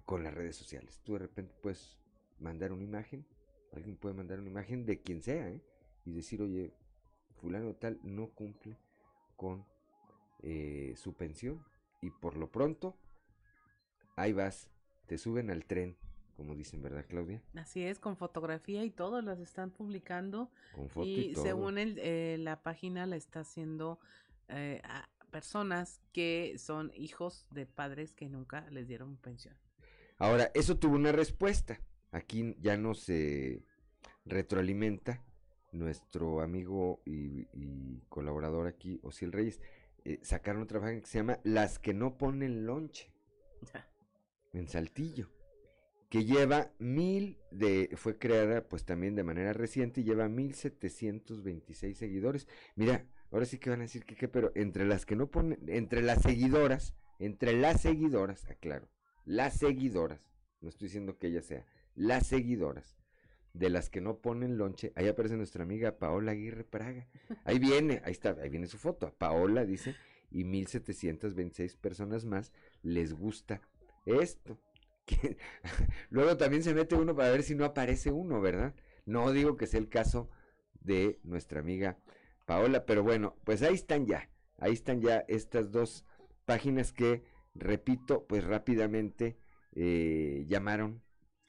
[0.06, 1.02] con las redes sociales.
[1.04, 1.98] Tú de repente puedes
[2.40, 3.26] mandar una imagen,
[3.74, 5.62] alguien puede mandar una imagen de quien sea, ¿eh?
[6.06, 6.74] y decir, oye,
[7.42, 8.78] fulano tal no cumple
[9.36, 9.66] con
[10.42, 11.64] eh, su pensión,
[12.02, 12.98] y por lo pronto,
[14.16, 14.70] ahí vas,
[15.08, 15.98] te suben al tren
[16.36, 17.42] como dicen, ¿verdad, Claudia?
[17.56, 20.52] Así es, con fotografía y todo, las están publicando.
[20.74, 24.00] Con foto y, según el, eh, la página la está haciendo
[24.50, 29.56] eh, a personas que son hijos de padres que nunca les dieron pensión.
[30.18, 31.80] Ahora, eso tuvo una respuesta.
[32.12, 33.64] Aquí ya no se
[34.26, 35.24] retroalimenta
[35.72, 39.60] nuestro amigo y, colaborador aquí, Osiel Reyes.
[40.04, 43.12] Eh, sacaron otra página que se llama Las que no ponen lonche.
[44.54, 45.30] en Saltillo
[46.10, 51.44] que lleva mil de, fue creada pues también de manera reciente y lleva mil setecientos
[51.44, 52.48] veintiséis seguidores.
[52.76, 55.60] Mira, ahora sí que van a decir que qué, pero entre las que no ponen,
[55.68, 58.88] entre las seguidoras, entre las seguidoras, aclaro,
[59.26, 60.22] las seguidoras,
[60.62, 61.66] no estoy diciendo que ella sea,
[61.96, 62.98] las seguidoras
[63.54, 67.08] de las que no ponen lonche, ahí aparece nuestra amiga Paola Aguirre Praga.
[67.46, 69.14] Ahí viene, ahí está, ahí viene su foto.
[69.18, 69.96] Paola dice,
[70.30, 72.52] y mil setecientos veintiséis personas más
[72.82, 73.62] les gusta
[74.06, 74.60] esto.
[76.10, 78.76] luego también se mete uno para ver si no aparece uno, ¿verdad?
[79.06, 80.30] No digo que sea el caso
[80.82, 81.98] de nuestra amiga
[82.46, 86.06] Paola, pero bueno, pues ahí están ya, ahí están ya estas dos
[86.46, 87.24] páginas que,
[87.54, 89.38] repito, pues rápidamente
[89.74, 91.02] eh, llamaron,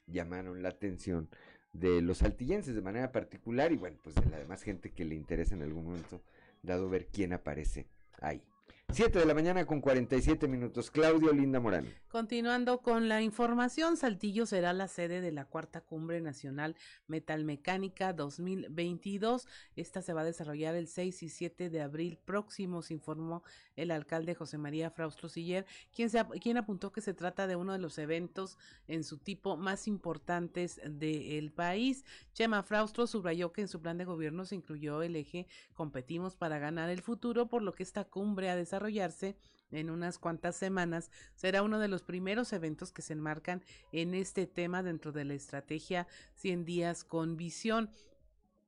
[0.07, 1.29] llamaron la atención
[1.73, 5.15] de los altillenses de manera particular y bueno, pues de la demás gente que le
[5.15, 6.21] interesa en algún momento,
[6.63, 7.87] dado ver quién aparece
[8.19, 8.41] ahí.
[8.89, 10.89] 7 de la mañana con 47 minutos.
[10.91, 11.93] Claudio Linda Morán.
[12.07, 16.73] Continuando con la información, Saltillo será la sede de la cuarta cumbre nacional
[17.05, 19.45] metalmecánica 2022.
[19.75, 23.43] Esta se va a desarrollar el 6 y 7 de abril próximos, informó
[23.75, 27.73] el alcalde José María Fraustro Siller, quien, se, quien apuntó que se trata de uno
[27.73, 28.57] de los eventos
[28.87, 32.05] en su tipo más importantes del país.
[32.33, 36.57] Chema Fraustro subrayó que en su plan de gobierno se incluyó el eje Competimos para
[36.57, 39.35] ganar el futuro, por lo que esta cumbre ha desarrollado desarrollarse
[39.71, 44.47] en unas cuantas semanas, será uno de los primeros eventos que se enmarcan en este
[44.47, 47.89] tema dentro de la estrategia 100 días con visión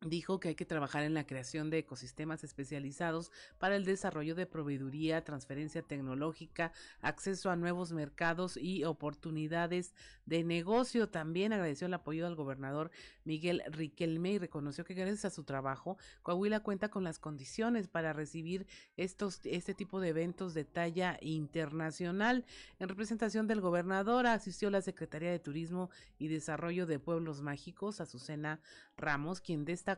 [0.01, 4.45] dijo que hay que trabajar en la creación de ecosistemas especializados para el desarrollo de
[4.45, 6.71] proveeduría, transferencia tecnológica,
[7.01, 9.93] acceso a nuevos mercados y oportunidades
[10.25, 11.09] de negocio.
[11.09, 12.91] También agradeció el apoyo del gobernador
[13.25, 18.13] Miguel Riquelme y reconoció que gracias a su trabajo, Coahuila cuenta con las condiciones para
[18.13, 22.45] recibir estos, este tipo de eventos de talla internacional.
[22.79, 28.61] En representación del gobernador asistió la Secretaría de Turismo y Desarrollo de Pueblos Mágicos, Azucena
[28.95, 29.88] Ramos, quien destacó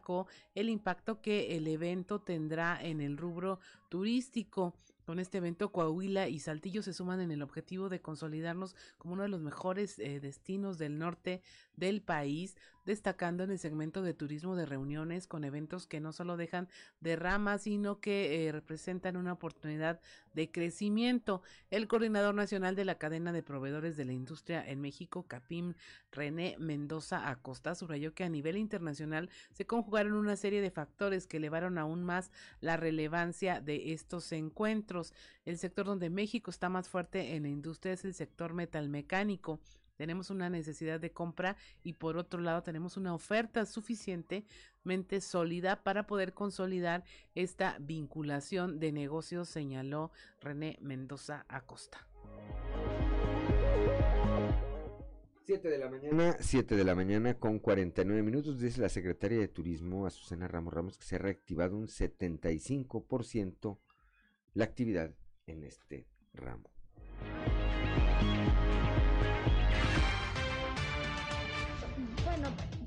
[0.56, 3.60] el impacto que el evento tendrá en el rubro
[3.90, 4.76] turístico.
[5.06, 9.24] Con este evento, Coahuila y Saltillo se suman en el objetivo de consolidarnos como uno
[9.24, 11.42] de los mejores eh, destinos del norte
[11.76, 12.56] del país,
[12.86, 16.68] destacando en el segmento de turismo de reuniones con eventos que no solo dejan
[17.00, 20.00] derramas, sino que eh, representan una oportunidad
[20.34, 21.42] de crecimiento.
[21.70, 25.74] El coordinador nacional de la cadena de proveedores de la industria en México, CAPIM,
[26.12, 31.38] René Mendoza Acosta, subrayó que a nivel internacional se conjugaron una serie de factores que
[31.38, 35.14] elevaron aún más la relevancia de estos encuentros.
[35.46, 39.60] El sector donde México está más fuerte en la industria es el sector metalmecánico
[40.02, 46.08] tenemos una necesidad de compra y por otro lado tenemos una oferta suficientemente sólida para
[46.08, 47.04] poder consolidar
[47.36, 50.10] esta vinculación de negocios, señaló
[50.40, 52.08] René Mendoza Acosta.
[55.46, 59.50] 7 de la mañana, 7 de la mañana con 49 minutos, dice la secretaria de
[59.50, 63.78] Turismo, Azucena Ramos Ramos, que se ha reactivado un 75%
[64.56, 65.14] la actividad
[65.46, 66.72] en este ramo.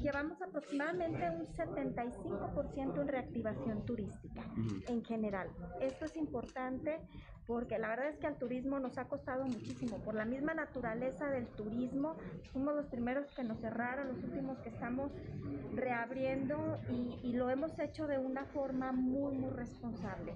[0.05, 4.43] Llevamos aproximadamente un 75% en reactivación turística
[4.87, 5.49] en general.
[5.81, 7.01] Esto es importante
[7.47, 9.99] porque la verdad es que al turismo nos ha costado muchísimo.
[9.99, 12.17] Por la misma naturaleza del turismo,
[12.53, 15.13] fuimos los primeros que nos cerraron, los últimos que estamos
[15.75, 20.35] reabriendo y, lo hemos hecho de una forma muy, muy responsable.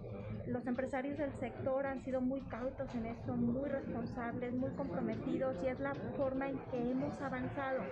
[0.49, 5.69] Los empresarios del sector han sido muy cautos en esto, muy responsables, muy comprometidos y
[5.69, 7.83] es la forma en que hemos avanzado.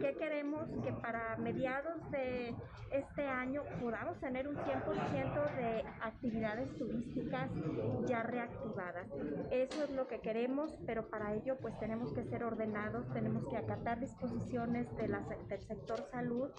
[0.00, 0.66] ¿Qué queremos?
[0.82, 2.54] Que para mediados de
[2.90, 7.50] este año podamos tener un 100% de actividades turísticas
[8.06, 8.63] ya reactivadas.
[9.50, 13.56] Eso es lo que queremos, pero para ello pues tenemos que ser ordenados, tenemos que
[13.56, 15.14] acatar disposiciones del
[15.66, 16.50] sector salud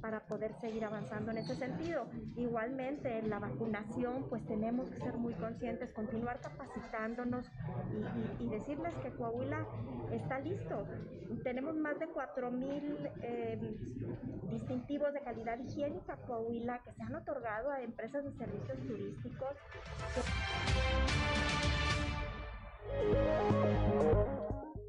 [0.00, 2.06] para poder seguir avanzando en ese sentido.
[2.36, 7.46] Igualmente, en la vacunación, pues tenemos que ser muy conscientes, continuar capacitándonos
[8.40, 9.66] y, decirles que Coahuila
[10.12, 10.86] está listo.
[11.42, 13.76] Tenemos más de 4.000 eh,
[14.50, 19.56] distintivos de calidad higiénica Coahuila que se han otorgado a empresas de servicios turísticos.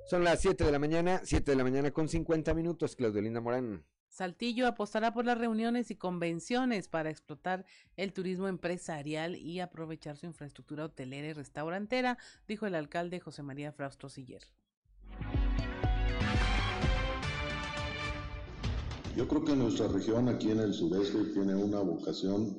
[0.06, 3.42] Son las 7 de la mañana, 7 de la mañana con 50 minutos, Claudio Linda
[3.42, 3.84] Morán.
[4.10, 7.66] Saltillo apostará por las reuniones y convenciones para explotar
[7.96, 12.18] el turismo empresarial y aprovechar su infraestructura hotelera y restaurantera,
[12.48, 14.42] dijo el alcalde José María Frausto Siller.
[19.16, 22.56] Yo creo que nuestra región aquí en el sureste tiene una vocación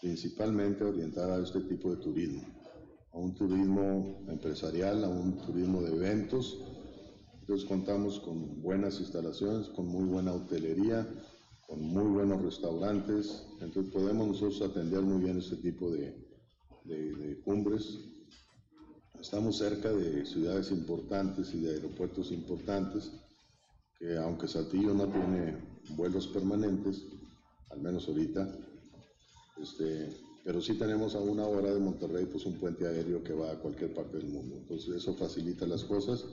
[0.00, 2.42] principalmente orientada a este tipo de turismo,
[3.12, 6.60] a un turismo empresarial, a un turismo de eventos.
[7.46, 11.06] Entonces contamos con buenas instalaciones, con muy buena hotelería,
[11.68, 13.46] con muy buenos restaurantes.
[13.60, 16.12] Entonces podemos nosotros atender muy bien este tipo de,
[16.82, 18.00] de, de cumbres.
[19.20, 23.12] Estamos cerca de ciudades importantes y de aeropuertos importantes,
[23.96, 25.56] que aunque Saltillo no tiene
[25.90, 27.04] vuelos permanentes,
[27.70, 28.58] al menos ahorita,
[29.62, 30.10] este,
[30.44, 33.58] pero sí tenemos a una hora de Monterrey pues un puente aéreo que va a
[33.60, 34.56] cualquier parte del mundo.
[34.56, 36.24] Entonces eso facilita las cosas.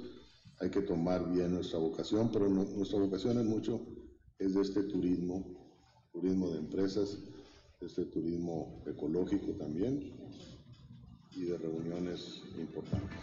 [0.60, 3.82] Hay que tomar bien nuestra vocación, pero nuestra vocación es mucho
[4.40, 5.44] es de este turismo,
[6.12, 7.20] turismo de empresas,
[7.82, 10.14] este turismo ecológico también
[11.32, 13.18] y de reuniones importantes.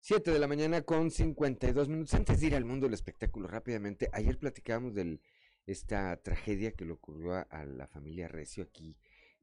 [0.00, 2.14] 7 de la mañana con 52 minutos.
[2.14, 5.20] Antes de ir al mundo del espectáculo, rápidamente, ayer platicábamos de
[5.66, 8.96] esta tragedia que le ocurrió a, la familia Recio aquí,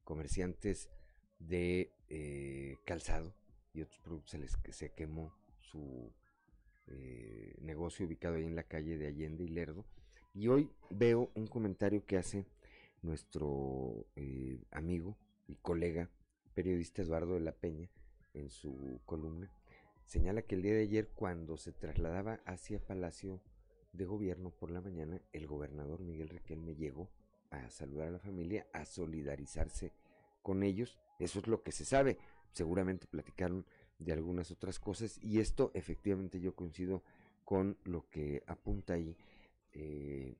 [0.04, 0.90] comerciantes
[1.38, 3.34] de eh, calzado
[3.74, 6.12] y otros productos, se se quemó su
[6.88, 9.84] eh, negocio ubicado ahí en la calle de Allende y Lerdo.
[10.34, 12.46] Y hoy veo un comentario que hace
[13.02, 15.16] nuestro eh, amigo
[15.46, 16.10] y colega
[16.54, 17.88] periodista Eduardo de la Peña
[18.34, 19.50] en su columna
[20.08, 23.42] señala que el día de ayer cuando se trasladaba hacia Palacio
[23.92, 27.10] de Gobierno por la mañana, el gobernador Miguel Riquelme llegó
[27.50, 29.92] a saludar a la familia, a solidarizarse
[30.42, 32.18] con ellos, eso es lo que se sabe,
[32.52, 33.66] seguramente platicaron
[33.98, 37.02] de algunas otras cosas y esto efectivamente yo coincido
[37.44, 39.16] con lo que apunta ahí
[39.72, 40.36] eh,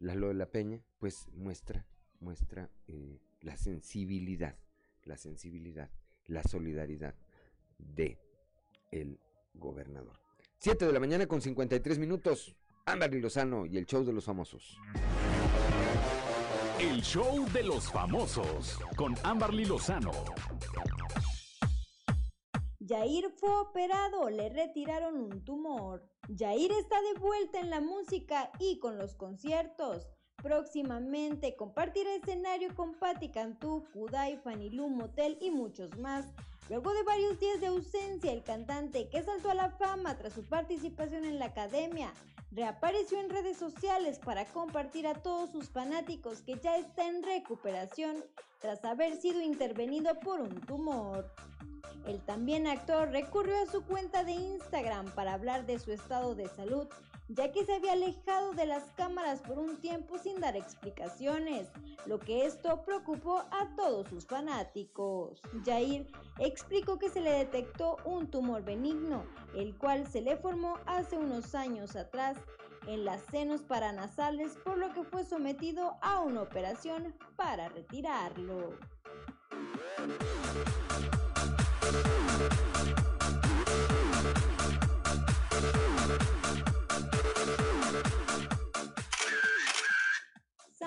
[0.00, 1.86] Lalo de la Peña, pues muestra,
[2.20, 4.56] muestra eh, la sensibilidad,
[5.04, 5.90] la sensibilidad,
[6.26, 7.14] la solidaridad
[7.78, 8.18] de
[8.90, 9.18] el
[9.54, 10.18] gobernador.
[10.58, 12.54] 7 de la mañana con 53 minutos.
[12.86, 14.78] Ándale Lozano y el show de los famosos.
[16.80, 20.10] El show de los famosos con Amberly Lozano.
[22.84, 26.04] Jair fue operado, le retiraron un tumor.
[26.36, 30.08] Jair está de vuelta en la música y con los conciertos.
[30.44, 36.26] Próximamente compartirá escenario con Patti Cantú, Kudai, Fanilú, Motel y muchos más.
[36.68, 40.44] Luego de varios días de ausencia, el cantante que saltó a la fama tras su
[40.44, 42.12] participación en la academia
[42.50, 48.22] reapareció en redes sociales para compartir a todos sus fanáticos que ya está en recuperación
[48.60, 51.32] tras haber sido intervenido por un tumor.
[52.06, 56.48] El también actor recurrió a su cuenta de Instagram para hablar de su estado de
[56.48, 56.86] salud,
[57.28, 61.68] ya que se había alejado de las cámaras por un tiempo sin dar explicaciones,
[62.06, 65.40] lo que esto preocupó a todos sus fanáticos.
[65.64, 66.06] Jair
[66.38, 69.24] explicó que se le detectó un tumor benigno,
[69.54, 72.36] el cual se le formó hace unos años atrás
[72.86, 78.74] en las senos paranasales, por lo que fue sometido a una operación para retirarlo.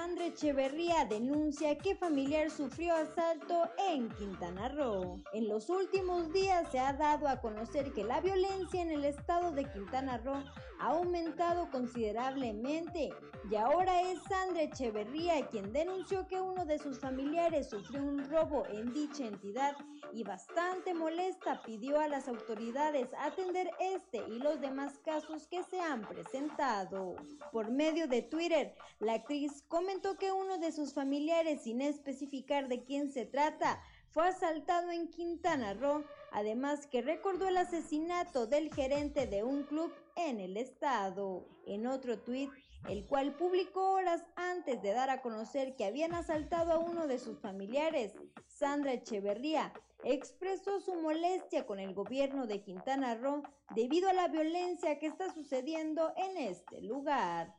[0.07, 5.21] Sandra Echeverría denuncia que familiar sufrió asalto en Quintana Roo.
[5.33, 9.51] En los últimos días se ha dado a conocer que la violencia en el estado
[9.51, 10.41] de Quintana Roo
[10.79, 13.09] ha aumentado considerablemente
[13.49, 18.65] y ahora es Sandra Echeverría quien denunció que uno de sus familiares sufrió un robo
[18.67, 19.75] en dicha entidad
[20.13, 25.81] y bastante molesta pidió a las autoridades atender este y los demás casos que se
[25.81, 27.15] han presentado.
[27.51, 32.83] Por medio de Twitter, la actriz comentó que uno de sus familiares, sin especificar de
[32.83, 39.25] quién se trata, fue asaltado en Quintana Roo, además que recordó el asesinato del gerente
[39.25, 41.47] de un club en el estado.
[41.65, 42.51] En otro tuit,
[42.87, 47.17] el cual publicó horas antes de dar a conocer que habían asaltado a uno de
[47.17, 48.13] sus familiares,
[48.45, 53.41] Sandra Echeverría, expresó su molestia con el gobierno de Quintana Roo
[53.75, 57.55] debido a la violencia que está sucediendo en este lugar.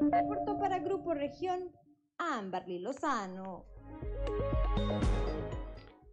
[0.00, 1.70] Reportó para Grupo Región
[2.18, 3.64] Amberly Lozano.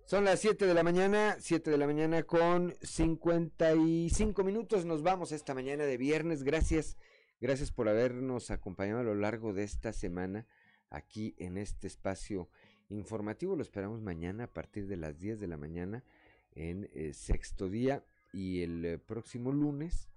[0.06, 4.86] Son las 7 de la mañana, 7 de la mañana con 55 minutos.
[4.86, 6.44] Nos vamos esta mañana de viernes.
[6.44, 6.98] Gracias,
[7.40, 10.46] gracias por habernos acompañado a lo largo de esta semana
[10.90, 12.50] aquí en este espacio
[12.90, 13.56] informativo.
[13.56, 16.04] Lo esperamos mañana a partir de las 10 de la mañana
[16.52, 20.10] en eh, sexto día y el eh, próximo lunes,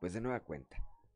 [0.00, 0.76] pues de nueva cuenta,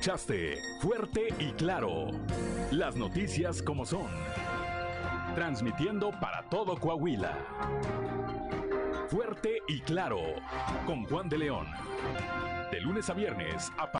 [0.00, 2.06] Escuchaste fuerte y claro
[2.70, 4.06] las noticias como son,
[5.34, 7.36] transmitiendo para todo Coahuila.
[9.10, 10.20] Fuerte y claro
[10.86, 11.66] con Juan de León.
[12.72, 13.88] De lunes a viernes a